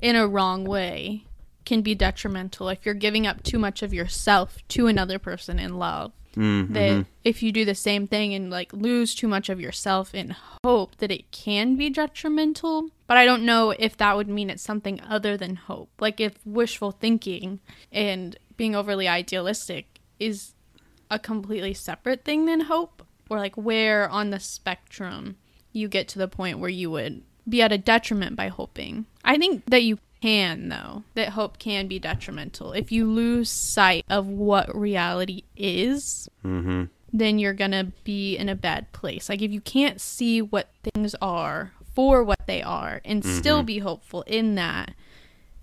in 0.00 0.16
a 0.16 0.26
wrong 0.26 0.64
way 0.64 1.26
can 1.64 1.82
be 1.82 1.94
detrimental 1.94 2.68
if 2.68 2.84
you're 2.84 2.94
giving 2.94 3.26
up 3.26 3.42
too 3.42 3.58
much 3.58 3.82
of 3.82 3.94
yourself 3.94 4.58
to 4.68 4.86
another 4.86 5.18
person 5.18 5.58
in 5.58 5.78
love. 5.78 6.12
Mm-hmm. 6.36 6.72
That 6.72 7.06
if 7.24 7.42
you 7.42 7.52
do 7.52 7.64
the 7.64 7.74
same 7.74 8.06
thing 8.06 8.34
and 8.34 8.50
like 8.50 8.72
lose 8.72 9.14
too 9.14 9.28
much 9.28 9.48
of 9.48 9.60
yourself 9.60 10.14
in 10.14 10.34
hope, 10.64 10.96
that 10.96 11.10
it 11.10 11.30
can 11.30 11.76
be 11.76 11.90
detrimental. 11.90 12.90
But 13.06 13.16
I 13.16 13.24
don't 13.24 13.44
know 13.44 13.70
if 13.70 13.96
that 13.98 14.16
would 14.16 14.28
mean 14.28 14.50
it's 14.50 14.62
something 14.62 15.00
other 15.02 15.36
than 15.36 15.56
hope. 15.56 15.90
Like 16.00 16.20
if 16.20 16.34
wishful 16.46 16.92
thinking 16.92 17.60
and 17.90 18.36
being 18.56 18.74
overly 18.74 19.08
idealistic 19.08 20.00
is 20.18 20.54
a 21.10 21.18
completely 21.18 21.74
separate 21.74 22.24
thing 22.24 22.46
than 22.46 22.62
hope, 22.62 23.04
or 23.28 23.38
like 23.38 23.56
where 23.56 24.08
on 24.08 24.30
the 24.30 24.40
spectrum 24.40 25.36
you 25.72 25.88
get 25.88 26.08
to 26.08 26.18
the 26.18 26.28
point 26.28 26.58
where 26.58 26.70
you 26.70 26.90
would 26.90 27.22
be 27.48 27.60
at 27.60 27.72
a 27.72 27.78
detriment 27.78 28.36
by 28.36 28.48
hoping. 28.48 29.06
I 29.24 29.36
think 29.36 29.64
that 29.66 29.82
you 29.82 29.98
can, 30.22 30.68
though, 30.68 31.02
that 31.14 31.30
hope 31.30 31.58
can 31.58 31.88
be 31.88 31.98
detrimental. 31.98 32.72
If 32.72 32.92
you 32.92 33.06
lose 33.10 33.50
sight 33.50 34.04
of 34.08 34.26
what 34.26 34.74
reality 34.74 35.42
is, 35.56 36.28
Mm-hmm. 36.44 36.84
then 37.12 37.38
you're 37.38 37.52
gonna 37.52 37.92
be 38.04 38.36
in 38.36 38.48
a 38.48 38.54
bad 38.54 38.90
place. 38.92 39.28
Like 39.28 39.42
if 39.42 39.50
you 39.52 39.60
can't 39.60 40.00
see 40.00 40.40
what 40.40 40.70
things 40.82 41.14
are 41.20 41.72
for 41.94 42.24
what 42.24 42.46
they 42.46 42.62
are 42.62 43.00
and 43.04 43.24
still 43.24 43.62
be 43.62 43.78
hopeful 43.80 44.22
in 44.22 44.54
that, 44.56 44.94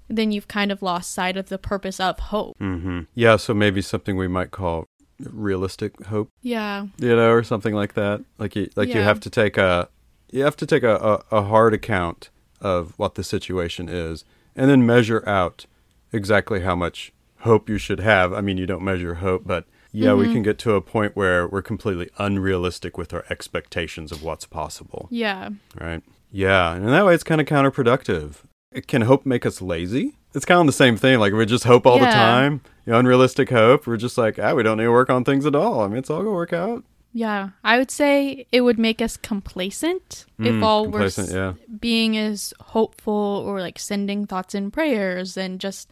then 0.08 0.32
you've 0.32 0.48
kind 0.48 0.72
of 0.72 0.82
lost 0.82 1.12
sight 1.12 1.38
of 1.38 1.50
the 1.50 1.58
purpose 1.58 2.00
of 2.00 2.20
hope. 2.20 2.58
Mm-hmm. 2.60 3.02
Yeah. 3.16 3.36
So 3.38 3.54
maybe 3.54 3.82
something 3.82 4.16
we 4.18 4.28
might 4.28 4.52
call 4.52 4.86
realistic 5.20 6.06
hope. 6.06 6.30
Yeah. 6.42 6.88
you 6.98 7.16
know, 7.16 7.32
or 7.32 7.44
something 7.44 7.74
like 7.74 7.94
that. 7.96 8.22
Like 8.38 8.56
you, 8.56 8.70
like 8.76 8.90
you 8.90 9.02
have 9.02 9.20
to 9.22 9.30
take 9.30 9.58
a, 9.58 9.90
you 10.32 10.44
have 10.44 10.56
to 10.58 10.66
take 10.66 10.84
a, 10.84 10.96
a, 11.32 11.38
a 11.38 11.42
hard 11.44 11.74
account 11.74 12.30
of 12.62 12.94
what 12.98 13.16
the 13.16 13.24
situation 13.24 13.90
is, 13.90 14.24
and 14.60 14.70
then 14.70 14.86
measure 14.86 15.28
out 15.28 15.66
exactly 16.12 16.60
how 16.62 16.76
much 16.76 17.12
hope 17.40 17.70
you 17.70 17.78
should 17.78 18.00
have. 18.00 18.34
I 18.34 18.42
mean, 18.42 18.58
you 18.58 18.66
don't 18.66 18.84
measure 18.84 19.16
hope, 19.16 19.44
but 19.46 19.66
yeah, 19.92 20.14
we 20.14 20.28
Mhm. 20.28 20.34
can 20.34 20.44
get 20.44 20.58
to 20.60 20.74
a 20.74 20.82
point 20.82 21.16
where 21.16 21.48
we're 21.48 21.62
completely 21.62 22.10
unrealistic 22.18 22.98
with 22.98 23.14
our 23.14 23.24
expectations 23.30 24.12
of 24.12 24.22
what's 24.22 24.46
possible, 24.46 25.08
Yeah. 25.10 25.50
right? 25.80 26.04
Yeah, 26.32 26.74
and 26.74 26.84
in 26.86 26.92
that 26.92 27.06
way, 27.06 27.16
it's 27.16 27.24
kind 27.24 27.42
of 27.42 27.48
counterproductive. 27.48 28.44
Can 28.88 29.02
hope 29.04 29.26
make 29.26 29.46
us 29.46 29.62
lazy? 29.62 30.16
it's 30.36 30.46
kind 30.46 30.60
of 30.62 30.68
the 30.68 30.72
same 30.72 30.96
thing. 30.96 31.18
Like 31.20 31.34
we 31.34 31.44
just 31.48 31.64
hope 31.64 31.88
all 31.88 31.98
the 31.98 32.06
time. 32.06 32.62
You 32.86 32.94
know, 32.94 33.00
unrealistic 33.00 33.50
hope. 33.50 33.88
We're 33.88 33.98
just 33.98 34.16
like, 34.16 34.38
ah, 34.38 34.54
we 34.54 34.62
don't 34.62 34.78
need 34.78 34.84
to 34.84 34.92
work 34.92 35.10
on 35.10 35.24
things 35.24 35.44
at 35.48 35.56
all. 35.56 35.82
I 35.82 35.88
mean, 35.88 35.98
it's 35.98 36.10
all 36.12 36.20
gonna 36.20 36.30
work 36.32 36.54
out. 36.54 36.84
Yeah, 37.12 37.50
I 37.64 37.78
would 37.80 37.90
say 37.90 38.46
it 38.52 38.62
would 38.62 38.78
make 38.78 39.02
us 39.02 39.18
complacent 39.18 40.26
if 40.38 40.54
Mm, 40.54 40.64
all 40.64 40.84
complacent, 40.84 41.30
we're 41.32 41.36
yeah. 41.38 41.54
being 41.80 42.14
is 42.16 42.54
hopeful 42.60 43.44
or 43.46 43.60
like 43.60 43.80
sending 43.80 44.28
thoughts 44.28 44.54
and 44.54 44.72
prayers 44.72 45.36
and 45.36 45.60
just 45.60 45.90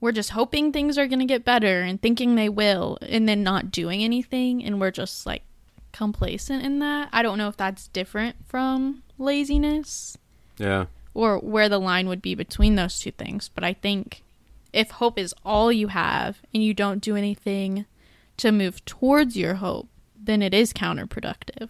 we're 0.00 0.10
just 0.12 0.30
hoping 0.30 0.72
things 0.72 0.96
are 0.98 1.06
going 1.06 1.18
to 1.20 1.24
get 1.26 1.44
better 1.44 1.82
and 1.82 2.00
thinking 2.00 2.34
they 2.34 2.48
will 2.48 2.98
and 3.02 3.28
then 3.28 3.42
not 3.42 3.70
doing 3.70 4.02
anything 4.02 4.64
and 4.64 4.80
we're 4.80 4.90
just 4.90 5.26
like 5.26 5.42
complacent 5.92 6.64
in 6.64 6.78
that. 6.80 7.08
I 7.12 7.22
don't 7.22 7.38
know 7.38 7.48
if 7.48 7.56
that's 7.56 7.88
different 7.88 8.36
from 8.46 9.02
laziness 9.18 10.16
Yeah. 10.58 10.86
or 11.14 11.38
where 11.38 11.68
the 11.68 11.78
line 11.78 12.08
would 12.08 12.22
be 12.22 12.34
between 12.34 12.74
those 12.76 12.98
two 12.98 13.12
things, 13.12 13.48
but 13.54 13.64
I 13.64 13.74
think 13.74 14.22
if 14.72 14.90
hope 14.92 15.18
is 15.18 15.34
all 15.44 15.70
you 15.70 15.88
have 15.88 16.38
and 16.52 16.62
you 16.64 16.72
don't 16.74 17.00
do 17.02 17.16
anything 17.16 17.84
to 18.38 18.50
move 18.50 18.84
towards 18.84 19.36
your 19.36 19.54
hope, 19.56 19.88
then 20.26 20.42
it 20.42 20.54
is 20.54 20.72
counterproductive. 20.72 21.68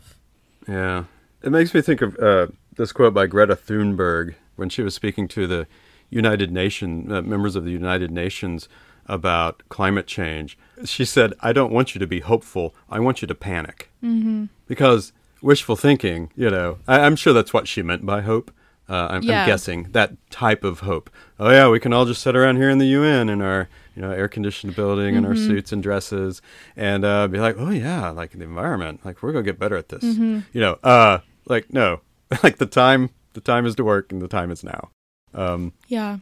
Yeah. 0.69 1.05
It 1.43 1.51
makes 1.51 1.75
me 1.75 1.81
think 1.83 2.01
of 2.03 2.17
uh, 2.19 2.47
this 2.77 2.93
quote 2.93 3.15
by 3.15 3.27
Greta 3.27 3.57
Thunberg 3.57 4.35
when 4.57 4.69
she 4.69 4.83
was 4.83 4.95
speaking 4.95 5.29
to 5.29 5.47
the 5.47 5.67
United 6.11 6.51
Nations, 6.53 7.11
uh, 7.11 7.23
members 7.23 7.57
of 7.57 7.65
the 7.65 7.71
United 7.71 8.11
Nations 8.11 8.69
about 9.07 9.63
climate 9.69 10.07
change. 10.07 10.57
She 10.85 11.05
said, 11.05 11.35
I 11.41 11.53
don't 11.53 11.73
want 11.73 11.95
you 11.95 11.99
to 11.99 12.07
be 12.07 12.21
hopeful. 12.21 12.75
I 12.89 13.01
want 13.01 13.21
you 13.21 13.29
to 13.29 13.35
panic. 13.35 13.91
Mm-hmm. 14.03 14.47
Because 14.67 15.13
wishful 15.43 15.77
thinking, 15.77 16.31
you 16.35 16.49
know, 16.49 16.79
I, 16.89 17.01
I'm 17.01 17.17
sure 17.17 17.33
that's 17.33 17.53
what 17.53 17.69
she 17.69 17.83
meant 17.83 18.07
by 18.07 18.23
hope. 18.23 18.51
Uh, 18.89 19.09
I'm, 19.11 19.23
Yeah. 19.23 19.43
I'm 19.43 19.47
guessing 19.47 19.89
that 19.93 20.13
type 20.31 20.65
of 20.65 20.81
hope. 20.81 21.11
Oh 21.39 21.51
yeah, 21.51 21.69
we 21.69 21.81
can 21.81 21.93
all 21.93 22.07
just 22.07 22.23
sit 22.23 22.37
around 22.37 22.57
here 22.57 22.71
in 22.71 22.79
the 22.79 22.87
UN 22.87 23.29
in 23.29 23.43
our 23.43 23.69
you 23.95 24.03
know 24.03 24.11
air 24.11 24.29
conditioned 24.29 24.75
building 24.77 25.15
in 25.17 25.25
our 25.25 25.35
suits 25.37 25.73
and 25.73 25.83
dresses 25.83 26.41
and 26.77 27.05
uh, 27.05 27.29
be 27.29 27.39
like, 27.39 27.57
oh 27.59 27.71
yeah, 27.71 28.11
like 28.11 28.33
the 28.33 28.43
environment, 28.43 29.01
like 29.05 29.23
we're 29.23 29.33
gonna 29.33 29.45
get 29.45 29.59
better 29.59 29.77
at 29.77 29.89
this. 29.89 30.03
You 30.05 30.43
know, 30.61 30.79
uh, 30.83 31.19
like 31.47 31.73
no, 31.73 32.01
like 32.43 32.59
the 32.59 32.67
time 32.67 33.11
the 33.35 33.41
time 33.41 33.67
is 33.67 33.75
to 33.77 33.85
work 33.85 34.13
and 34.13 34.21
the 34.23 34.29
time 34.29 34.51
is 34.51 34.63
now. 34.65 34.91
Um, 35.33 35.73
Yeah. 35.89 36.19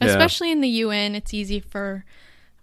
Yeah. 0.00 0.08
Especially 0.08 0.50
in 0.50 0.60
the 0.60 0.68
UN, 0.68 1.14
it's 1.14 1.32
easy 1.32 1.60
for 1.60 2.04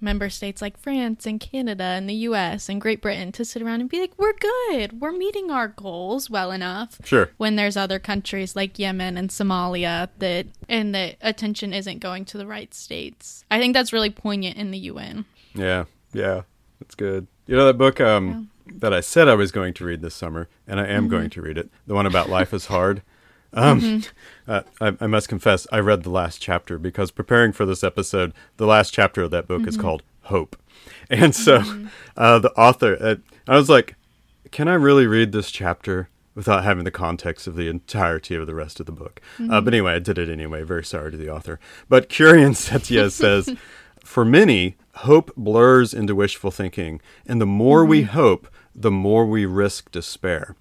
member 0.01 0.29
states 0.29 0.61
like 0.61 0.79
France 0.79 1.25
and 1.25 1.39
Canada 1.39 1.83
and 1.83 2.09
the 2.09 2.13
US 2.13 2.69
and 2.69 2.79
Great 2.79 3.01
Britain 3.01 3.31
to 3.33 3.45
sit 3.45 3.61
around 3.61 3.81
and 3.81 3.89
be 3.89 3.99
like, 3.99 4.13
we're 4.17 4.33
good. 4.33 4.99
We're 5.01 5.11
meeting 5.11 5.51
our 5.51 5.67
goals 5.67 6.29
well 6.29 6.51
enough. 6.51 6.99
sure. 7.03 7.31
When 7.37 7.55
there's 7.55 7.77
other 7.77 7.99
countries 7.99 8.55
like 8.55 8.79
Yemen 8.79 9.17
and 9.17 9.29
Somalia 9.29 10.09
that, 10.19 10.47
and 10.67 10.93
that 10.95 11.15
attention 11.21 11.73
isn't 11.73 11.99
going 11.99 12.25
to 12.25 12.37
the 12.37 12.47
right 12.47 12.73
states. 12.73 13.43
I 13.51 13.59
think 13.59 13.73
that's 13.73 13.93
really 13.93 14.09
poignant 14.09 14.57
in 14.57 14.71
the 14.71 14.79
UN. 14.79 15.25
Yeah, 15.53 15.85
yeah, 16.13 16.41
that's 16.79 16.95
good. 16.95 17.27
You 17.47 17.55
know 17.55 17.65
that 17.65 17.77
book 17.77 17.99
um, 17.99 18.51
that 18.75 18.93
I 18.93 18.99
said 19.01 19.27
I 19.27 19.35
was 19.35 19.51
going 19.51 19.73
to 19.75 19.85
read 19.85 20.01
this 20.01 20.13
summer, 20.13 20.47
and 20.67 20.79
I 20.79 20.85
am 20.85 21.07
going 21.07 21.29
to 21.31 21.41
read 21.41 21.57
it. 21.57 21.69
The 21.87 21.95
one 21.95 22.05
about 22.05 22.29
life 22.29 22.53
is 22.53 22.67
hard. 22.67 23.01
Um, 23.53 24.03
uh, 24.47 24.61
I, 24.79 24.95
I 25.01 25.07
must 25.07 25.29
confess, 25.29 25.65
I 25.71 25.79
read 25.79 26.03
the 26.03 26.09
last 26.09 26.41
chapter 26.41 26.77
because 26.77 27.11
preparing 27.11 27.51
for 27.51 27.65
this 27.65 27.83
episode, 27.83 28.33
the 28.57 28.67
last 28.67 28.93
chapter 28.93 29.23
of 29.23 29.31
that 29.31 29.47
book 29.47 29.67
is 29.67 29.75
called 29.77 30.03
Hope, 30.23 30.55
and 31.09 31.33
so 31.33 31.63
uh, 32.15 32.39
the 32.39 32.51
author, 32.51 32.97
uh, 32.99 33.15
I 33.47 33.55
was 33.55 33.69
like, 33.69 33.95
can 34.51 34.67
I 34.67 34.75
really 34.75 35.07
read 35.07 35.31
this 35.31 35.51
chapter? 35.51 36.09
Without 36.35 36.63
having 36.63 36.85
the 36.85 36.91
context 36.91 37.47
of 37.47 37.55
the 37.57 37.67
entirety 37.67 38.33
of 38.33 38.47
the 38.47 38.55
rest 38.55 38.79
of 38.79 38.85
the 38.85 38.93
book. 38.93 39.19
Uh, 39.49 39.59
but 39.59 39.73
anyway, 39.73 39.93
I 39.93 39.99
did 39.99 40.17
it 40.17 40.29
anyway. 40.29 40.63
Very 40.63 40.85
sorry 40.85 41.11
to 41.11 41.17
the 41.17 41.29
author. 41.29 41.59
But 41.89 42.07
Kieran 42.15 42.53
Setiya 42.53 43.11
says, 43.11 43.53
For 44.05 44.23
many, 44.23 44.77
hope 44.97 45.35
blurs 45.35 45.93
into 45.93 46.15
wishful 46.15 46.51
thinking, 46.51 47.01
and 47.25 47.41
the 47.41 47.45
more 47.45 47.83
we 47.83 48.03
hope, 48.03 48.47
the 48.73 48.91
more 48.91 49.25
we 49.25 49.45
risk 49.45 49.91
despair. 49.91 50.55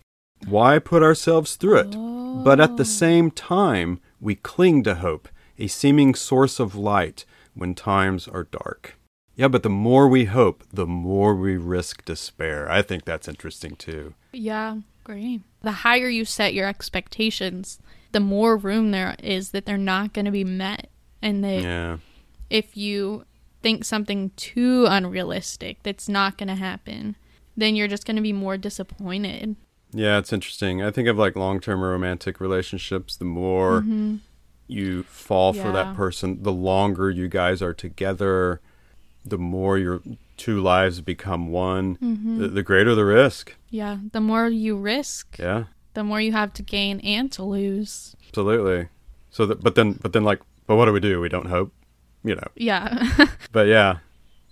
Why 0.47 0.79
put 0.79 1.03
ourselves 1.03 1.57
through 1.57 1.79
it? 1.79 2.45
But 2.45 2.61
at 2.61 2.77
the 2.77 2.83
oh. 2.83 2.87
same 2.87 3.31
time, 3.31 4.01
we 4.21 4.35
cling 4.35 4.83
to 4.85 4.97
hope, 4.97 5.29
a 5.59 5.67
seeming 5.67 6.15
source 6.15 6.61
of 6.61 6.75
light 6.75 7.25
when 7.55 7.75
times 7.75 8.29
are 8.29 8.45
dark. 8.45 8.95
Yeah, 9.35 9.49
but 9.49 9.63
the 9.63 9.71
more 9.71 10.09
we 10.09 10.25
hope, 10.25 10.65
the 10.73 10.87
more 10.87 11.35
we 11.35 11.57
risk 11.57 12.05
despair. 12.05 12.71
I 12.71 12.83
think 12.83 13.05
that's 13.05 13.29
interesting 13.29 13.77
too. 13.77 14.15
Yeah, 14.33 14.79
great. 15.05 15.43
The 15.63 15.73
higher 15.73 16.09
you 16.09 16.25
set 16.25 16.55
your 16.55 16.67
expectations, 16.67 17.79
the 18.13 18.21
more 18.21 18.57
room 18.57 18.91
there 18.91 19.15
is 19.23 19.51
that 19.51 19.65
they're 19.65 19.79
not 19.79 20.13
going 20.13 20.25
to 20.25 20.31
be 20.31 20.45
met. 20.45 20.89
And 21.23 21.43
that 21.45 21.63
Yeah. 21.63 21.99
if 22.51 22.77
you 22.77 23.25
think 23.63 23.85
something 23.85 24.31
too 24.37 24.87
unrealistic 24.89 25.83
that's 25.83 26.09
not 26.09 26.39
going 26.39 26.49
to 26.49 26.55
happen, 26.55 27.17
then 27.57 27.75
you're 27.75 27.89
just 27.89 28.07
going 28.07 28.17
to 28.17 28.23
be 28.23 28.33
more 28.33 28.57
disappointed. 28.57 29.57
Yeah, 29.93 30.19
it's 30.19 30.33
interesting. 30.33 30.83
I 30.83 30.91
think 30.91 31.09
of 31.09 31.17
like 31.17 31.35
long 31.37 31.61
term 31.61 31.83
romantic 31.83 32.41
relationships, 32.41 33.17
the 33.17 33.25
more 33.25 33.85
you 34.67 35.03
fall 35.05 35.53
for 35.55 35.73
that 35.73 35.95
person, 35.97 36.43
the 36.43 36.53
longer 36.53 37.09
you 37.11 37.27
guys 37.29 37.63
are 37.63 37.73
together, 37.73 38.61
the 39.25 39.39
more 39.39 39.79
your 39.79 40.03
two 40.37 40.61
lives 40.61 41.01
become 41.01 41.49
one, 41.51 41.97
the, 42.39 42.49
the 42.49 42.63
greater 42.63 42.95
the 42.95 43.05
risk. 43.05 43.55
Yeah, 43.71 43.99
the 44.13 44.21
more 44.21 44.49
you 44.49 44.77
risk, 44.77 45.39
Yeah, 45.39 45.65
the 45.95 46.05
more 46.05 46.21
you 46.21 46.33
have 46.33 46.53
to 46.55 46.63
gain 46.63 47.01
and 47.01 47.33
to 47.33 47.43
lose. 47.43 48.15
absolutely. 48.29 48.89
So 49.31 49.47
that, 49.47 49.63
but 49.63 49.75
then, 49.75 49.93
but 50.03 50.13
then, 50.13 50.25
like, 50.25 50.41
but 50.67 50.77
what 50.77 50.85
do 50.87 50.93
we 50.93 51.01
do? 51.01 51.21
We 51.21 51.29
don't 51.29 51.47
hope, 51.47 51.73
you 52.25 52.35
know. 52.35 52.49
Yeah. 52.55 53.27
But 53.53 53.67
yeah, 53.69 53.99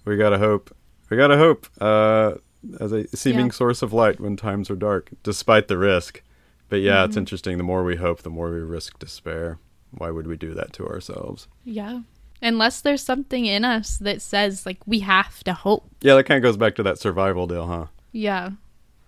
we 0.07 0.17
gotta 0.17 0.39
hope. 0.39 0.75
We 1.11 1.17
gotta 1.19 1.37
hope 1.37 1.67
uh, 1.81 2.35
as 2.81 2.93
a 2.93 3.07
seeming 3.17 3.47
Yeah. 3.47 3.53
source 3.53 3.83
of 3.83 3.93
light 3.93 4.21
when 4.21 4.37
times 4.37 4.71
are 4.71 4.77
dark, 4.77 5.11
despite 5.23 5.69
the 5.69 5.79
risk. 5.79 6.23
But 6.69 6.81
yeah, 6.81 6.97
Mm-hmm. 6.97 7.05
it's 7.09 7.17
interesting. 7.17 7.59
The 7.59 7.65
more 7.65 7.85
we 7.85 7.97
hope, 7.97 8.23
the 8.23 8.31
more 8.31 8.51
we 8.51 8.59
risk 8.61 8.99
despair. 8.99 9.59
Why 9.93 10.11
would 10.11 10.27
we 10.27 10.37
do 10.37 10.53
that 10.55 10.73
to 10.75 10.87
ourselves? 10.87 11.49
yeah. 11.65 12.01
Unless 12.43 12.83
there's 12.83 13.01
something 13.03 13.47
in 13.47 13.65
us 13.65 13.97
that 13.97 14.21
says, 14.21 14.67
like, 14.67 14.77
we 14.85 14.99
have 15.01 15.43
to 15.45 15.55
hope. 15.55 15.89
Yeah, 16.03 16.17
that 16.17 16.25
kind 16.25 16.37
of 16.37 16.43
goes 16.43 16.59
back 16.59 16.75
to 16.75 16.83
that 16.83 16.99
survival 16.99 17.47
deal, 17.47 17.67
huh? 17.67 17.87
Yeah. 18.13 18.51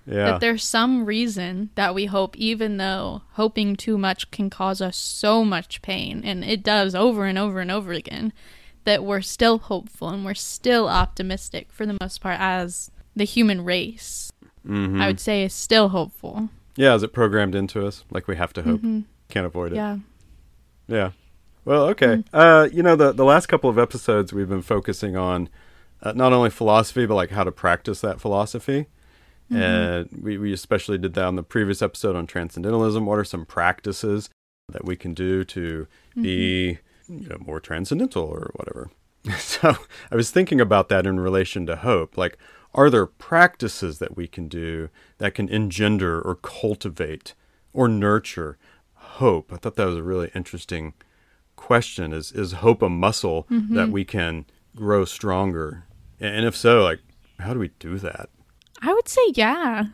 Yeah. 0.07 0.25
That 0.31 0.41
there's 0.41 0.65
some 0.65 1.05
reason 1.05 1.69
that 1.75 1.95
we 1.95 2.07
hope, 2.07 2.39
even 2.39 2.79
though 2.79 3.21
hoping 3.33 3.77
too 3.77 3.99
much 3.99 4.31
can 4.31 4.49
cause 4.49 4.81
us 4.81 4.97
so 4.97 5.45
much 5.45 5.83
pain, 5.83 6.23
and 6.25 6.43
it 6.43 6.63
does 6.63 6.95
over 6.95 7.27
and 7.27 7.37
over 7.37 7.61
and 7.61 7.71
over 7.71 7.93
again, 7.93 8.33
that 8.85 9.05
we're 9.05 9.21
still 9.21 9.59
hopeful 9.59 10.09
and 10.09 10.25
we're 10.25 10.33
still 10.33 10.89
optimistic 10.89 11.71
for 11.71 11.85
the 11.85 11.99
most 12.01 12.23
part 12.23 12.39
as 12.41 12.91
the 13.19 13.25
human 13.25 13.65
race. 13.65 14.31
hmm 14.67 15.01
I 15.01 15.07
would 15.07 15.21
say 15.21 15.45
is 15.45 15.53
still 15.55 15.91
hopeful. 15.91 16.49
Yeah, 16.77 16.95
is 16.95 17.03
it 17.03 17.13
programmed 17.13 17.55
into 17.55 17.87
us? 17.87 18.05
Like 18.11 18.29
we 18.29 18.37
have 18.37 18.53
to 18.55 18.63
hope. 18.63 18.81
Can't 19.29 19.47
avoid 19.47 19.73
it. 19.73 19.77
Mm-hmm. 19.77 20.01
Yeah. 20.93 20.97
Yeah. 20.97 21.11
Well, 21.65 21.85
okay. 21.89 22.25
Uh, 22.33 22.69
you 22.73 22.83
know, 22.83 22.97
the 22.97 23.13
the 23.13 23.25
last 23.25 23.47
couple 23.47 23.69
of 23.69 23.79
episodes 23.79 24.33
we've 24.33 24.49
been 24.49 24.63
focusing 24.63 25.17
on 25.17 25.49
uh, 26.03 26.13
not 26.13 26.33
only 26.33 26.51
philosophy 26.51 27.05
but 27.05 27.15
like 27.15 27.31
how 27.31 27.45
to 27.45 27.53
practice 27.53 28.01
that 28.01 28.21
philosophy. 28.21 28.87
And 29.51 30.09
we 30.23 30.37
we 30.37 30.53
especially 30.53 30.99
did 30.99 31.15
that 31.15 31.25
on 31.25 31.37
the 31.37 31.43
previous 31.43 31.81
episode 31.81 32.15
on 32.17 32.27
transcendentalism. 32.27 33.07
What 33.07 33.19
are 33.19 33.25
some 33.25 33.47
practices 33.47 34.29
that 34.71 34.85
we 34.85 34.95
can 34.95 35.15
do 35.15 35.43
to 35.45 35.87
be 36.15 36.79
you 37.09 37.29
know 37.29 37.39
more 37.41 37.59
transcendental 37.59 38.25
or 38.25 38.51
whatever? 38.57 38.91
so 39.39 39.77
I 40.11 40.17
was 40.17 40.31
thinking 40.31 40.61
about 40.61 40.89
that 40.91 41.07
in 41.07 41.19
relation 41.19 41.65
to 41.67 41.77
hope. 41.77 42.17
Like, 42.19 42.37
are 42.75 42.91
there 42.91 43.07
practices 43.07 43.99
that 43.99 44.17
we 44.17 44.27
can 44.27 44.49
do 44.49 44.91
that 45.19 45.35
can 45.35 45.49
engender 45.49 46.21
or 46.21 46.35
cultivate 46.37 47.35
or 47.73 47.89
nurture 47.89 48.59
hope? 48.95 49.53
I 49.53 49.57
thought 49.57 49.77
that 49.77 49.87
was 49.87 49.97
a 49.97 50.03
really 50.03 50.31
interesting 50.35 50.95
question. 51.57 52.13
Is 52.13 52.33
is 52.33 52.53
hope 52.53 52.83
a 52.83 52.89
muscle 52.89 53.47
mm-hmm. 53.51 53.75
that 53.75 53.91
we 53.91 54.05
can 54.05 54.47
grow 54.77 55.05
stronger? 55.05 55.85
And 56.21 56.45
if 56.45 56.57
so, 56.57 56.83
like, 56.83 57.01
how 57.39 57.53
do 57.53 57.59
we 57.59 57.71
do 57.79 57.99
that? 57.99 58.29
I 58.83 58.93
would 58.93 59.09
say, 59.09 59.23
yeah. 59.35 59.85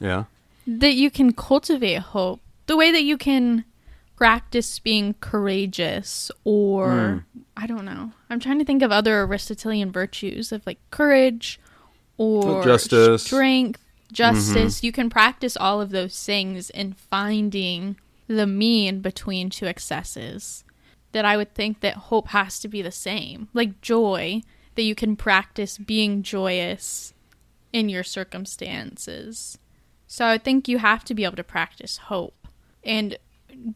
Yeah. 0.00 0.24
that 0.66 0.94
you 0.94 1.10
can 1.10 1.32
cultivate 1.32 1.98
hope 1.98 2.40
the 2.66 2.76
way 2.76 2.90
that 2.90 3.02
you 3.02 3.16
can 3.16 3.64
practice 4.16 4.78
being 4.78 5.14
courageous 5.20 6.30
or 6.44 7.24
hmm. 7.34 7.40
i 7.56 7.66
don't 7.66 7.84
know 7.84 8.12
i'm 8.30 8.38
trying 8.38 8.58
to 8.58 8.64
think 8.64 8.82
of 8.82 8.92
other 8.92 9.22
aristotelian 9.22 9.90
virtues 9.90 10.52
of 10.52 10.64
like 10.66 10.78
courage 10.90 11.60
or 12.16 12.62
Justice. 12.62 13.24
strength 13.24 13.80
justice. 14.14 14.78
Mm-hmm. 14.78 14.86
You 14.86 14.92
can 14.92 15.10
practice 15.10 15.56
all 15.56 15.80
of 15.80 15.90
those 15.90 16.24
things 16.24 16.70
in 16.70 16.94
finding 16.94 17.96
the 18.26 18.46
mean 18.46 19.00
between 19.00 19.50
two 19.50 19.66
excesses. 19.66 20.64
That 21.12 21.24
i 21.24 21.36
would 21.36 21.54
think 21.54 21.80
that 21.80 21.94
hope 21.94 22.28
has 22.28 22.58
to 22.60 22.68
be 22.68 22.82
the 22.82 22.90
same. 22.90 23.48
Like 23.52 23.80
joy 23.80 24.42
that 24.74 24.82
you 24.82 24.94
can 24.94 25.14
practice 25.14 25.78
being 25.78 26.22
joyous 26.22 27.14
in 27.72 27.88
your 27.88 28.02
circumstances. 28.02 29.58
So 30.06 30.26
I 30.26 30.38
think 30.38 30.68
you 30.68 30.78
have 30.78 31.04
to 31.04 31.14
be 31.14 31.24
able 31.24 31.36
to 31.36 31.44
practice 31.44 31.98
hope 31.98 32.48
and 32.82 33.16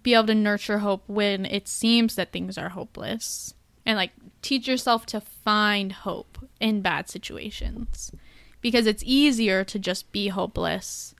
be 0.02 0.14
able 0.14 0.26
to 0.26 0.34
nurture 0.34 0.78
hope 0.78 1.04
when 1.06 1.46
it 1.46 1.68
seems 1.68 2.16
that 2.16 2.32
things 2.32 2.58
are 2.58 2.70
hopeless. 2.70 3.54
And 3.86 3.96
like 3.96 4.12
teach 4.42 4.66
yourself 4.66 5.06
to 5.06 5.20
find 5.20 5.92
hope 5.92 6.38
in 6.60 6.80
bad 6.80 7.08
situations 7.08 8.12
because 8.60 8.86
it's 8.86 9.02
easier 9.06 9.64
to 9.64 9.78
just 9.78 10.10
be 10.12 10.28
hopeless 10.28 11.14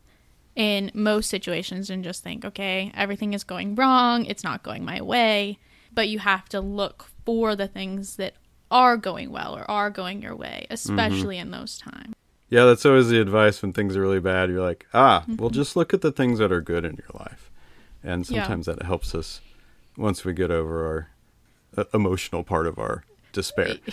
in 0.57 0.91
most 0.93 1.31
situations 1.31 1.89
and 1.89 2.03
just 2.03 2.23
think, 2.23 2.45
okay, 2.45 2.91
everything 2.95 3.33
is 3.33 3.45
going 3.45 3.75
wrong, 3.77 4.25
it's 4.25 4.43
not 4.43 4.63
going 4.63 4.85
my 4.85 5.01
way, 5.01 5.59
but 5.93 6.09
you 6.09 6.19
have 6.19 6.49
to 6.49 6.61
look 6.61 7.07
for 7.25 7.55
the 7.55 7.69
things 7.69 8.17
that 8.17 8.35
are 8.71 8.97
going 8.97 9.31
well 9.31 9.57
or 9.57 9.71
are 9.71 9.91
going 9.91 10.21
your 10.21 10.35
way, 10.35 10.67
especially 10.69 11.37
mm-hmm. 11.37 11.47
in 11.47 11.51
those 11.53 11.79
times. 11.79 12.15
Yeah, 12.51 12.65
that's 12.65 12.87
always 12.87 13.09
the 13.09 13.21
advice 13.21 13.63
when 13.63 13.73
things 13.73 13.97
are 13.97 14.01
really 14.01 14.21
bad. 14.21 14.51
You're 14.51 14.63
like, 14.63 14.87
ah, 14.95 15.21
mm-hmm. 15.23 15.37
well, 15.37 15.51
just 15.51 15.77
look 15.77 15.93
at 15.93 16.01
the 16.01 16.13
things 16.13 16.39
that 16.39 16.51
are 16.51 16.61
good 16.61 16.85
in 16.85 16.97
your 16.97 17.21
life. 17.21 17.51
And 18.03 18.27
sometimes 18.27 18.67
yeah. 18.67 18.75
that 18.75 18.85
helps 18.85 19.15
us 19.15 19.41
once 19.97 20.25
we 20.25 20.33
get 20.33 20.51
over 20.51 20.87
our 20.87 21.11
uh, 21.77 21.85
emotional 21.93 22.43
part 22.43 22.67
of 22.67 22.79
our 22.79 23.05
despair. 23.33 23.77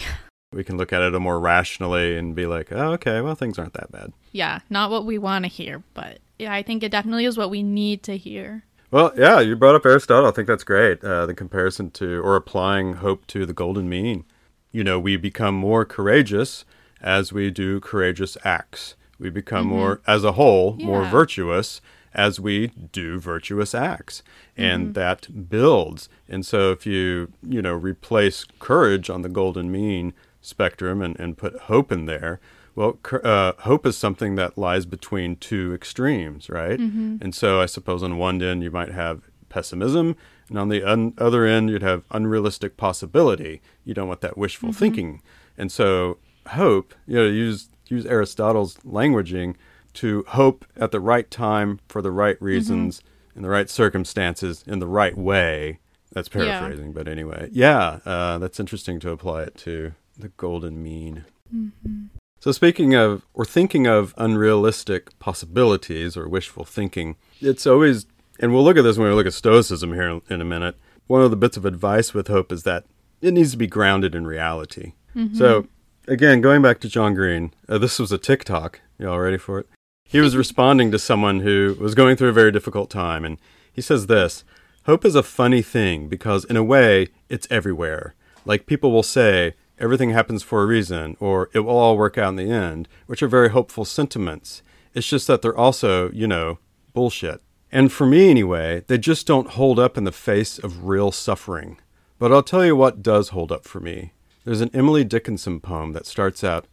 we 0.56 0.64
can 0.64 0.78
look 0.78 0.94
at 0.94 1.02
it 1.02 1.14
a 1.14 1.20
more 1.20 1.40
rationally 1.40 2.18
and 2.18 2.34
be 2.34 2.46
like, 2.46 2.72
oh, 2.72 2.94
okay, 2.94 3.20
well, 3.20 3.36
things 3.36 3.60
aren't 3.60 3.74
that 3.74 3.92
bad. 3.92 4.14
Yeah, 4.32 4.60
not 4.70 4.90
what 4.90 5.06
we 5.06 5.18
want 5.18 5.44
to 5.44 5.50
hear, 5.50 5.84
but 5.94 6.20
yeah, 6.40 6.54
I 6.54 6.64
think 6.64 6.82
it 6.82 6.92
definitely 6.92 7.26
is 7.26 7.38
what 7.38 7.50
we 7.50 7.62
need 7.62 8.04
to 8.04 8.18
hear. 8.18 8.64
Well, 8.90 9.12
yeah, 9.18 9.42
you 9.42 9.58
brought 9.58 9.76
up 9.76 9.86
Aristotle. 9.86 10.30
I 10.30 10.32
think 10.32 10.48
that's 10.48 10.64
great. 10.64 11.04
Uh, 11.04 11.26
the 11.26 11.34
comparison 11.34 11.92
to 11.92 12.22
or 12.22 12.38
applying 12.38 12.94
hope 12.94 13.28
to 13.28 13.46
the 13.46 13.54
golden 13.54 13.90
mean. 13.90 14.24
You 14.72 14.86
know, 14.86 14.98
we 14.98 15.18
become 15.18 15.56
more 15.56 15.84
courageous 15.84 16.64
as 17.02 17.34
we 17.34 17.52
do 17.52 17.82
courageous 17.82 18.38
acts. 18.46 18.96
We 19.20 19.30
become 19.30 19.66
mm-hmm. 19.66 19.76
more, 19.76 20.02
as 20.08 20.24
a 20.24 20.34
whole, 20.34 20.78
yeah. 20.80 20.86
more 20.86 21.06
virtuous 21.06 21.82
as 22.14 22.40
we 22.40 22.68
do 22.68 23.20
virtuous 23.20 23.76
acts. 23.76 24.24
And 24.56 24.86
mm-hmm. 24.86 24.94
that 24.94 25.50
builds. 25.50 26.08
And 26.30 26.46
so 26.46 26.72
if 26.72 26.86
you, 26.86 27.34
you 27.44 27.62
know, 27.62 27.74
replace 27.74 28.46
courage 28.60 29.10
on 29.10 29.22
the 29.22 29.30
golden 29.30 29.70
mean 29.70 30.14
spectrum 30.46 31.02
and, 31.02 31.20
and 31.20 31.38
put 31.38 31.58
hope 31.62 31.92
in 31.92 32.06
there, 32.06 32.40
well, 32.76 33.00
uh, 33.24 33.54
hope 33.60 33.86
is 33.86 33.98
something 33.98 34.36
that 34.36 34.58
lies 34.58 34.86
between 34.86 35.38
two 35.38 35.74
extremes, 35.74 36.50
right? 36.50 36.80
Mm-hmm. 36.80 37.18
And 37.22 37.34
so 37.34 37.62
I 37.62 37.66
suppose 37.68 38.04
on 38.04 38.18
one 38.18 38.42
end 38.42 38.64
you 38.64 38.72
might 38.72 38.92
have 38.92 39.30
pessimism, 39.48 40.18
and 40.50 40.60
on 40.60 40.68
the 40.70 40.84
un- 40.84 41.14
other 41.18 41.46
end 41.46 41.70
you'd 41.70 41.82
have 41.82 42.04
unrealistic 42.12 42.76
possibility. 42.76 43.62
You 43.86 43.94
don't 43.94 44.10
want 44.10 44.22
that 44.22 44.38
wishful 44.38 44.70
mm-hmm. 44.70 44.80
thinking. 44.80 45.22
And 45.58 45.72
so 45.72 46.18
hope, 46.48 46.94
you 47.08 47.16
know, 47.16 47.26
use 47.26 47.70
use 47.88 48.06
Aristotle's 48.06 48.76
languaging 48.78 49.56
to 49.94 50.26
hope 50.28 50.66
at 50.76 50.92
the 50.92 51.00
right 51.00 51.30
time 51.32 51.80
for 51.88 52.02
the 52.02 52.12
right 52.12 52.36
mm-hmm. 52.36 52.46
reasons 52.46 53.00
mm-hmm. 53.00 53.38
in 53.38 53.44
the 53.44 53.50
right 53.50 53.70
circumstances 53.70 54.64
in 54.68 54.80
the 54.80 54.88
right 54.88 55.18
way. 55.18 55.80
That's 56.12 56.30
paraphrasing, 56.30 56.88
yeah. 56.88 56.94
but 56.94 57.08
anyway, 57.08 57.50
yeah, 57.52 58.00
uh, 58.06 58.38
that's 58.38 58.60
interesting 58.60 59.00
to 59.02 59.12
apply 59.12 59.44
it 59.44 59.56
to 59.58 59.94
the 60.18 60.30
golden 60.30 60.82
mean. 60.82 61.26
Mm-hmm. 61.54 62.06
So, 62.40 62.52
speaking 62.52 62.94
of 62.94 63.26
or 63.34 63.46
thinking 63.46 63.88
of 63.88 64.14
unrealistic 64.18 65.18
possibilities 65.20 66.16
or 66.16 66.28
wishful 66.28 66.66
thinking, 66.66 67.16
it's 67.42 67.66
always, 67.66 68.06
and 68.40 68.54
we'll 68.54 68.64
look 68.64 68.78
at 68.78 68.84
this 68.84 68.98
when 68.98 69.08
we 69.08 69.16
look 69.16 69.28
at 69.28 69.34
Stoicism 69.34 69.94
here 69.94 70.22
in 70.30 70.42
a 70.42 70.46
minute. 70.46 70.76
One 71.08 71.22
of 71.22 71.32
the 71.32 71.38
bits 71.38 71.58
of 71.58 71.66
advice 71.66 72.14
with 72.14 72.28
hope 72.28 72.52
is 72.52 72.64
that 72.64 72.86
it 73.22 73.34
needs 73.34 73.52
to 73.52 73.58
be 73.58 73.68
grounded 73.68 74.16
in 74.16 74.28
reality. 74.28 74.94
Mm-hmm. 75.16 75.36
So, 75.36 75.68
again, 76.08 76.42
going 76.42 76.62
back 76.62 76.80
to 76.82 76.90
John 76.90 77.14
Green, 77.14 77.54
uh, 77.70 77.78
this 77.78 78.00
was 78.00 78.12
a 78.12 78.18
TikTok. 78.18 78.82
Y'all 79.00 79.20
ready 79.20 79.38
for 79.38 79.60
it? 79.60 79.68
He 80.04 80.20
was 80.20 80.38
responding 80.38 80.92
to 80.92 81.00
someone 81.00 81.40
who 81.40 81.76
was 81.80 81.96
going 81.96 82.16
through 82.16 82.30
a 82.30 82.34
very 82.34 82.52
difficult 82.52 82.90
time, 82.90 83.26
and 83.26 83.40
he 83.72 83.82
says 83.82 84.08
this 84.08 84.44
Hope 84.86 85.04
is 85.04 85.16
a 85.16 85.24
funny 85.24 85.64
thing 85.64 86.08
because, 86.08 86.46
in 86.46 86.56
a 86.56 86.64
way, 86.64 87.08
it's 87.28 87.48
everywhere. 87.50 88.14
Like 88.46 88.68
people 88.68 88.92
will 88.92 89.04
say, 89.04 89.56
everything 89.80 90.12
happens 90.12 90.44
for 90.44 90.62
a 90.62 90.66
reason, 90.66 91.18
or 91.20 91.50
it 91.54 91.60
will 91.60 91.78
all 91.78 91.98
work 91.98 92.18
out 92.18 92.30
in 92.30 92.36
the 92.36 92.52
end, 92.52 92.88
which 93.08 93.24
are 93.24 93.28
very 93.28 93.50
hopeful 93.50 93.86
sentiments. 93.86 94.62
It's 94.94 95.08
just 95.08 95.28
that 95.28 95.42
they're 95.42 95.58
also, 95.58 96.12
you 96.12 96.28
know, 96.28 96.60
bullshit. 96.94 97.42
And 97.72 97.92
for 97.92 98.06
me, 98.06 98.30
anyway, 98.30 98.84
they 98.88 98.98
just 98.98 99.28
don't 99.28 99.50
hold 99.50 99.80
up 99.80 99.98
in 99.98 100.06
the 100.06 100.12
face 100.12 100.58
of 100.58 100.86
real 100.86 101.12
suffering. 101.12 101.78
But 102.18 102.32
I'll 102.32 102.44
tell 102.44 102.66
you 102.66 102.76
what 102.76 103.04
does 103.04 103.30
hold 103.30 103.52
up 103.52 103.66
for 103.66 103.80
me. 103.80 104.14
There's 104.46 104.62
an 104.62 104.72
Emily 104.74 105.04
Dickinson 105.04 105.60
poem 105.60 105.94
that 105.94 106.06
starts 106.06 106.44
out 106.44 106.68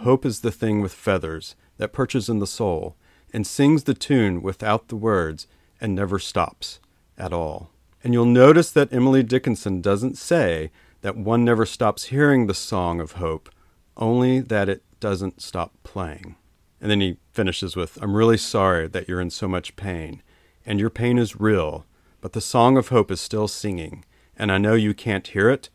Hope 0.00 0.24
is 0.24 0.40
the 0.40 0.52
thing 0.52 0.80
with 0.80 0.92
feathers 0.92 1.56
that 1.78 1.92
perches 1.92 2.28
in 2.28 2.38
the 2.38 2.46
soul 2.46 2.96
and 3.32 3.46
sings 3.46 3.84
the 3.84 3.94
tune 3.94 4.42
without 4.42 4.88
the 4.88 4.96
words 4.96 5.46
and 5.80 5.94
never 5.94 6.18
stops 6.18 6.80
at 7.18 7.32
all. 7.32 7.70
And 8.04 8.14
you'll 8.14 8.24
notice 8.24 8.70
that 8.70 8.92
Emily 8.92 9.22
Dickinson 9.22 9.80
doesn't 9.80 10.16
say 10.16 10.70
that 11.06 11.16
one 11.16 11.44
never 11.44 11.64
stops 11.64 12.06
hearing 12.06 12.48
the 12.48 12.52
song 12.52 13.00
of 13.00 13.12
hope, 13.12 13.48
only 13.96 14.40
that 14.40 14.68
it 14.68 14.82
doesn't 14.98 15.40
stop 15.40 15.72
playing. 15.84 16.34
And 16.80 16.90
then 16.90 17.00
he 17.00 17.18
finishes 17.32 17.76
with, 17.76 17.96
I'm 18.02 18.16
really 18.16 18.36
sorry 18.36 18.88
that 18.88 19.08
you're 19.08 19.20
in 19.20 19.30
so 19.30 19.46
much 19.46 19.76
pain, 19.76 20.20
and 20.66 20.80
your 20.80 20.90
pain 20.90 21.16
is 21.16 21.38
real, 21.38 21.86
but 22.20 22.32
the 22.32 22.40
song 22.40 22.76
of 22.76 22.88
hope 22.88 23.12
is 23.12 23.20
still 23.20 23.46
singing, 23.46 24.04
and 24.36 24.50
I 24.50 24.58
know 24.58 24.74
you 24.74 24.94
can't 24.94 25.28
hear 25.28 25.48
it, 25.48 25.70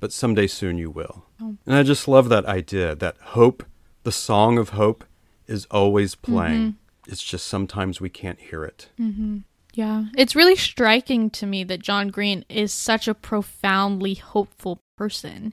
but 0.00 0.12
someday 0.12 0.48
soon 0.48 0.76
you 0.76 0.90
will. 0.90 1.26
Oh. 1.40 1.56
And 1.64 1.76
I 1.76 1.84
just 1.84 2.08
love 2.08 2.28
that 2.30 2.46
idea 2.46 2.96
that 2.96 3.16
hope, 3.26 3.62
the 4.02 4.10
song 4.10 4.58
of 4.58 4.70
hope, 4.70 5.04
is 5.46 5.68
always 5.70 6.16
playing. 6.16 6.60
Mm-hmm. 6.60 7.12
It's 7.12 7.22
just 7.22 7.46
sometimes 7.46 8.00
we 8.00 8.10
can't 8.10 8.40
hear 8.40 8.64
it. 8.64 8.88
Mm-hmm. 8.98 9.38
Yeah. 9.74 10.04
It's 10.16 10.36
really 10.36 10.56
striking 10.56 11.30
to 11.30 11.46
me 11.46 11.64
that 11.64 11.82
John 11.82 12.08
Green 12.08 12.44
is 12.48 12.72
such 12.72 13.08
a 13.08 13.14
profoundly 13.14 14.14
hopeful 14.14 14.80
person, 14.96 15.52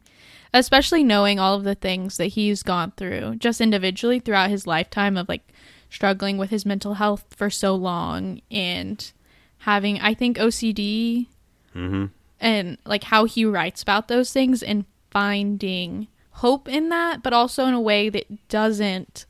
especially 0.54 1.04
knowing 1.04 1.40
all 1.40 1.56
of 1.56 1.64
the 1.64 1.76
things 1.76 2.18
that 2.18 2.28
he's 2.28 2.64
gone 2.64 2.94
through 2.96 3.36
just 3.38 3.60
individually 3.60 4.20
throughout 4.20 4.50
his 4.50 4.68
lifetime 4.68 5.18
of 5.18 5.28
like 5.28 5.52
struggling 5.90 6.38
with 6.38 6.52
his 6.52 6.66
mental 6.66 6.96
health 6.96 7.26
for 7.36 7.50
so 7.50 7.76
long 7.76 8.42
and 8.50 9.12
having, 9.60 10.00
I 10.00 10.14
think, 10.14 10.38
OCD. 10.38 11.28
Mm-hmm 11.76 12.06
and 12.42 12.80
like 12.86 13.06
how 13.06 13.26
he 13.26 13.46
writes 13.46 13.84
about 13.84 14.08
those 14.08 14.34
things 14.34 14.64
and 14.64 14.86
finding 15.12 16.08
hope 16.32 16.68
in 16.68 16.90
that, 16.90 17.22
but 17.22 17.32
also 17.32 17.66
in 17.68 17.74
a 17.74 17.80
way 17.80 18.10
that 18.10 18.50
doesn't 18.50 19.26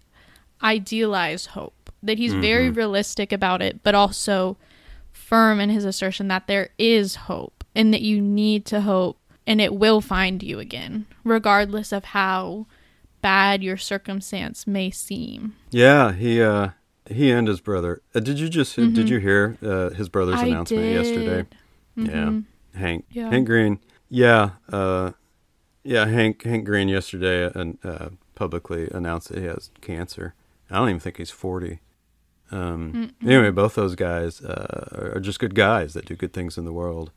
idealize 0.63 1.47
hope. 1.47 1.91
That 2.01 2.17
he's 2.17 2.31
mm-hmm. 2.31 2.41
very 2.41 2.69
realistic 2.71 3.31
about 3.31 3.61
it, 3.61 3.83
but 3.83 3.93
also 3.93 4.57
firm 5.31 5.61
in 5.61 5.69
his 5.69 5.85
assertion 5.85 6.27
that 6.27 6.47
there 6.47 6.71
is 6.77 7.15
hope 7.15 7.63
and 7.73 7.93
that 7.93 8.01
you 8.01 8.19
need 8.19 8.65
to 8.65 8.81
hope 8.81 9.17
and 9.47 9.61
it 9.61 9.73
will 9.73 10.01
find 10.01 10.43
you 10.43 10.59
again, 10.59 11.05
regardless 11.23 11.93
of 11.93 12.03
how 12.03 12.67
bad 13.21 13.63
your 13.63 13.77
circumstance 13.77 14.67
may 14.67 14.91
seem. 14.91 15.55
Yeah, 15.69 16.11
he 16.11 16.41
uh 16.41 16.71
he 17.09 17.31
and 17.31 17.47
his 17.47 17.61
brother. 17.61 18.01
Uh, 18.13 18.19
did 18.19 18.39
you 18.39 18.49
just 18.49 18.75
mm-hmm. 18.75 18.93
did 18.93 19.07
you 19.07 19.19
hear 19.19 19.57
uh, 19.63 19.91
his 19.91 20.09
brother's 20.09 20.41
I 20.41 20.47
announcement 20.47 20.83
did. 20.83 21.05
yesterday? 21.05 21.47
Mm-hmm. 21.97 22.05
Yeah. 22.05 22.79
Hank 22.79 23.05
yeah. 23.09 23.29
Hank 23.29 23.47
Green. 23.47 23.79
Yeah, 24.09 24.51
uh, 24.69 25.11
yeah. 25.83 26.07
Hank 26.07 26.43
Hank 26.43 26.65
Green 26.65 26.89
yesterday 26.89 27.49
and 27.55 27.77
uh, 27.85 28.09
publicly 28.35 28.89
announced 28.91 29.29
that 29.29 29.37
he 29.37 29.45
has 29.45 29.71
cancer. 29.79 30.35
I 30.69 30.75
don't 30.75 30.89
even 30.89 30.99
think 30.99 31.17
he's 31.17 31.31
forty. 31.31 31.79
Um, 32.51 33.13
anyway, 33.23 33.51
both 33.51 33.75
those 33.75 33.95
guys 33.95 34.41
uh, 34.41 35.11
are 35.15 35.19
just 35.19 35.39
good 35.39 35.55
guys 35.55 35.93
that 35.93 36.05
do 36.05 36.15
good 36.15 36.33
things 36.33 36.57
in 36.57 36.65
the 36.65 36.73
world, 36.73 37.11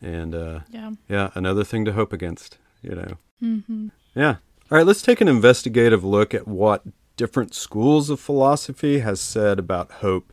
and 0.00 0.34
uh, 0.34 0.60
yeah, 0.70 0.92
yeah, 1.08 1.30
another 1.34 1.64
thing 1.64 1.84
to 1.84 1.92
hope 1.92 2.12
against. 2.12 2.58
You 2.82 2.94
know. 2.96 3.14
Mm-hmm. 3.42 3.88
Yeah. 4.14 4.36
All 4.70 4.78
right. 4.78 4.86
Let's 4.86 5.02
take 5.02 5.20
an 5.20 5.28
investigative 5.28 6.04
look 6.04 6.34
at 6.34 6.48
what 6.48 6.82
different 7.16 7.54
schools 7.54 8.10
of 8.10 8.18
philosophy 8.18 9.00
has 9.00 9.20
said 9.20 9.58
about 9.58 9.92
hope 9.92 10.32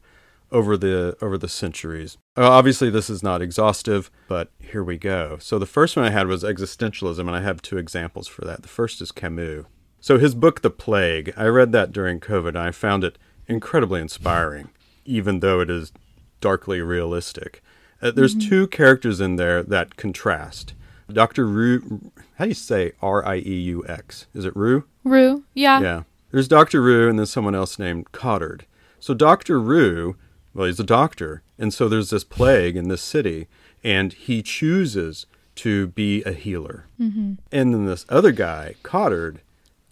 over 0.52 0.78
the 0.78 1.16
over 1.22 1.38
the 1.38 1.48
centuries. 1.48 2.18
Uh, 2.36 2.50
obviously, 2.50 2.90
this 2.90 3.10
is 3.10 3.22
not 3.22 3.42
exhaustive, 3.42 4.10
but 4.28 4.52
here 4.60 4.84
we 4.84 4.98
go. 4.98 5.38
So 5.40 5.60
the 5.60 5.66
first 5.66 5.96
one 5.96 6.06
I 6.06 6.12
had 6.12 6.28
was 6.28 6.44
existentialism, 6.44 7.20
and 7.20 7.36
I 7.36 7.42
have 7.42 7.62
two 7.62 7.78
examples 7.78 8.28
for 8.28 8.46
that. 8.46 8.62
The 8.62 8.68
first 8.68 9.02
is 9.02 9.12
Camus. 9.12 9.66
So 10.02 10.18
his 10.18 10.34
book, 10.34 10.62
The 10.62 10.70
Plague, 10.70 11.34
I 11.36 11.46
read 11.46 11.74
that 11.74 11.92
during 11.92 12.20
COVID, 12.22 12.50
and 12.50 12.58
I 12.58 12.72
found 12.72 13.04
it 13.04 13.18
incredibly 13.50 14.00
inspiring, 14.00 14.70
even 15.06 15.42
though 15.42 15.60
it 15.60 15.70
is 15.70 15.92
darkly 16.40 16.82
realistic. 16.82 17.62
Uh, 18.02 18.12
there's 18.12 18.36
mm-hmm. 18.36 18.50
two 18.50 18.68
characters 18.68 19.20
in 19.20 19.36
there 19.36 19.62
that 19.64 19.98
contrast. 19.98 20.74
Dr. 21.12 21.46
Rieux, 21.46 22.12
how 22.36 22.46
do 22.46 22.50
you 22.50 22.54
say 22.54 22.94
R 23.02 23.26
I 23.26 23.38
E 23.38 23.60
U 23.62 23.84
X? 23.88 24.28
Is 24.34 24.46
it 24.46 24.56
Rue? 24.56 24.86
Rue, 25.04 25.44
yeah. 25.54 25.82
Yeah. 25.82 26.04
There's 26.32 26.48
Dr. 26.48 26.82
Rieux 26.82 27.10
and 27.10 27.18
then 27.18 27.26
someone 27.26 27.56
else 27.56 27.80
named 27.80 28.12
Cottard. 28.12 28.62
So 29.00 29.14
Dr. 29.14 29.60
Rieux 29.60 30.16
well, 30.54 30.68
he's 30.68 30.80
a 30.80 30.84
doctor. 30.84 31.42
And 31.58 31.74
so 31.74 31.88
there's 31.88 32.10
this 32.10 32.24
plague 32.24 32.76
in 32.76 32.88
this 32.88 33.02
city, 33.02 33.48
and 33.84 34.14
he 34.14 34.42
chooses 34.42 35.26
to 35.56 35.88
be 35.88 36.24
a 36.24 36.32
healer. 36.32 36.86
Mm-hmm. 37.00 37.34
And 37.52 37.74
then 37.74 37.86
this 37.86 38.06
other 38.10 38.32
guy, 38.32 38.76
Cottard, 38.84 39.38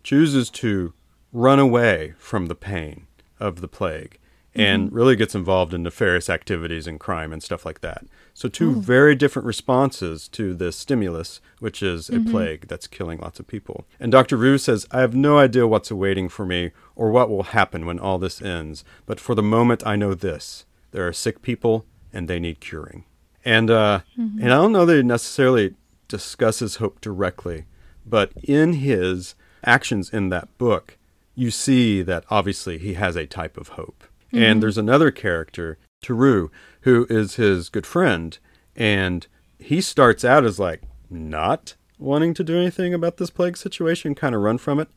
chooses 0.04 0.50
to 0.52 0.94
run 1.34 1.60
away 1.60 2.14
from 2.18 2.48
the 2.48 2.56
pain 2.56 3.07
of 3.40 3.62
the 3.62 3.68
plague. 3.68 4.20
Mm-hmm. 4.58 4.66
and 4.66 4.94
really 4.94 5.16
gets 5.16 5.36
involved 5.36 5.72
in 5.72 5.84
nefarious 5.84 6.32
activities 6.32 6.88
and 6.88 7.00
crime 7.00 7.32
and 7.32 7.44
stuff 7.44 7.64
like 7.64 7.82
that. 7.82 8.06
So, 8.34 8.50
two 8.50 8.72
oh. 8.72 8.80
very 8.80 9.14
different 9.14 9.46
responses 9.46 10.28
to 10.30 10.56
this 10.56 10.76
stimulus, 10.76 11.42
which 11.60 11.84
is 11.84 12.10
a 12.10 12.14
mm-hmm. 12.14 12.32
plague 12.32 12.68
that's 12.68 12.88
killing 12.88 13.20
lots 13.20 13.40
of 13.40 13.46
people. 13.46 13.86
And 14.00 14.12
Dr. 14.12 14.36
Rieux 14.36 14.58
says, 14.58 14.88
I 14.90 15.02
have 15.02 15.14
no 15.14 15.38
idea 15.38 15.68
what's 15.68 15.92
awaiting 15.92 16.28
for 16.28 16.44
me 16.44 16.72
or 16.96 17.12
what 17.12 17.30
will 17.30 17.44
happen 17.44 17.86
when 17.86 18.00
all 18.00 18.18
this 18.18 18.42
ends, 18.42 18.84
but 19.06 19.20
for 19.20 19.36
the 19.36 19.44
moment 19.44 19.86
I 19.86 19.96
know 19.96 20.16
this 20.16 20.66
there 20.92 21.08
are 21.08 21.14
sick 21.14 21.44
people 21.44 21.86
and 22.12 22.28
they 22.28 22.40
need 22.40 22.60
curing. 22.60 23.04
And, 23.46 23.70
uh, 23.70 24.00
mm-hmm. 24.18 24.42
and 24.42 24.52
I 24.52 24.56
don't 24.56 24.72
know 24.72 24.86
that 24.86 24.96
he 24.96 25.04
necessarily 25.04 25.76
discusses 26.08 26.78
hope 26.78 27.00
directly, 27.02 27.66
but 28.06 28.32
in 28.42 28.74
his 28.74 29.36
actions 29.64 30.10
in 30.10 30.30
that 30.30 30.58
book, 30.58 30.97
you 31.38 31.52
see 31.52 32.02
that 32.02 32.26
obviously 32.32 32.80
he 32.80 32.96
has 32.96 33.16
a 33.16 33.28
type 33.28 33.58
of 33.58 33.70
hope. 33.70 34.04
And 34.32 34.42
mm-hmm. 34.42 34.60
there's 34.60 34.78
another 34.78 35.12
character, 35.12 35.78
Tarrou, 36.04 36.50
who 36.82 37.06
is 37.10 37.36
his 37.36 37.70
good 37.70 37.86
friend, 37.86 38.38
and 38.76 39.28
he 39.60 39.80
starts 39.80 40.26
out 40.26 40.44
as 40.44 40.60
like 40.60 40.82
not 41.12 41.76
wanting 42.00 42.34
to 42.34 42.44
do 42.44 42.58
anything 42.58 42.94
about 42.94 43.18
this 43.18 43.30
plague 43.30 43.56
situation, 43.56 44.16
kind 44.16 44.34
of 44.34 44.42
run 44.42 44.58
from 44.58 44.80
it. 44.80 44.90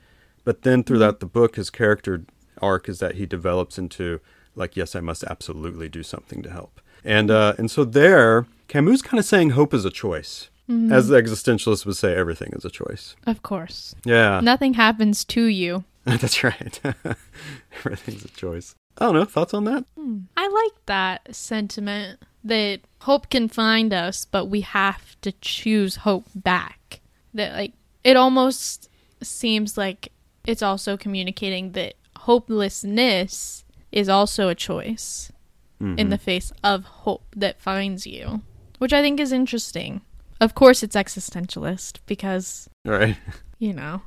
But 0.42 0.62
then 0.62 0.80
mm-hmm. 0.80 0.94
throughout 0.94 1.20
the 1.20 1.26
book, 1.26 1.56
his 1.56 1.68
character 1.68 2.24
arc 2.60 2.88
is 2.88 2.98
that 3.00 3.16
he 3.16 3.26
develops 3.26 3.78
into 3.78 4.20
like, 4.56 4.76
yes, 4.76 4.96
I 4.96 5.00
must 5.00 5.22
absolutely 5.24 5.90
do 5.90 6.02
something 6.02 6.42
to 6.42 6.50
help. 6.50 6.80
And 7.04 7.28
mm-hmm. 7.28 7.50
uh, 7.50 7.52
and 7.58 7.70
so 7.70 7.84
there, 7.84 8.46
Camus 8.66 9.02
kind 9.02 9.18
of 9.18 9.26
saying 9.26 9.50
hope 9.50 9.74
is 9.74 9.84
a 9.84 9.90
choice. 9.90 10.48
As 10.70 11.08
the 11.08 11.20
existentialist 11.20 11.84
would 11.84 11.96
say, 11.96 12.14
everything 12.14 12.52
is 12.52 12.64
a 12.64 12.70
choice. 12.70 13.16
Of 13.26 13.42
course. 13.42 13.92
Yeah. 14.04 14.38
Nothing 14.40 14.74
happens 14.74 15.24
to 15.24 15.46
you. 15.46 15.82
That's 16.04 16.42
right. 16.42 16.80
Everything's 17.76 18.24
a 18.24 18.28
choice. 18.28 18.74
I 18.98 19.06
don't 19.06 19.14
know. 19.14 19.24
Thoughts 19.24 19.54
on 19.54 19.64
that? 19.64 19.84
Hmm. 19.96 20.20
I 20.36 20.48
like 20.48 20.86
that 20.86 21.34
sentiment 21.34 22.20
that 22.42 22.80
hope 23.02 23.30
can 23.30 23.48
find 23.48 23.92
us, 23.92 24.24
but 24.24 24.46
we 24.46 24.62
have 24.62 25.20
to 25.20 25.32
choose 25.40 25.96
hope 25.96 26.26
back. 26.34 27.00
That, 27.34 27.52
like, 27.52 27.72
it 28.02 28.16
almost 28.16 28.88
seems 29.22 29.76
like 29.76 30.12
it's 30.46 30.62
also 30.62 30.96
communicating 30.96 31.72
that 31.72 31.94
hopelessness 32.16 33.64
is 33.92 34.08
also 34.08 34.48
a 34.48 34.54
choice 34.54 35.32
in 35.80 35.96
mm-hmm. 35.96 36.10
the 36.10 36.18
face 36.18 36.52
of 36.62 36.84
hope 36.84 37.24
that 37.34 37.60
finds 37.60 38.06
you, 38.06 38.42
which 38.78 38.92
I 38.92 39.00
think 39.00 39.18
is 39.18 39.32
interesting. 39.32 40.02
Of 40.40 40.54
course, 40.54 40.82
it's 40.82 40.96
existentialist 40.96 41.98
because 42.06 42.68
right? 42.84 43.16
you 43.58 43.72
know, 43.72 44.02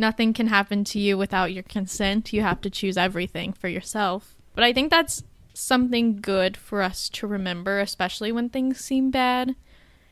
nothing 0.00 0.32
can 0.32 0.48
happen 0.48 0.82
to 0.84 0.98
you 0.98 1.16
without 1.16 1.52
your 1.52 1.62
consent. 1.62 2.32
You 2.32 2.42
have 2.42 2.60
to 2.62 2.70
choose 2.70 2.96
everything 2.96 3.52
for 3.52 3.68
yourself. 3.68 4.34
But 4.54 4.64
I 4.64 4.72
think 4.72 4.90
that's 4.90 5.22
something 5.54 6.20
good 6.20 6.56
for 6.56 6.82
us 6.82 7.08
to 7.10 7.26
remember, 7.26 7.78
especially 7.78 8.32
when 8.32 8.48
things 8.48 8.80
seem 8.80 9.10
bad. 9.10 9.54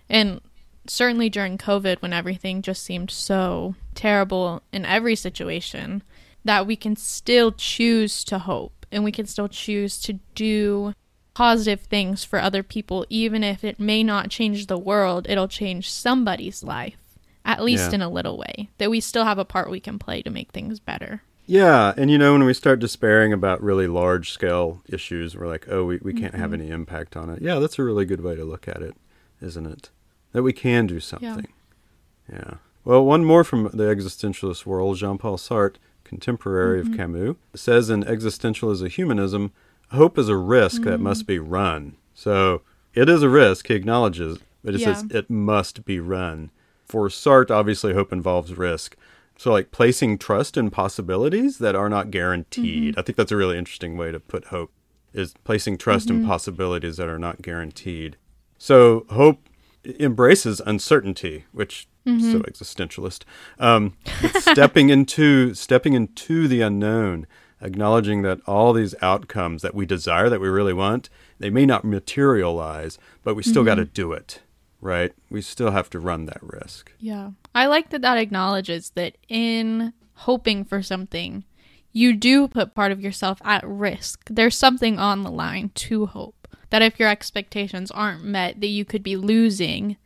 And 0.08 0.40
certainly 0.86 1.28
during 1.28 1.58
COVID, 1.58 2.00
when 2.02 2.12
everything 2.12 2.62
just 2.62 2.82
seemed 2.84 3.10
so 3.10 3.74
terrible 3.94 4.62
in 4.72 4.84
every 4.84 5.16
situation, 5.16 6.02
that 6.44 6.66
we 6.66 6.76
can 6.76 6.96
still 6.96 7.52
choose 7.52 8.22
to 8.24 8.38
hope 8.38 8.86
and 8.92 9.04
we 9.04 9.12
can 9.12 9.26
still 9.26 9.48
choose 9.48 9.98
to 10.00 10.14
do 10.34 10.94
positive 11.34 11.80
things 11.80 12.24
for 12.24 12.40
other 12.40 12.62
people, 12.62 13.06
even 13.08 13.44
if 13.44 13.64
it 13.64 13.78
may 13.78 14.02
not 14.02 14.30
change 14.30 14.66
the 14.66 14.78
world, 14.78 15.26
it'll 15.28 15.48
change 15.48 15.90
somebody's 15.90 16.62
life 16.62 17.07
at 17.48 17.64
least 17.64 17.88
Yeah. 17.88 17.96
in 17.96 18.02
a 18.02 18.08
little 18.08 18.36
way, 18.36 18.68
that 18.76 18.90
we 18.90 19.00
still 19.00 19.24
have 19.24 19.38
a 19.38 19.44
part 19.44 19.70
we 19.70 19.80
can 19.80 19.98
play 19.98 20.22
to 20.22 20.30
make 20.30 20.52
things 20.52 20.78
better. 20.78 21.22
Yeah, 21.46 21.94
and 21.96 22.10
you 22.10 22.18
know 22.18 22.32
when 22.32 22.44
we 22.44 22.52
start 22.52 22.78
despairing 22.78 23.32
about 23.32 23.62
really 23.62 23.86
large 23.86 24.30
scale 24.30 24.82
issues, 24.86 25.34
we're 25.34 25.48
like, 25.48 25.66
oh, 25.70 25.86
we, 25.86 25.96
we 26.02 26.12
can't 26.12 26.34
have 26.34 26.50
mm-hmm. 26.50 26.60
any 26.60 26.70
impact 26.70 27.16
on 27.16 27.30
it. 27.30 27.40
Yeah, 27.40 27.58
that's 27.58 27.78
a 27.78 27.82
really 27.82 28.04
good 28.04 28.20
way 28.20 28.36
to 28.36 28.44
look 28.44 28.68
at 28.68 28.82
it, 28.82 28.94
isn't 29.40 29.66
it? 29.66 29.88
That 30.32 30.42
we 30.42 30.52
can 30.52 30.86
do 30.86 31.00
something. 31.00 31.48
Yeah. 32.30 32.54
Well, 32.84 33.02
one 33.02 33.24
more 33.24 33.44
from 33.44 33.64
the 33.72 33.84
existentialist 33.84 34.66
world, 34.66 34.98
Jean-Paul 34.98 35.38
Sartre, 35.38 35.76
contemporary 36.04 36.80
of 36.80 36.88
mm-hmm. 36.88 36.96
Camus, 36.96 37.36
says 37.54 37.88
in 37.88 38.04
Existential 38.04 38.70
a 38.70 38.88
Humanism, 38.88 39.52
hope 39.90 40.18
is 40.18 40.28
a 40.28 40.36
risk 40.36 40.82
that 40.82 40.98
must 40.98 41.22
mm-hmm. 41.22 41.32
be 41.32 41.38
run. 41.38 41.96
So 42.14 42.60
it 42.92 43.08
is 43.08 43.22
a 43.22 43.28
risk, 43.30 43.68
he 43.68 43.74
acknowledges, 43.74 44.38
but 44.62 44.74
it 44.74 44.80
says 44.80 45.06
it 45.10 45.30
must 45.30 45.86
be 45.86 45.98
run. 45.98 46.50
For 46.88 47.08
Sartre, 47.08 47.50
obviously, 47.50 47.94
hope 47.94 48.12
involves 48.12 48.56
risk. 48.56 48.96
So, 49.36 49.52
like 49.52 49.70
placing 49.70 50.18
trust 50.18 50.56
in 50.56 50.70
possibilities 50.70 51.58
that 51.58 51.76
are 51.76 51.88
not 51.88 52.10
guaranteed. 52.10 52.92
Mm-hmm. 52.92 53.00
I 53.00 53.02
think 53.02 53.16
that's 53.16 53.32
a 53.32 53.36
really 53.36 53.58
interesting 53.58 53.96
way 53.96 54.10
to 54.10 54.18
put 54.18 54.46
hope 54.46 54.72
is 55.12 55.34
placing 55.44 55.78
trust 55.78 56.10
in 56.10 56.18
mm-hmm. 56.18 56.28
possibilities 56.28 56.96
that 56.96 57.08
are 57.08 57.18
not 57.18 57.40
guaranteed. 57.40 58.16
So, 58.58 59.06
hope 59.10 59.48
embraces 60.00 60.60
uncertainty, 60.60 61.44
which 61.52 61.86
is 62.04 62.32
so 62.32 62.38
mm-hmm. 62.38 62.50
existentialist. 62.50 63.24
Um, 63.58 63.96
stepping 64.40 64.88
into 64.90 65.54
stepping 65.54 65.94
into 65.94 66.48
the 66.48 66.60
unknown, 66.62 67.26
acknowledging 67.60 68.22
that 68.22 68.40
all 68.46 68.72
these 68.72 68.94
outcomes 69.02 69.62
that 69.62 69.74
we 69.74 69.86
desire, 69.86 70.28
that 70.28 70.40
we 70.40 70.48
really 70.48 70.72
want, 70.72 71.08
they 71.38 71.50
may 71.50 71.66
not 71.66 71.84
materialize, 71.84 72.98
but 73.22 73.34
we 73.34 73.42
still 73.42 73.64
got 73.64 73.76
to 73.76 73.84
do 73.84 74.12
it, 74.12 74.40
right? 74.80 75.12
We 75.30 75.42
still 75.42 75.70
have 75.70 75.90
to 75.90 76.00
run 76.00 76.26
that 76.26 76.42
risk. 76.42 76.92
Yeah. 76.98 77.30
I 77.54 77.66
like 77.66 77.90
that 77.90 78.02
that 78.02 78.18
acknowledges 78.18 78.90
that 78.90 79.16
in 79.28 79.92
hoping 80.14 80.64
for 80.64 80.82
something, 80.82 81.44
you 81.92 82.14
do 82.14 82.48
put 82.48 82.74
part 82.74 82.92
of 82.92 83.00
yourself 83.00 83.40
at 83.44 83.66
risk. 83.66 84.24
There's 84.30 84.56
something 84.56 84.98
on 84.98 85.22
the 85.22 85.30
line 85.30 85.70
to 85.74 86.06
hope. 86.06 86.34
That 86.70 86.82
if 86.82 86.98
your 87.00 87.08
expectations 87.08 87.90
aren't 87.90 88.24
met, 88.24 88.60
that 88.60 88.66
you 88.66 88.84
could 88.84 89.02
be 89.02 89.16
losing, 89.16 89.96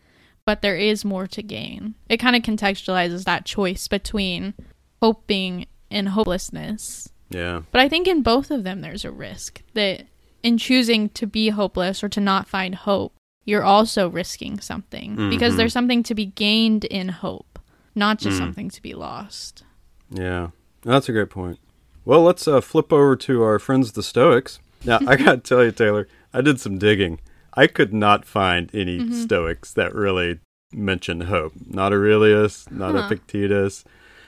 but 0.44 0.62
there 0.62 0.76
is 0.76 1.04
more 1.04 1.26
to 1.26 1.42
gain. 1.42 1.94
It 2.08 2.18
kind 2.18 2.36
of 2.36 2.42
contextualizes 2.42 3.24
that 3.24 3.44
choice 3.44 3.88
between 3.88 4.54
hoping 5.00 5.66
and 5.90 6.10
hopelessness. 6.10 7.08
Yeah. 7.30 7.62
But 7.72 7.80
I 7.80 7.88
think 7.88 8.06
in 8.06 8.22
both 8.22 8.50
of 8.50 8.62
them, 8.62 8.80
there's 8.80 9.04
a 9.04 9.10
risk 9.10 9.62
that 9.74 10.06
in 10.42 10.58
choosing 10.58 11.08
to 11.10 11.26
be 11.26 11.48
hopeless 11.48 12.02
or 12.04 12.08
to 12.10 12.20
not 12.20 12.48
find 12.48 12.74
hope, 12.74 13.12
you're 13.44 13.64
also 13.64 14.08
risking 14.08 14.60
something 14.60 15.30
because 15.30 15.54
Mhm. 15.54 15.56
there's 15.56 15.72
something 15.72 16.02
to 16.04 16.14
be 16.14 16.26
gained 16.26 16.84
in 16.84 17.08
hope, 17.08 17.58
not 17.94 18.18
just 18.18 18.36
Mm. 18.36 18.40
something 18.40 18.70
to 18.70 18.82
be 18.82 18.94
lost. 18.94 19.64
Yeah, 20.10 20.50
that's 20.82 21.08
a 21.08 21.12
great 21.12 21.30
point. 21.30 21.58
Well, 22.04 22.22
let's 22.22 22.46
uh, 22.48 22.60
flip 22.60 22.92
over 22.92 23.16
to 23.16 23.42
our 23.42 23.58
friends 23.58 23.92
the 23.92 24.02
Stoics. 24.02 24.58
Now, 24.84 24.98
I 25.06 25.16
got 25.16 25.32
to 25.32 25.36
tell 25.48 25.64
you, 25.64 25.70
Taylor, 25.72 26.08
I 26.34 26.40
did 26.40 26.60
some 26.60 26.78
digging. 26.78 27.20
I 27.54 27.66
could 27.66 27.92
not 27.92 28.24
find 28.24 28.70
any 28.74 28.98
Mm-hmm. 28.98 29.12
Stoics 29.22 29.72
that 29.74 29.94
really 29.94 30.38
mention 30.72 31.22
hope. 31.22 31.52
Not 31.68 31.92
Aurelius, 31.92 32.66
not 32.70 32.94
Huh. 32.94 33.02
Epictetus. 33.06 33.84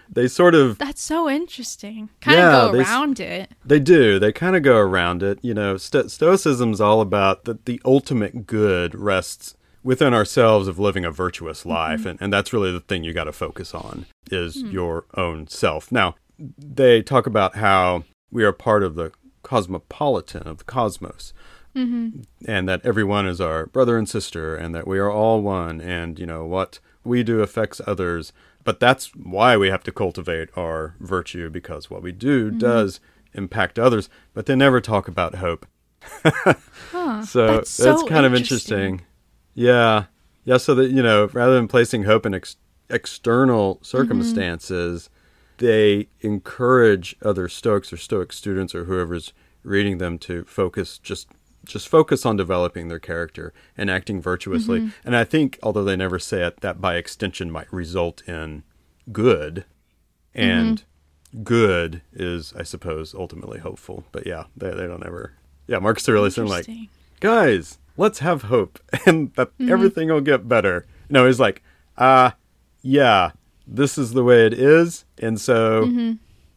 They 0.08 0.28
sort 0.28 0.54
of 0.54 0.78
That's 0.78 1.02
so 1.02 1.28
interesting. 1.28 2.10
Kind 2.20 2.38
Yeah, 2.38 2.66
of 2.66 2.72
go 2.72 2.78
around 2.78 3.20
it. 3.20 3.50
they 3.64 3.80
do. 3.80 4.18
They 4.18 4.32
kind 4.32 4.56
of 4.56 4.62
go 4.62 4.76
around 4.76 5.22
it. 5.22 5.38
You 5.42 5.54
know, 5.54 5.76
Sto- 5.76 6.08
Stoicism's 6.08 6.80
all 6.80 7.00
about 7.00 7.44
that 7.44 7.66
the 7.66 7.80
ultimate 7.84 8.46
good 8.46 8.94
rests 8.94 9.56
within 9.84 10.14
ourselves 10.14 10.66
of 10.66 10.78
living 10.78 11.04
a 11.04 11.10
virtuous 11.10 11.60
mm-hmm. 11.60 11.70
life, 11.70 12.06
and, 12.06 12.20
and 12.20 12.32
that's 12.32 12.52
really 12.52 12.72
the 12.72 12.80
thing 12.80 13.04
you 13.04 13.12
got 13.12 13.24
to 13.24 13.32
focus 13.32 13.74
on 13.74 14.06
is 14.30 14.60
hmm. 14.60 14.70
your 14.70 15.04
own 15.14 15.46
self. 15.46 15.92
Now, 15.92 16.16
they 16.38 17.02
talk 17.02 17.26
about 17.26 17.56
how 17.56 18.04
we 18.32 18.42
are 18.44 18.52
part 18.52 18.82
of 18.82 18.96
the 18.96 19.12
cosmopolitan 19.42 20.42
of 20.42 20.58
the 20.58 20.64
cosmos, 20.64 21.32
mm-hmm. 21.76 22.22
and 22.46 22.68
that 22.68 22.84
everyone 22.84 23.26
is 23.26 23.40
our 23.40 23.66
brother 23.66 23.96
and 23.98 24.08
sister, 24.08 24.56
and 24.56 24.74
that 24.74 24.88
we 24.88 24.98
are 24.98 25.10
all 25.10 25.42
one, 25.42 25.80
and 25.80 26.18
you 26.18 26.26
know 26.26 26.44
what 26.44 26.80
we 27.04 27.22
do 27.22 27.40
affects 27.40 27.80
others. 27.86 28.32
But 28.64 28.80
that's 28.80 29.14
why 29.14 29.56
we 29.56 29.68
have 29.68 29.82
to 29.84 29.92
cultivate 29.92 30.48
our 30.56 30.96
virtue 30.98 31.50
because 31.50 31.90
what 31.90 32.02
we 32.02 32.12
do 32.12 32.50
does 32.50 32.98
impact 33.34 33.78
others. 33.78 34.08
But 34.32 34.46
they 34.46 34.56
never 34.56 34.80
talk 34.80 35.06
about 35.08 35.36
hope. 35.36 35.66
Huh. 36.90 37.22
So 37.24 37.46
That's 37.46 37.76
that's, 37.76 38.00
so 38.02 38.06
kind 38.06 38.24
of 38.26 38.34
interesting. 38.34 38.78
interesting. 38.78 39.06
Yeah, 39.54 40.04
yeah. 40.44 40.56
So 40.58 40.74
that 40.76 40.90
you 40.90 41.02
know, 41.02 41.28
rather 41.32 41.54
than 41.54 41.68
placing 41.68 42.04
hope 42.04 42.24
in 42.26 42.34
ex- 42.34 42.56
external 42.90 43.76
Mm-hmm. 43.76 43.84
circumstances, 43.84 45.10
they 45.58 46.08
encourage 46.20 47.16
other 47.22 47.48
Stoics 47.48 47.92
or 47.92 47.96
Stoic 47.96 48.32
students 48.32 48.74
or 48.74 48.84
whoever's 48.84 49.32
reading 49.62 49.98
them 49.98 50.18
to 50.20 50.44
focus 50.44 50.98
just 50.98 51.28
just 51.64 51.88
focus 51.88 52.24
on 52.26 52.36
developing 52.36 52.88
their 52.88 52.98
character 52.98 53.52
and 53.76 53.90
acting 53.90 54.20
virtuously. 54.20 54.80
Mm-hmm. 54.80 54.88
And 55.06 55.16
I 55.16 55.24
think, 55.24 55.58
although 55.62 55.84
they 55.84 55.96
never 55.96 56.18
say 56.18 56.42
it, 56.46 56.60
that 56.60 56.80
by 56.80 56.96
extension 56.96 57.50
might 57.50 57.72
result 57.72 58.22
in 58.28 58.62
good, 59.12 59.64
and 60.34 60.78
Mm-hmm. 61.34 61.42
good 61.44 62.02
is, 62.12 62.52
I 62.56 62.62
suppose, 62.62 63.14
ultimately 63.14 63.58
hopeful. 63.58 64.04
But 64.12 64.26
yeah, 64.26 64.44
they 64.56 64.70
they 64.70 64.86
don't 64.86 65.04
ever. 65.06 65.32
Yeah, 65.66 65.78
Marcus 65.78 66.08
Aurelius, 66.08 66.36
I'm 66.38 66.46
like, 66.46 66.66
guys, 67.20 67.78
let's 67.96 68.18
have 68.20 68.42
hope 68.42 68.78
and 69.06 69.32
that 69.34 69.56
Mm-hmm. 69.58 69.72
everything 69.72 70.08
will 70.08 70.20
get 70.20 70.48
better. 70.48 70.86
No, 71.08 71.26
he's 71.26 71.40
like, 71.40 71.62
uh, 71.96 72.32
yeah, 72.82 73.30
this 73.66 73.96
is 73.98 74.12
the 74.12 74.24
way 74.24 74.46
it 74.46 74.52
is, 74.54 75.04
and 75.18 75.40
so 75.40 75.84
Mm-hmm. 75.86 76.12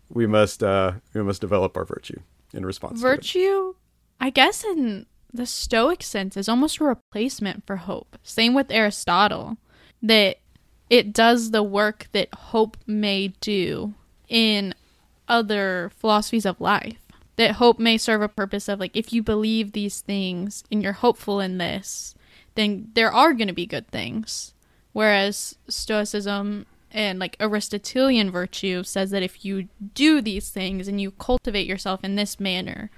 we 0.10 0.28
must 0.28 0.62
uh, 0.64 0.94
we 1.14 1.22
must 1.24 1.42
develop 1.42 1.78
our 1.78 1.86
virtue 1.86 2.20
in 2.54 2.66
response. 2.66 3.02
to 3.02 3.08
it. 3.08 3.10
Virtue 3.12 3.76
I 4.20 4.30
guess 4.30 4.64
in 4.64 5.06
the 5.34 5.46
Stoic 5.46 6.04
sense, 6.04 6.36
is 6.36 6.50
almost 6.50 6.80
a 6.80 6.84
replacement 6.84 7.66
for 7.66 7.78
hope. 7.78 8.18
Same 8.24 8.54
with 8.54 8.72
Aristotle, 8.72 9.58
that 10.02 10.38
it 10.90 11.14
does 11.14 11.52
the 11.52 11.64
work 11.64 12.08
that 12.12 12.34
hope 12.34 12.78
may 12.86 13.30
do 13.40 13.94
in 14.28 14.74
other 15.28 15.92
philosophies 15.96 16.46
of 16.46 16.60
life. 16.60 16.98
That 17.36 17.54
hope 17.54 17.78
may 17.78 17.98
serve 17.98 18.22
a 18.22 18.30
purpose 18.30 18.68
of 18.68 18.80
like, 18.80 18.96
if 18.96 19.14
you 19.14 19.22
believe 19.22 19.72
these 19.72 20.02
things 20.02 20.64
and 20.72 20.82
you're 20.82 20.94
hopeful 20.94 21.40
in 21.40 21.58
this, 21.60 22.16
then 22.56 22.90
there 22.96 23.12
are 23.12 23.34
going 23.34 23.48
to 23.48 23.54
be 23.54 23.68
good 23.68 23.88
things. 23.90 24.54
Whereas 24.94 25.56
Stoicism 25.68 26.66
and 26.90 27.20
like 27.20 27.38
Aristotelian 27.40 28.32
virtue 28.32 28.82
says 28.84 29.12
that 29.12 29.22
if 29.22 29.46
you 29.46 29.68
do 29.94 30.22
these 30.22 30.50
things 30.50 30.88
and 30.88 31.00
you 31.00 31.12
cultivate 31.12 31.68
yourself 31.68 32.04
in 32.04 32.16
this 32.16 32.40
manner, 32.40 32.90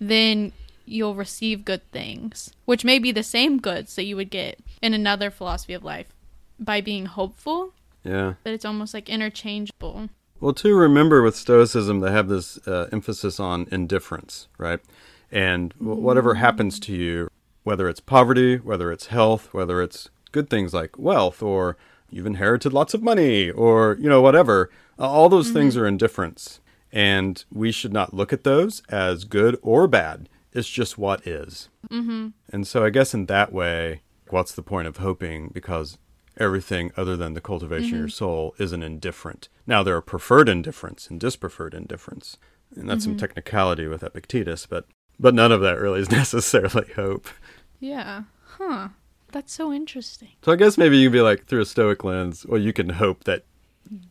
then 0.00 0.52
you'll 0.86 1.14
receive 1.14 1.64
good 1.64 1.88
things, 1.92 2.52
which 2.64 2.84
may 2.84 2.98
be 2.98 3.12
the 3.12 3.22
same 3.22 3.58
goods 3.58 3.94
that 3.96 4.04
you 4.04 4.16
would 4.16 4.30
get 4.30 4.58
in 4.82 4.94
another 4.94 5.30
philosophy 5.30 5.74
of 5.74 5.84
life 5.84 6.06
by 6.58 6.80
being 6.80 7.06
hopeful, 7.06 7.72
Yeah. 8.04 8.34
but 8.42 8.52
it's 8.52 8.64
almost 8.64 8.92
like 8.94 9.08
interchangeable. 9.08 10.08
Well, 10.40 10.54
too, 10.54 10.74
remember 10.74 11.22
with 11.22 11.36
Stoicism, 11.36 12.00
they 12.00 12.10
have 12.10 12.28
this 12.28 12.58
uh, 12.66 12.88
emphasis 12.90 13.38
on 13.38 13.66
indifference, 13.70 14.48
right? 14.58 14.80
And 15.30 15.74
w- 15.78 16.00
whatever 16.00 16.34
happens 16.34 16.80
to 16.80 16.94
you, 16.94 17.28
whether 17.62 17.88
it's 17.88 18.00
poverty, 18.00 18.56
whether 18.56 18.90
it's 18.90 19.06
health, 19.08 19.52
whether 19.52 19.82
it's 19.82 20.08
good 20.32 20.48
things 20.48 20.72
like 20.72 20.98
wealth, 20.98 21.42
or 21.42 21.76
you've 22.10 22.26
inherited 22.26 22.72
lots 22.72 22.94
of 22.94 23.02
money, 23.02 23.50
or, 23.50 23.96
you 24.00 24.08
know, 24.08 24.22
whatever, 24.22 24.70
uh, 24.98 25.08
all 25.08 25.28
those 25.28 25.50
things 25.50 25.76
are 25.76 25.86
indifference. 25.86 26.58
And 26.92 27.44
we 27.52 27.70
should 27.72 27.92
not 27.92 28.14
look 28.14 28.32
at 28.32 28.44
those 28.44 28.82
as 28.88 29.24
good 29.24 29.58
or 29.62 29.86
bad. 29.86 30.28
It's 30.52 30.68
just 30.68 30.98
what 30.98 31.26
is. 31.26 31.68
Mm-hmm. 31.88 32.28
And 32.52 32.66
so 32.66 32.84
I 32.84 32.90
guess 32.90 33.14
in 33.14 33.26
that 33.26 33.52
way, 33.52 34.02
what's 34.28 34.52
the 34.52 34.62
point 34.62 34.88
of 34.88 34.96
hoping? 34.96 35.50
Because 35.52 35.98
everything 36.36 36.90
other 36.96 37.16
than 37.16 37.34
the 37.34 37.40
cultivation 37.40 37.94
of 37.94 38.00
your 38.00 38.08
soul 38.08 38.54
is 38.58 38.72
an 38.72 38.82
indifferent. 38.82 39.48
Now 39.66 39.82
there 39.82 39.96
are 39.96 40.02
preferred 40.02 40.48
indifference 40.48 41.08
and 41.08 41.20
dispreferred 41.20 41.74
indifference, 41.74 42.36
and 42.74 42.88
that's 42.88 43.04
some 43.04 43.16
technicality 43.16 43.86
with 43.86 44.02
Epictetus, 44.02 44.66
but 44.66 44.86
but 45.18 45.34
none 45.34 45.52
of 45.52 45.60
that 45.60 45.78
really 45.78 46.00
is 46.00 46.10
necessarily 46.10 46.90
hope. 46.96 47.28
Yeah. 47.78 48.24
Huh. 48.42 48.88
That's 49.32 49.52
so 49.52 49.72
interesting. 49.72 50.30
So 50.42 50.50
I 50.50 50.56
guess 50.56 50.76
maybe 50.78 50.98
you 50.98 51.08
can 51.08 51.12
be 51.12 51.20
like 51.20 51.46
through 51.46 51.60
a 51.60 51.66
Stoic 51.66 52.02
lens, 52.02 52.44
well, 52.46 52.60
you 52.60 52.72
can 52.72 52.88
hope 52.88 53.24
that 53.24 53.44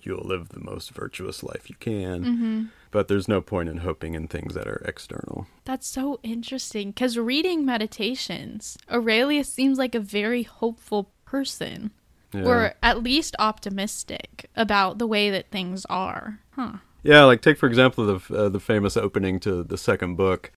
you'll 0.04 0.24
live 0.26 0.50
the 0.50 0.60
most 0.60 0.92
virtuous 0.92 1.44
life 1.44 1.70
you 1.70 1.76
can, 1.80 2.72
but 2.92 3.08
there's 3.08 3.28
no 3.28 3.42
point 3.42 3.70
in 3.70 3.78
hoping 3.78 4.14
in 4.16 4.28
things 4.28 4.54
that 4.54 4.68
are 4.68 4.82
external. 4.86 5.48
That's 5.66 5.88
so 5.88 6.20
interesting 6.24 6.92
because 6.92 7.18
reading 7.18 7.66
Meditations, 7.66 8.78
Aurelius 8.92 9.50
seems 9.52 9.78
like 9.78 9.96
a 9.96 10.00
very 10.00 10.44
hopeful 10.44 11.12
person, 11.26 11.92
Yeah. 12.34 12.44
or 12.46 12.74
at 12.84 13.04
least 13.04 13.36
optimistic 13.40 14.50
about 14.56 14.98
the 15.00 15.08
way 15.08 15.30
that 15.30 15.50
things 15.52 15.86
are. 15.90 16.40
Huh. 16.52 16.74
Yeah, 17.04 17.24
like 17.24 17.42
take 17.42 17.58
for 17.58 17.68
example 17.68 18.06
the 18.06 18.36
uh, 18.38 18.50
the 18.50 18.60
famous 18.60 18.98
opening 18.98 19.40
to 19.42 19.64
the 19.64 19.78
second 19.78 20.16
book. 20.16 20.52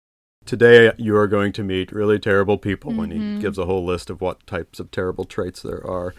Today 0.44 0.90
you 0.98 1.16
are 1.16 1.28
going 1.28 1.52
to 1.52 1.62
meet 1.62 1.92
really 1.92 2.18
terrible 2.18 2.58
people, 2.58 3.00
and 3.00 3.12
he 3.12 3.40
gives 3.40 3.58
a 3.58 3.66
whole 3.66 3.84
list 3.84 4.10
of 4.10 4.20
what 4.20 4.44
types 4.46 4.80
of 4.80 4.90
terrible 4.90 5.24
traits 5.24 5.62
there 5.62 5.86
are. 5.86 6.14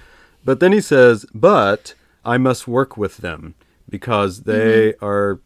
But 0.46 0.60
then 0.62 0.72
he 0.72 0.80
says, 0.80 1.26
"But 1.34 1.94
I 2.26 2.38
must 2.38 2.68
work 2.68 2.96
with 2.98 3.18
them 3.18 3.56
because 3.90 4.44
they 4.44 4.94
are 5.02 5.40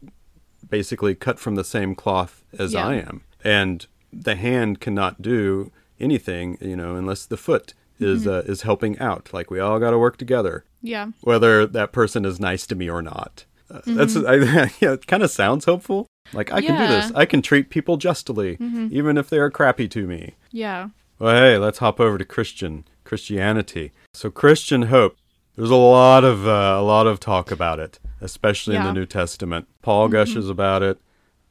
basically 0.68 1.14
cut 1.14 1.38
from 1.38 1.54
the 1.54 1.64
same 1.64 1.94
cloth 1.94 2.44
as 2.58 2.72
Yeah. 2.74 2.86
I 2.86 2.94
am, 2.96 3.22
and 3.44 3.86
the 4.12 4.36
hand 4.36 4.80
cannot 4.80 5.20
do 5.22 5.70
anything, 6.00 6.56
you 6.60 6.76
know, 6.76 6.96
unless 6.96 7.26
the 7.26 7.36
foot 7.36 7.74
is 8.00 8.26
uh, 8.26 8.42
is 8.46 8.62
helping 8.62 8.98
out. 8.98 9.30
Like 9.32 9.50
we 9.50 9.58
all 9.60 9.78
got 9.78 9.90
to 9.90 9.98
work 9.98 10.16
together." 10.16 10.64
Yeah. 10.80 11.08
whether 11.22 11.66
that 11.66 11.90
person 11.90 12.24
is 12.24 12.38
nice 12.38 12.64
to 12.68 12.76
me 12.76 12.88
or 12.88 13.02
not. 13.02 13.44
Uh, 13.68 13.80
That's 13.84 14.14
I, 14.16 14.34
yeah, 14.80 14.92
it 14.92 15.08
kind 15.08 15.24
of 15.24 15.30
sounds 15.32 15.64
hopeful. 15.64 16.06
Like 16.32 16.52
I 16.52 16.60
can 16.60 16.76
do 16.78 16.86
this. 16.86 17.10
I 17.16 17.24
can 17.26 17.42
treat 17.42 17.68
people 17.68 17.96
justly, 17.96 18.56
even 18.60 19.16
if 19.18 19.28
they 19.28 19.38
are 19.38 19.50
crappy 19.50 19.88
to 19.88 20.06
me. 20.06 20.34
Yeah. 20.52 20.90
Well, 21.18 21.34
hey, 21.34 21.58
let's 21.58 21.78
hop 21.78 21.98
over 21.98 22.16
to 22.16 22.24
Christian 22.24 22.84
Christianity. 23.02 23.90
So 24.14 24.30
Christian 24.30 24.82
hope. 24.82 25.16
There's 25.58 25.70
a 25.70 25.74
lot 25.74 26.22
of 26.22 26.46
uh, 26.46 26.76
a 26.78 26.82
lot 26.82 27.08
of 27.08 27.18
talk 27.18 27.50
about 27.50 27.80
it, 27.80 27.98
especially 28.20 28.76
in 28.76 28.84
the 28.84 28.92
New 28.92 29.06
Testament. 29.06 29.66
Paul 29.82 30.06
gushes 30.06 30.48
about 30.48 30.82
it. 30.84 31.00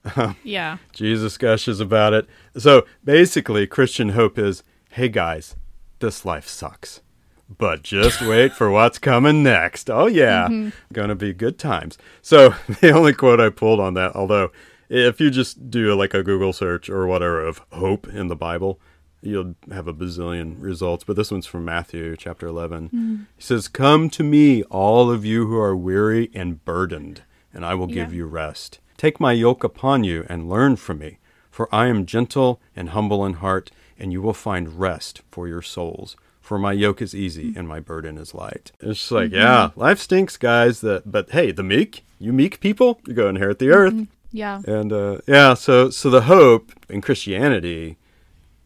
Yeah. 0.45 0.77
Jesus 0.93 1.37
gushes 1.37 1.81
about 1.81 2.13
it. 2.13 2.25
So 2.57 2.85
basically, 3.03 3.67
Christian 3.67 4.09
hope 4.09 4.39
is 4.39 4.63
hey 4.91 5.09
guys, 5.09 5.57
this 5.99 6.23
life 6.23 6.47
sucks. 6.47 7.01
But 7.49 7.83
just 7.83 8.21
wait 8.21 8.53
for 8.53 8.71
what's 8.71 8.97
coming 8.97 9.43
next. 9.43 9.89
Oh, 9.89 10.07
yeah. 10.07 10.69
Gonna 10.93 11.15
be 11.15 11.33
good 11.33 11.59
times. 11.59 11.97
So, 12.21 12.55
the 12.81 12.91
only 12.91 13.11
quote 13.11 13.41
I 13.41 13.49
pulled 13.49 13.81
on 13.81 13.93
that, 13.95 14.15
although 14.15 14.51
if 14.87 15.19
you 15.19 15.29
just 15.29 15.69
do 15.69 15.93
like 15.95 16.13
a 16.13 16.23
Google 16.23 16.53
search 16.53 16.89
or 16.89 17.07
whatever 17.07 17.45
of 17.45 17.61
hope 17.73 18.07
in 18.07 18.27
the 18.29 18.35
Bible, 18.37 18.79
you'll 19.21 19.55
have 19.71 19.87
a 19.87 19.93
bazillion 19.93 20.55
results. 20.59 21.03
But 21.03 21.15
this 21.15 21.31
one's 21.31 21.45
from 21.45 21.65
Matthew 21.65 22.15
chapter 22.17 22.47
11. 22.47 22.87
Hmm. 22.87 23.15
He 23.35 23.43
says, 23.43 23.67
Come 23.67 24.09
to 24.11 24.23
me, 24.23 24.63
all 24.63 25.09
of 25.11 25.25
you 25.25 25.47
who 25.47 25.57
are 25.57 25.75
weary 25.75 26.29
and 26.33 26.63
burdened, 26.63 27.21
and 27.53 27.65
I 27.65 27.73
will 27.73 27.87
give 27.87 28.11
Yeah. 28.11 28.17
you 28.17 28.25
rest. 28.25 28.79
Take 28.97 29.19
my 29.19 29.31
yoke 29.33 29.63
upon 29.63 30.03
you 30.03 30.25
and 30.29 30.49
learn 30.49 30.75
from 30.75 30.99
me, 30.99 31.19
for 31.51 31.73
I 31.73 31.87
am 31.87 32.05
gentle 32.05 32.59
and 32.75 32.89
humble 32.89 33.25
in 33.25 33.33
heart, 33.33 33.71
and 33.99 34.11
you 34.11 34.21
will 34.21 34.33
find 34.33 34.79
rest 34.79 35.21
for 35.31 35.47
your 35.47 35.61
souls. 35.61 36.15
For 36.41 36.57
my 36.57 36.71
yoke 36.71 37.01
is 37.01 37.13
easy 37.13 37.51
hmm. 37.51 37.59
and 37.59 37.67
my 37.67 37.79
burden 37.81 38.17
is 38.17 38.33
light. 38.33 38.71
It's 38.79 38.99
just 38.99 39.11
like, 39.11 39.27
mm-hmm. 39.31 39.35
yeah, 39.35 39.69
life 39.75 39.99
stinks, 39.99 40.37
guys. 40.37 40.79
That, 40.81 41.11
but 41.11 41.31
hey, 41.31 41.51
the 41.51 41.63
meek, 41.63 42.03
you 42.19 42.31
meek 42.31 42.59
people, 42.61 43.01
you 43.05 43.13
go 43.13 43.27
inherit 43.27 43.59
the 43.59 43.69
earth. 43.69 43.93
Mm-hmm. 43.93 44.03
Yeah. 44.31 44.61
And 44.67 44.93
uh, 44.93 45.17
yeah, 45.27 45.53
so 45.55 45.89
so 45.89 46.09
the 46.09 46.21
hope 46.21 46.71
in 46.89 47.01
Christianity, 47.01 47.97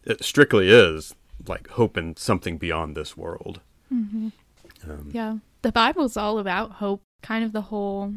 it 0.04 0.24
strictly 0.24 0.68
is 0.70 1.14
like 1.46 1.68
hope 1.70 1.96
in 1.96 2.16
something 2.16 2.58
beyond 2.58 2.96
this 2.96 3.16
world. 3.16 3.60
Mm-hmm. 3.92 4.28
Um, 4.88 5.10
yeah. 5.12 5.36
The 5.62 5.72
Bible's 5.72 6.16
all 6.16 6.38
about 6.38 6.72
hope, 6.72 7.02
kind 7.22 7.44
of 7.44 7.52
the 7.52 7.62
whole 7.62 8.14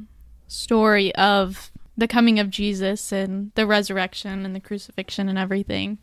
story 0.48 1.14
of 1.16 1.72
the 1.98 2.08
coming 2.08 2.40
of 2.40 2.50
Jesus 2.50 3.12
and 3.12 3.52
the 3.56 3.66
resurrection 3.68 4.46
and 4.46 4.56
the 4.56 4.60
crucifixion 4.60 5.30
and 5.30 5.38
everything. 5.38 5.98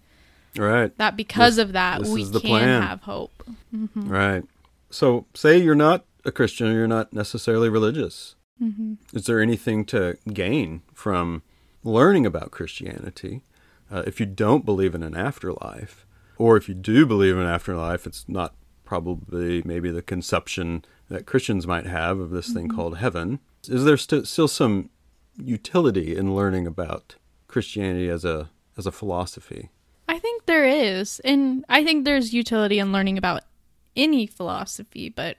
Right. 0.57 0.97
That 0.99 1.17
because 1.17 1.57
This- 1.57 1.65
of 1.65 1.73
that, 1.73 2.03
we 2.03 2.25
can 2.25 2.41
plan. 2.41 2.83
have 2.83 3.03
hope. 3.03 3.43
Mm-hmm. 3.75 4.09
Right. 4.09 4.45
So, 4.91 5.27
say 5.35 5.57
you're 5.57 5.75
not 5.75 6.05
a 6.25 6.31
Christian 6.33 6.69
or 6.69 6.75
you're 6.75 6.87
not 6.87 7.13
necessarily 7.13 7.69
religious. 7.69 8.37
Mm-hmm. 8.63 8.95
Is 9.17 9.25
there 9.25 9.41
anything 9.41 9.85
to 9.87 10.19
gain 10.33 10.83
from 10.93 11.43
learning 11.83 12.27
about 12.27 12.51
Christianity 12.51 13.43
uh, 13.93 14.03
if 14.07 14.19
you 14.19 14.27
don't 14.27 14.65
believe 14.65 14.95
in 14.95 15.03
an 15.03 15.15
afterlife? 15.15 16.07
Or 16.39 16.57
if 16.57 16.69
you 16.69 16.75
do 16.75 17.05
believe 17.07 17.37
in 17.37 17.43
an 17.43 17.47
afterlife, 17.47 18.07
it's 18.07 18.25
not 18.29 18.55
probably 18.85 19.63
maybe 19.65 19.91
the 19.91 20.03
conception 20.03 20.85
that 21.09 21.27
Christians 21.27 21.67
might 21.67 21.87
have 21.87 22.19
of 22.19 22.31
this 22.31 22.53
thing 22.53 22.69
called 22.69 22.99
heaven. 22.99 23.41
Is 23.69 23.85
there 23.85 23.97
st- 23.97 24.27
still 24.27 24.49
some 24.49 24.91
utility 25.37 26.17
in 26.17 26.35
learning 26.35 26.67
about 26.67 27.17
Christianity 27.49 28.09
as 28.09 28.25
a 28.25 28.51
as 28.77 28.87
a 28.87 28.93
philosophy? 28.93 29.71
I 30.09 30.19
think 30.19 30.47
there 30.47 30.65
is. 30.65 31.21
And 31.21 31.65
I 31.69 31.85
think 31.85 32.05
there's 32.05 32.33
utility 32.33 32.79
in 32.79 32.93
learning 32.93 33.19
about 33.19 33.43
any 33.95 34.27
philosophy, 34.27 35.11
but 35.11 35.37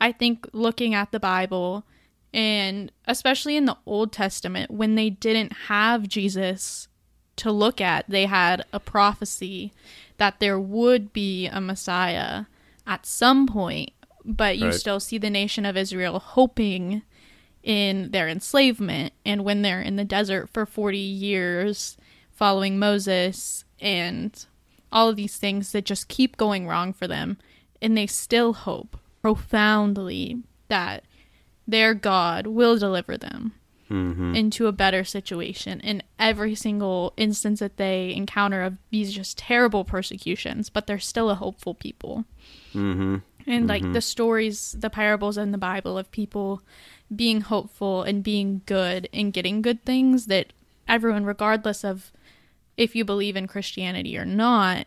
I 0.00 0.12
think 0.12 0.48
looking 0.52 0.94
at 0.94 1.12
the 1.12 1.20
Bible 1.20 1.86
and 2.34 2.90
especially 3.06 3.56
in 3.56 3.66
the 3.66 3.76
Old 3.86 4.12
Testament 4.12 4.70
when 4.70 4.94
they 4.94 5.10
didn't 5.10 5.52
have 5.52 6.08
Jesus 6.08 6.88
to 7.36 7.50
look 7.50 7.80
at, 7.80 8.04
they 8.08 8.26
had 8.26 8.64
a 8.72 8.80
prophecy 8.80 9.72
that 10.18 10.38
there 10.40 10.60
would 10.60 11.12
be 11.12 11.46
a 11.46 11.60
Messiah 11.60 12.44
at 12.86 13.06
some 13.06 13.46
point, 13.46 13.90
but 14.24 14.58
you 14.58 14.66
Right. 14.66 14.74
still 14.74 15.00
see 15.00 15.18
the 15.18 15.30
nation 15.30 15.64
of 15.66 15.76
Israel 15.76 16.18
hoping 16.18 17.02
in 17.62 18.10
their 18.10 18.28
enslavement 18.28 19.12
and 19.24 19.44
when 19.44 19.62
they're 19.62 19.80
in 19.80 19.96
the 19.96 20.04
desert 20.04 20.48
for 20.52 20.66
40 20.66 20.98
years 20.98 21.96
following 22.32 22.76
Moses 22.78 23.64
and 23.80 24.46
all 24.90 25.08
of 25.08 25.14
these 25.16 25.36
things 25.36 25.70
that 25.72 25.84
just 25.84 26.08
keep 26.08 26.36
going 26.36 26.66
wrong 26.66 26.92
for 26.92 27.06
them 27.06 27.38
and 27.80 27.96
they 27.96 28.06
still 28.06 28.52
hope 28.52 28.98
profoundly 29.22 30.42
that 30.68 31.04
their 31.68 31.94
God 31.94 32.46
will 32.48 32.76
deliver 32.76 33.16
them 33.16 33.52
Mm-hmm. 33.92 34.34
into 34.34 34.66
a 34.68 34.72
better 34.72 35.04
situation 35.04 35.78
in 35.80 36.02
every 36.18 36.54
single 36.54 37.12
instance 37.18 37.60
that 37.60 37.76
they 37.76 38.14
encounter 38.14 38.62
of 38.62 38.78
these 38.90 39.12
just 39.12 39.36
terrible 39.36 39.84
persecutions, 39.84 40.70
but 40.70 40.86
they're 40.86 40.98
still 40.98 41.28
a 41.28 41.34
hopeful 41.34 41.74
people. 41.74 42.24
Mm-hmm. 42.72 43.18
And 43.46 43.66
like 43.66 43.92
the 43.92 44.00
stories, 44.00 44.74
the 44.78 44.88
parables 44.88 45.36
in 45.36 45.52
the 45.52 45.58
Bible 45.58 45.98
of 45.98 46.10
people 46.10 46.62
being 47.14 47.42
hopeful 47.42 48.02
and 48.02 48.22
being 48.22 48.62
good 48.66 49.08
and 49.12 49.32
getting 49.32 49.60
good 49.60 49.84
things 49.84 50.26
that 50.26 50.52
everyone, 50.88 51.24
regardless 51.24 51.84
of 51.84 52.12
if 52.76 52.96
you 52.96 53.04
believe 53.04 53.36
in 53.36 53.46
Christianity 53.46 54.16
or 54.16 54.24
not, 54.24 54.86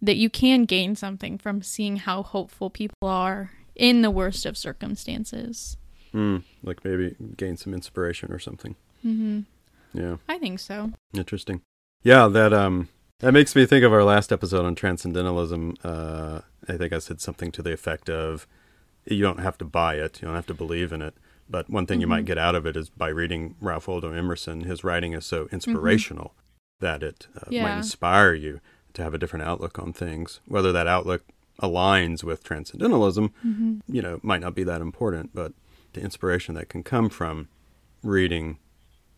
that 0.00 0.16
you 0.16 0.28
can 0.28 0.64
gain 0.64 0.96
something 0.96 1.38
from 1.38 1.62
seeing 1.62 1.98
how 1.98 2.22
hopeful 2.22 2.70
people 2.70 3.08
are 3.08 3.52
in 3.76 4.02
the 4.02 4.10
worst 4.10 4.44
of 4.44 4.56
circumstances. 4.56 5.76
Mm, 6.14 6.42
like 6.62 6.84
maybe 6.84 7.16
gain 7.36 7.56
some 7.56 7.72
inspiration 7.74 8.30
or 8.32 8.38
something. 8.38 8.74
hmm 9.02 9.40
Yeah, 9.94 10.16
I 10.28 10.38
think 10.38 10.58
so. 10.58 10.92
interesting. 11.14 11.62
Yeah, 12.02 12.28
that 12.28 12.52
um 12.52 12.88
that 13.20 13.32
makes 13.32 13.54
me 13.54 13.66
think 13.66 13.84
of 13.84 13.92
our 13.92 14.04
last 14.04 14.32
episode 14.32 14.64
on 14.64 14.74
transcendentalism. 14.74 15.76
Uh, 15.84 16.40
I 16.68 16.76
think 16.76 16.92
I 16.92 16.98
said 16.98 17.20
something 17.20 17.52
to 17.52 17.62
the 17.62 17.72
effect 17.72 18.10
of, 18.10 18.46
"You 19.06 19.22
don't 19.22 19.38
have 19.38 19.56
to 19.58 19.64
buy 19.64 19.94
it. 19.94 20.20
You 20.20 20.26
don't 20.26 20.34
have 20.34 20.46
to 20.48 20.54
believe 20.54 20.92
in 20.92 21.02
it." 21.02 21.14
But 21.48 21.70
one 21.70 21.86
thing 21.86 22.00
you 22.00 22.06
might 22.06 22.24
get 22.24 22.38
out 22.38 22.54
of 22.54 22.66
it 22.66 22.76
is 22.76 22.88
by 22.88 23.08
reading 23.08 23.56
Ralph 23.60 23.86
Waldo 23.88 24.12
Emerson. 24.12 24.62
His 24.62 24.82
writing 24.84 25.12
is 25.12 25.24
so 25.26 25.48
inspirational 25.52 26.34
that 26.80 27.02
it 27.02 27.26
uh, 27.36 27.50
might 27.50 27.76
inspire 27.76 28.34
you 28.34 28.60
to 28.94 29.02
have 29.02 29.14
a 29.14 29.18
different 29.18 29.44
outlook 29.44 29.78
on 29.78 29.92
things. 29.92 30.40
Whether 30.46 30.72
that 30.72 30.86
outlook 30.86 31.24
aligns 31.62 32.24
with 32.24 32.42
transcendentalism, 32.42 33.32
hmm 33.42 33.78
you 33.86 34.02
know, 34.02 34.18
might 34.22 34.40
not 34.40 34.54
be 34.54 34.64
that 34.64 34.80
important, 34.80 35.30
but 35.34 35.52
the 35.92 36.00
inspiration 36.00 36.54
that 36.54 36.68
can 36.68 36.82
come 36.82 37.08
from 37.08 37.48
reading 38.02 38.58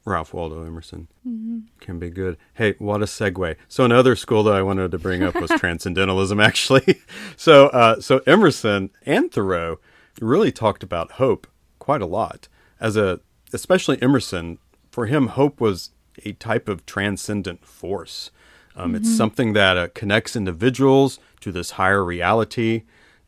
Ralph 0.05 0.35
Waldo 0.35 0.65
Emerson 0.65 1.09
hmm 1.23 1.61
can 1.81 1.99
be 1.99 2.11
good. 2.11 2.37
Hey, 2.55 2.75
what 2.79 3.03
a 3.03 3.07
segue. 3.07 3.57
So 3.69 3.85
another 3.85 4.17
school 4.17 4.43
that 4.45 4.55
I 4.55 4.63
wanted 4.63 4.91
to 4.91 4.99
bring 4.99 5.23
up 5.23 5.35
was 5.35 5.51
transcendentalism, 5.59 6.41
actually. 6.41 7.01
So, 7.37 7.67
uh, 7.69 8.01
so 8.01 8.21
Emerson 8.27 8.91
and 9.05 9.31
Thoreau 9.31 9.79
really 10.21 10.53
talked 10.53 10.83
about 10.83 11.13
hope 11.13 11.47
quite 11.79 12.01
a 12.03 12.07
lot. 12.07 12.49
As 12.81 12.97
a, 12.97 13.21
especially 13.53 14.01
Emerson, 14.01 14.59
for 14.91 15.07
him, 15.07 15.29
hope 15.29 15.61
was 15.61 15.91
a 16.25 16.33
type 16.33 16.69
of 16.69 16.87
transcendent 16.87 17.65
force. 17.67 18.31
Um, 18.77 18.95
It's 18.95 19.15
something 19.15 19.53
that 19.55 19.77
uh, 19.77 19.89
connects 19.95 20.37
individuals 20.37 21.19
to 21.41 21.53
this 21.53 21.73
higher 21.73 22.05
reality, 22.05 22.83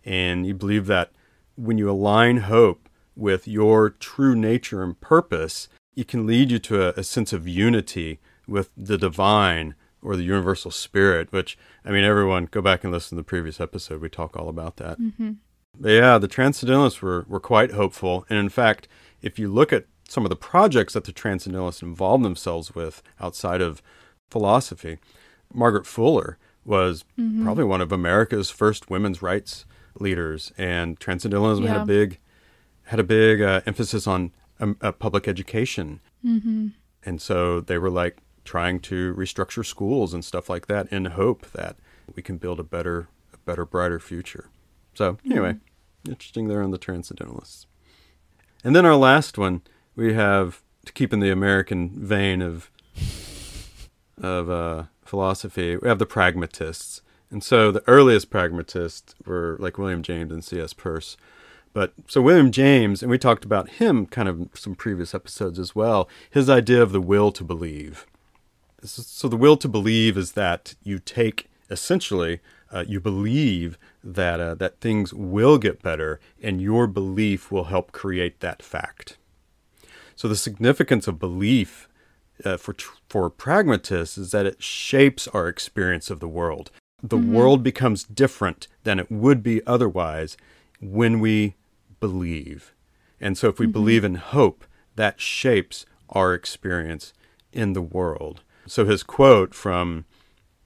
and 0.04 0.46
you 0.46 0.54
believe 0.54 0.86
that 0.86 1.12
when 1.56 1.78
you 1.78 1.90
align 1.90 2.38
hope 2.38 2.85
with 3.16 3.48
your 3.48 3.90
true 3.90 4.34
nature 4.36 4.82
and 4.82 5.00
purpose, 5.00 5.68
it 5.96 6.06
can 6.08 6.26
lead 6.26 6.50
you 6.50 6.58
to 6.60 6.88
a, 6.88 7.00
a 7.00 7.02
sense 7.02 7.32
of 7.32 7.48
unity 7.48 8.20
with 8.46 8.70
the 8.76 8.98
divine 8.98 9.74
or 10.02 10.14
the 10.16 10.22
universal 10.22 10.70
spirit, 10.70 11.32
which, 11.32 11.58
I 11.84 11.90
mean, 11.90 12.04
everyone 12.04 12.46
go 12.50 12.60
back 12.62 12.84
and 12.84 12.92
listen 12.92 13.16
to 13.16 13.20
the 13.22 13.26
previous 13.26 13.60
episode. 13.60 14.00
We 14.00 14.08
talk 14.08 14.36
all 14.36 14.48
about 14.48 14.76
that. 14.76 14.98
hmm 14.98 15.32
But 15.78 15.88
yeah, 15.90 16.18
the 16.18 16.28
Transcendentalists 16.28 17.00
were, 17.02 17.24
were 17.28 17.40
quite 17.40 17.72
hopeful. 17.72 18.24
And 18.28 18.38
in 18.38 18.48
fact, 18.50 18.86
if 19.22 19.38
you 19.38 19.48
look 19.48 19.72
at 19.72 19.86
some 20.08 20.24
of 20.24 20.30
the 20.30 20.36
projects 20.36 20.92
that 20.92 21.04
the 21.04 21.12
Transcendentalists 21.12 21.82
involved 21.82 22.24
themselves 22.24 22.74
with 22.74 23.02
outside 23.20 23.60
of 23.60 23.82
philosophy, 24.30 24.98
Margaret 25.52 25.86
Fuller 25.86 26.38
was 26.64 27.04
Mm-hmm. 27.18 27.44
probably 27.44 27.64
one 27.64 27.80
of 27.80 27.90
America's 27.92 28.50
first 28.50 28.90
women's 28.90 29.22
rights 29.22 29.64
leaders, 29.98 30.52
and 30.58 31.00
Transcendentalism 31.00 31.64
had 31.66 31.76
a 31.82 31.84
big 31.86 32.18
had 32.86 33.00
a 33.00 33.04
big 33.04 33.40
uh, 33.40 33.60
emphasis 33.66 34.06
on 34.06 34.32
um, 34.60 34.76
uh, 34.80 34.92
public 34.92 35.28
education, 35.28 36.00
hmm 36.22 36.68
and 37.04 37.22
so 37.22 37.60
they 37.60 37.78
were 37.78 37.90
like 37.90 38.18
trying 38.44 38.80
to 38.80 39.14
restructure 39.14 39.64
schools 39.64 40.12
and 40.12 40.24
stuff 40.24 40.50
like 40.50 40.66
that 40.66 40.90
in 40.92 41.04
hope 41.04 41.50
that 41.52 41.76
we 42.16 42.22
can 42.22 42.36
build 42.36 42.58
a 42.58 42.64
better, 42.64 43.08
a 43.32 43.36
better, 43.38 43.64
brighter 43.64 44.00
future. 44.00 44.48
So 44.94 45.18
anyway, 45.24 45.56
interesting 46.08 46.48
there 46.48 46.62
on 46.62 46.72
the 46.72 46.78
Transcendentalists. 46.78 47.66
And 48.64 48.74
then 48.74 48.84
our 48.86 48.96
last 48.96 49.38
one, 49.38 49.62
we 49.94 50.14
have 50.14 50.62
to 50.84 50.92
keep 50.92 51.12
in 51.12 51.20
the 51.20 51.30
American 51.30 51.90
vein 51.90 52.42
of 52.42 52.70
of 54.20 54.48
uh, 54.48 54.84
philosophy. 55.04 55.76
We 55.76 55.88
have 55.88 55.98
the 55.98 56.06
pragmatists, 56.06 57.02
and 57.30 57.44
so 57.44 57.70
the 57.70 57.84
earliest 57.86 58.30
pragmatists 58.30 59.14
were 59.24 59.56
like 59.60 59.78
William 59.78 60.02
James 60.02 60.32
and 60.32 60.44
C.S. 60.44 60.72
Peirce. 60.72 61.16
But 61.76 61.92
so 62.08 62.22
William 62.22 62.52
James, 62.52 63.02
and 63.02 63.10
we 63.10 63.18
talked 63.18 63.44
about 63.44 63.68
him 63.68 64.06
kind 64.06 64.30
of 64.30 64.48
some 64.54 64.74
previous 64.74 65.14
episodes 65.14 65.58
as 65.58 65.74
well. 65.74 66.08
His 66.30 66.48
idea 66.48 66.82
of 66.82 66.90
the 66.90 67.02
will 67.02 67.30
to 67.32 67.44
believe. 67.44 68.06
So 68.82 69.28
the 69.28 69.36
will 69.36 69.58
to 69.58 69.68
believe 69.68 70.16
is 70.16 70.32
that 70.32 70.74
you 70.82 70.98
take 70.98 71.50
essentially 71.68 72.40
uh, 72.72 72.86
you 72.88 72.98
believe 72.98 73.76
that 74.02 74.40
uh, 74.40 74.54
that 74.54 74.80
things 74.80 75.12
will 75.12 75.58
get 75.58 75.82
better, 75.82 76.18
and 76.42 76.62
your 76.62 76.86
belief 76.86 77.52
will 77.52 77.64
help 77.64 77.92
create 77.92 78.40
that 78.40 78.62
fact. 78.62 79.18
So 80.14 80.28
the 80.28 80.34
significance 80.34 81.06
of 81.06 81.18
belief 81.18 81.90
uh, 82.42 82.56
for 82.56 82.72
tr- 82.72 82.96
for 83.10 83.28
pragmatists 83.28 84.16
is 84.16 84.30
that 84.30 84.46
it 84.46 84.62
shapes 84.62 85.28
our 85.28 85.46
experience 85.46 86.08
of 86.08 86.20
the 86.20 86.26
world. 86.28 86.70
The 87.02 87.18
world 87.18 87.62
becomes 87.62 88.02
different 88.02 88.66
than 88.84 88.98
it 88.98 89.12
would 89.12 89.42
be 89.42 89.60
otherwise 89.66 90.38
when 90.80 91.20
we 91.20 91.54
believe. 92.00 92.74
And 93.20 93.36
so 93.36 93.48
if 93.48 93.58
we 93.58 93.66
mm-hmm. 93.66 93.72
believe 93.72 94.04
in 94.04 94.14
hope, 94.16 94.64
that 94.96 95.20
shapes 95.20 95.86
our 96.08 96.34
experience 96.34 97.12
in 97.52 97.72
the 97.72 97.82
world. 97.82 98.42
So 98.66 98.84
his 98.84 99.02
quote 99.02 99.54
from 99.54 100.04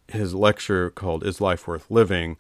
his 0.09 0.35
lecture 0.35 0.91
called 0.91 1.25
Is 1.25 1.41
Life 1.41 1.67
Worth 1.67 1.91
Living, 1.91 2.39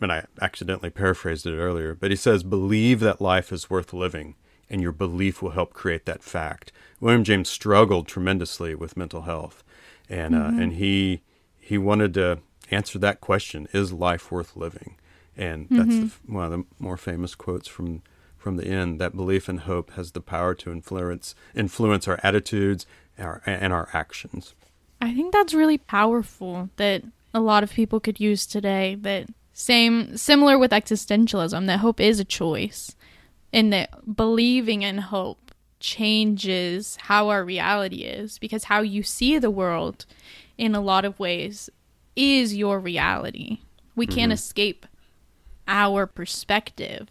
and 0.00 0.12
I 0.12 0.24
accidentally 0.40 0.90
paraphrased 0.90 1.46
it 1.46 1.56
earlier, 1.56 1.94
but 1.94 2.10
he 2.10 2.16
says, 2.16 2.42
Believe 2.42 3.00
that 3.00 3.20
life 3.20 3.52
is 3.52 3.68
worth 3.68 3.92
living, 3.92 4.34
and 4.70 4.80
your 4.80 4.92
belief 4.92 5.42
will 5.42 5.50
help 5.50 5.74
create 5.74 6.06
that 6.06 6.22
fact. 6.22 6.72
William 7.00 7.24
James 7.24 7.48
struggled 7.48 8.08
tremendously 8.08 8.74
with 8.74 8.96
mental 8.96 9.22
health, 9.22 9.62
and 10.08 10.34
uh, 10.34 10.44
and 10.44 10.72
mm-hmm. 10.72 10.78
he 10.78 11.22
he 11.58 11.78
wanted 11.78 12.14
to 12.14 12.38
answer 12.70 12.98
that 12.98 13.20
question: 13.20 13.68
Is 13.72 13.92
life 13.92 14.32
worth 14.32 14.56
living? 14.56 14.96
And 15.36 15.66
that's 15.70 15.88
the, 15.88 16.12
one 16.26 16.44
of 16.44 16.50
the 16.50 16.64
more 16.78 16.96
famous 16.96 17.34
quotes 17.34 17.66
from 17.66 18.02
from 18.42 18.56
the 18.56 18.66
end. 18.66 19.00
That 19.00 19.16
belief 19.16 19.48
and 19.48 19.60
hope 19.60 19.92
has 19.92 20.12
the 20.12 20.20
power 20.20 20.54
to 20.56 20.70
influence 20.70 21.34
influence 21.54 22.08
our 22.08 22.20
attitudes 22.22 22.86
our, 23.18 23.42
and 23.46 23.72
our 23.72 23.88
actions. 23.92 24.54
I 25.00 25.14
think 25.14 25.32
that's 25.32 25.54
really 25.54 25.78
powerful 25.78 26.70
that 26.76 27.02
a 27.34 27.40
lot 27.40 27.62
of 27.62 27.72
people 27.72 28.00
could 28.00 28.20
use 28.20 28.46
today 28.46 28.96
that 29.00 29.28
same 29.52 30.16
similar 30.16 30.58
with 30.58 30.70
existentialism 30.70 31.66
that 31.66 31.80
hope 31.80 32.00
is 32.00 32.20
a 32.20 32.24
choice 32.24 32.94
and 33.52 33.72
that 33.72 34.16
believing 34.16 34.82
in 34.82 34.98
hope 34.98 35.52
changes 35.80 36.96
how 37.02 37.28
our 37.28 37.44
reality 37.44 38.02
is 38.02 38.38
because 38.38 38.64
how 38.64 38.80
you 38.80 39.02
see 39.02 39.38
the 39.38 39.50
world 39.50 40.06
in 40.56 40.74
a 40.74 40.80
lot 40.80 41.04
of 41.04 41.18
ways 41.18 41.68
is 42.14 42.54
your 42.54 42.78
reality. 42.78 43.58
We 43.96 44.06
can't 44.06 44.30
mm-hmm. 44.30 44.32
escape 44.32 44.86
our 45.66 46.06
perspective. 46.06 47.08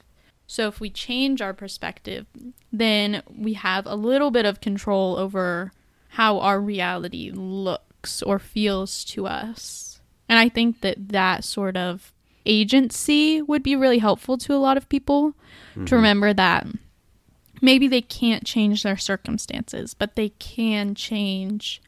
So 0.52 0.68
if 0.68 0.82
we 0.82 0.90
change 0.90 1.42
our 1.42 1.54
perspective, 1.54 2.26
then 2.74 3.24
we 3.34 3.54
have 3.54 3.86
a 3.86 3.96
little 3.96 4.32
bit 4.32 4.46
of 4.46 4.60
control 4.60 5.16
over 5.16 5.72
how 6.10 6.40
our 6.40 6.60
reality 6.60 7.32
looks 7.34 8.22
or 8.22 8.38
feels 8.38 9.06
to 9.06 9.28
us. 9.28 10.02
And 10.28 10.38
I 10.38 10.50
think 10.50 10.82
that 10.82 11.08
that 11.08 11.46
sort 11.46 11.78
of 11.78 12.12
agency 12.46 13.42
would 13.42 13.64
be 13.64 13.78
really 13.78 14.00
helpful 14.00 14.38
to 14.40 14.54
a 14.54 14.60
lot 14.60 14.76
of 14.76 14.90
people 14.90 15.36
to 15.86 15.96
remember 15.96 16.34
that 16.34 16.68
maybe 17.62 17.88
they 17.88 18.02
can't 18.02 18.44
change 18.46 18.84
their 18.84 18.98
circumstances, 18.98 19.94
but 19.94 20.18
they 20.18 20.30
can 20.30 20.96
change 20.96 21.82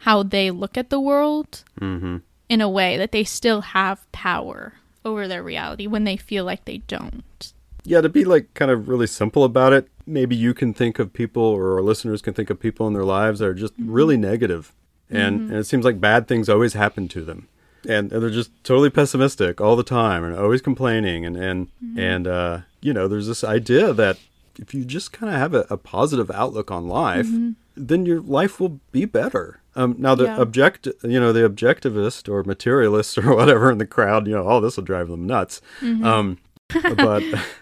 how 0.00 0.22
they 0.22 0.50
look 0.50 0.76
at 0.76 0.90
the 0.90 1.00
world 1.00 1.64
Mm-hmm. 1.80 2.18
in 2.50 2.60
a 2.60 2.68
way 2.68 2.98
that 2.98 3.12
they 3.12 3.24
still 3.24 3.62
have 3.62 4.04
power 4.12 4.74
over 5.02 5.26
their 5.26 5.42
reality 5.42 5.86
when 5.86 6.04
they 6.04 6.18
feel 6.18 6.44
like 6.44 6.66
they 6.66 6.76
don't. 6.78 7.54
Yeah, 7.84 8.00
to 8.00 8.08
be 8.08 8.24
like 8.24 8.52
kind 8.54 8.70
of 8.70 8.88
really 8.88 9.06
simple 9.06 9.42
about 9.44 9.72
it, 9.72 9.88
maybe 10.06 10.36
you 10.36 10.54
can 10.54 10.72
think 10.72 10.98
of 10.98 11.12
people 11.12 11.42
or 11.42 11.74
our 11.74 11.82
listeners 11.82 12.22
can 12.22 12.32
think 12.34 12.48
of 12.50 12.60
people 12.60 12.86
in 12.86 12.92
their 12.94 13.04
lives 13.04 13.40
that 13.40 13.46
are 13.46 13.54
just 13.54 13.74
really 13.78 14.16
negative. 14.16 14.72
And, 15.10 15.50
and 15.50 15.58
it 15.58 15.64
seems 15.64 15.84
like 15.84 16.00
bad 16.00 16.26
things 16.26 16.48
always 16.48 16.72
happen 16.72 17.06
to 17.08 17.22
them. 17.22 17.48
And, 17.86 18.12
and 18.12 18.22
they're 18.22 18.30
just 18.30 18.50
totally 18.64 18.88
pessimistic 18.88 19.60
all 19.60 19.76
the 19.76 19.82
time 19.82 20.24
and 20.24 20.34
always 20.34 20.62
complaining. 20.62 21.26
And, 21.26 21.36
and, 21.36 21.68
and 21.98 22.26
uh, 22.26 22.58
you 22.80 22.92
know, 22.94 23.08
there's 23.08 23.26
this 23.26 23.42
idea 23.44 23.92
that 23.92 24.18
if 24.58 24.72
you 24.72 24.84
just 24.84 25.12
kind 25.12 25.32
of 25.32 25.38
have 25.38 25.52
a, 25.54 25.66
a 25.68 25.76
positive 25.76 26.30
outlook 26.30 26.70
on 26.70 26.86
life, 26.88 27.28
then 27.76 28.06
your 28.06 28.20
life 28.20 28.58
will 28.60 28.80
be 28.92 29.04
better. 29.04 29.60
Um, 29.74 29.96
now 29.98 30.14
the 30.14 30.24
Yeah. 30.24 30.40
object, 30.40 30.86
you 31.02 31.18
know, 31.20 31.32
the 31.32 31.48
objectivist 31.48 32.28
or 32.30 32.44
materialist 32.44 33.18
or 33.22 33.34
whatever 33.34 33.70
in 33.70 33.78
the 33.78 33.86
crowd, 33.86 34.26
you 34.26 34.34
know, 34.34 34.46
all 34.46 34.60
this 34.60 34.76
will 34.76 34.84
drive 34.84 35.08
them 35.08 35.26
nuts. 35.26 35.60
Um, 35.82 36.38
but 36.96 37.24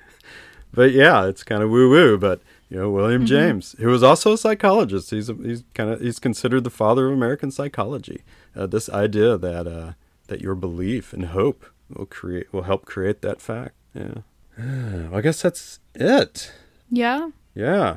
but 0.73 0.93
yeah, 0.93 1.27
it's 1.27 1.43
kind 1.43 1.63
of 1.63 1.71
woo 1.71 1.91
woo. 1.91 2.19
But 2.19 2.41
you 2.69 2.79
know, 2.79 2.91
William 2.91 3.27
James, 3.27 3.75
who 3.79 3.89
was 3.89 4.03
also 4.03 4.33
a 4.33 4.39
psychologist, 4.39 5.11
he's 5.11 5.29
a, 5.29 5.35
he's 5.35 5.65
kind 5.75 5.91
of 5.91 6.01
he's 6.01 6.19
considered 6.19 6.65
the 6.65 6.71
father 6.71 7.07
of 7.09 7.13
American 7.13 7.51
psychology. 7.51 8.23
Uh, 8.57 8.67
this 8.67 8.89
idea 8.91 9.37
that 9.39 9.67
uh, 9.67 9.93
that 10.29 10.41
your 10.41 10.55
belief 10.55 11.13
and 11.13 11.27
hope 11.27 11.67
will 11.89 12.07
create 12.07 12.53
will 12.53 12.63
help 12.63 12.85
create 12.87 13.23
that 13.23 13.41
fact. 13.41 13.75
Yeah, 13.95 14.15
well, 14.59 15.15
I 15.17 15.21
guess 15.21 15.43
that's 15.43 15.81
it. 15.95 16.53
Yeah. 16.91 17.31
Yeah, 17.55 17.97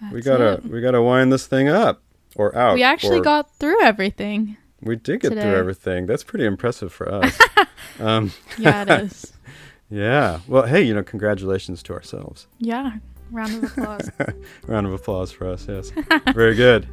That's 0.00 0.12
we 0.14 0.22
gotta 0.22 0.52
it. 0.54 0.64
we 0.64 0.80
gotta 0.80 1.02
wind 1.02 1.30
this 1.30 1.46
thing 1.46 1.68
up 1.68 2.02
or 2.34 2.56
out. 2.56 2.74
We 2.74 2.82
actually 2.82 3.18
or- 3.18 3.22
got 3.24 3.54
through 3.56 3.82
everything. 3.82 4.56
We 4.80 4.96
did 4.96 5.20
get 5.20 5.30
Today. 5.30 5.42
through 5.42 5.54
everything. 5.56 6.06
That's 6.06 6.22
pretty 6.24 6.44
impressive 6.46 6.92
for 6.92 7.10
us. 7.12 7.38
um, 8.00 8.32
Yeah, 8.58 8.82
it 8.82 8.88
is. 9.04 9.32
Yeah. 9.90 10.40
Well, 10.48 10.64
hey, 10.66 10.82
you 10.82 10.94
know, 10.94 11.02
congratulations 11.02 11.82
to 11.84 11.92
ourselves. 11.92 12.46
Yeah. 12.58 12.92
Round 13.30 13.54
of 13.54 13.64
applause. 13.64 14.10
Round 14.66 14.86
of 14.86 14.92
applause 14.92 15.32
for 15.32 15.48
us. 15.48 15.66
Yes. 15.68 15.92
Very 16.32 16.54
good. 16.54 16.88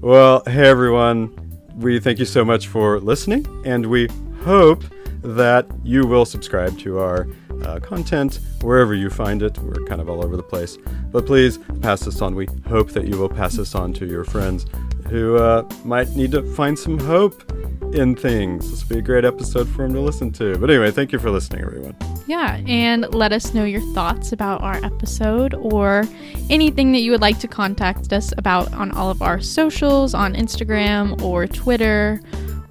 Well, 0.00 0.42
hey 0.46 0.68
everyone. 0.68 1.34
We 1.76 2.00
thank 2.00 2.18
you 2.18 2.24
so 2.24 2.44
much 2.44 2.66
for 2.66 3.00
listening, 3.00 3.46
and 3.64 3.86
we 3.86 4.08
hope 4.42 4.84
that 5.22 5.66
you 5.84 6.06
will 6.06 6.24
subscribe 6.24 6.78
to 6.80 6.98
our 6.98 7.26
uh, 7.64 7.78
content 7.80 8.40
wherever 8.62 8.94
you 8.94 9.10
find 9.10 9.42
it. 9.42 9.58
We're 9.58 9.84
kind 9.86 10.00
of 10.00 10.08
all 10.08 10.24
over 10.24 10.36
the 10.36 10.42
place. 10.42 10.78
But 11.10 11.26
please 11.26 11.58
pass 11.80 12.00
this 12.00 12.20
on. 12.22 12.34
We 12.34 12.48
hope 12.66 12.90
that 12.90 13.06
you 13.06 13.18
will 13.18 13.28
pass 13.28 13.54
this 13.54 13.74
on 13.74 13.92
to 13.94 14.06
your 14.06 14.24
friends 14.24 14.66
who 15.10 15.36
uh, 15.36 15.68
might 15.84 16.08
need 16.10 16.30
to 16.32 16.42
find 16.54 16.78
some 16.78 16.98
hope 16.98 17.42
in 17.92 18.14
things. 18.14 18.70
This 18.70 18.82
will 18.82 18.94
be 18.94 18.98
a 19.00 19.02
great 19.02 19.24
episode 19.24 19.68
for 19.68 19.82
them 19.82 19.94
to 19.94 20.00
listen 20.00 20.30
to. 20.32 20.56
But 20.58 20.70
anyway, 20.70 20.92
thank 20.92 21.12
you 21.12 21.18
for 21.18 21.30
listening, 21.30 21.62
everyone. 21.62 21.96
Yeah, 22.26 22.60
and 22.66 23.12
let 23.12 23.32
us 23.32 23.52
know 23.52 23.64
your 23.64 23.80
thoughts 23.92 24.32
about 24.32 24.62
our 24.62 24.76
episode 24.84 25.54
or 25.54 26.04
anything 26.48 26.92
that 26.92 27.00
you 27.00 27.10
would 27.10 27.20
like 27.20 27.40
to 27.40 27.48
contact 27.48 28.12
us 28.12 28.32
about 28.38 28.72
on 28.72 28.92
all 28.92 29.10
of 29.10 29.20
our 29.20 29.40
socials, 29.40 30.14
on 30.14 30.34
Instagram 30.34 31.20
or 31.22 31.48
Twitter, 31.48 32.20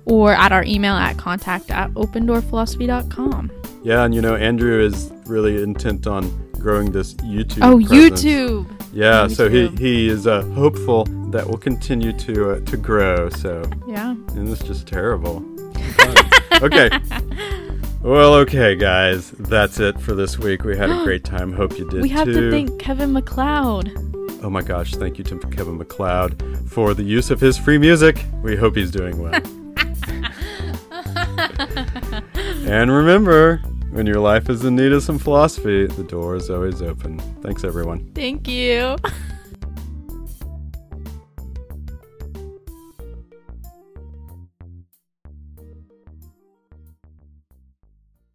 or 0.05 0.33
at 0.33 0.53
our 0.53 0.63
email 0.63 0.95
at 0.95 1.17
contact 1.17 1.69
at 1.69 1.91
opendoorphilosophy.com. 1.91 3.51
Yeah, 3.83 4.05
and 4.05 4.15
you 4.15 4.21
know, 4.21 4.35
Andrew 4.35 4.81
is 4.81 5.11
really 5.25 5.61
intent 5.61 6.07
on 6.07 6.49
growing 6.53 6.91
this 6.91 7.15
YouTube. 7.15 7.63
Oh, 7.63 7.85
presence. 7.85 8.23
YouTube! 8.23 8.79
Yeah, 8.93 9.27
Me 9.27 9.33
so 9.33 9.49
he, 9.49 9.67
he 9.77 10.07
is 10.07 10.25
uh, 10.25 10.41
hopeful 10.53 11.05
that 11.31 11.47
will 11.47 11.57
continue 11.57 12.11
to 12.13 12.51
uh, 12.51 12.59
to 12.61 12.77
grow. 12.77 13.29
So, 13.29 13.63
Yeah. 13.87 14.11
and 14.11 14.49
it's 14.49 14.63
just 14.63 14.87
terrible. 14.87 15.43
okay. 16.61 16.89
Well, 18.01 18.33
okay, 18.35 18.75
guys, 18.75 19.31
that's 19.31 19.79
it 19.79 19.99
for 19.99 20.13
this 20.15 20.39
week. 20.39 20.63
We 20.63 20.77
had 20.77 20.89
a 20.89 21.03
great 21.03 21.23
time. 21.35 21.51
Hope 21.51 21.77
you 21.77 21.89
did 21.89 22.01
We 22.01 22.09
have 22.09 22.25
too. 22.25 22.33
to 22.49 22.51
thank 22.51 22.79
Kevin 22.79 23.11
MacLeod. 23.13 23.91
oh 24.43 24.49
my 24.49 24.61
gosh, 24.61 24.95
thank 24.95 25.17
you 25.17 25.23
to 25.25 25.37
Kevin 25.37 25.77
MacLeod 25.77 26.41
for 26.69 26.93
the 26.93 27.03
use 27.03 27.29
of 27.29 27.41
his 27.41 27.57
free 27.57 27.77
music. 27.77 28.23
We 28.41 28.55
hope 28.55 28.75
he's 28.77 28.91
doing 28.91 29.17
well. 29.21 29.33
and 32.65 32.91
remember, 32.91 33.57
when 33.91 34.05
your 34.05 34.19
life 34.19 34.49
is 34.49 34.63
in 34.63 34.75
need 34.75 34.91
of 34.93 35.03
some 35.03 35.19
philosophy, 35.19 35.87
the 35.87 36.03
door 36.03 36.35
is 36.35 36.49
always 36.49 36.81
open. 36.81 37.19
Thanks, 37.41 37.63
everyone. 37.63 38.11
Thank 38.15 38.47
you. 38.47 38.95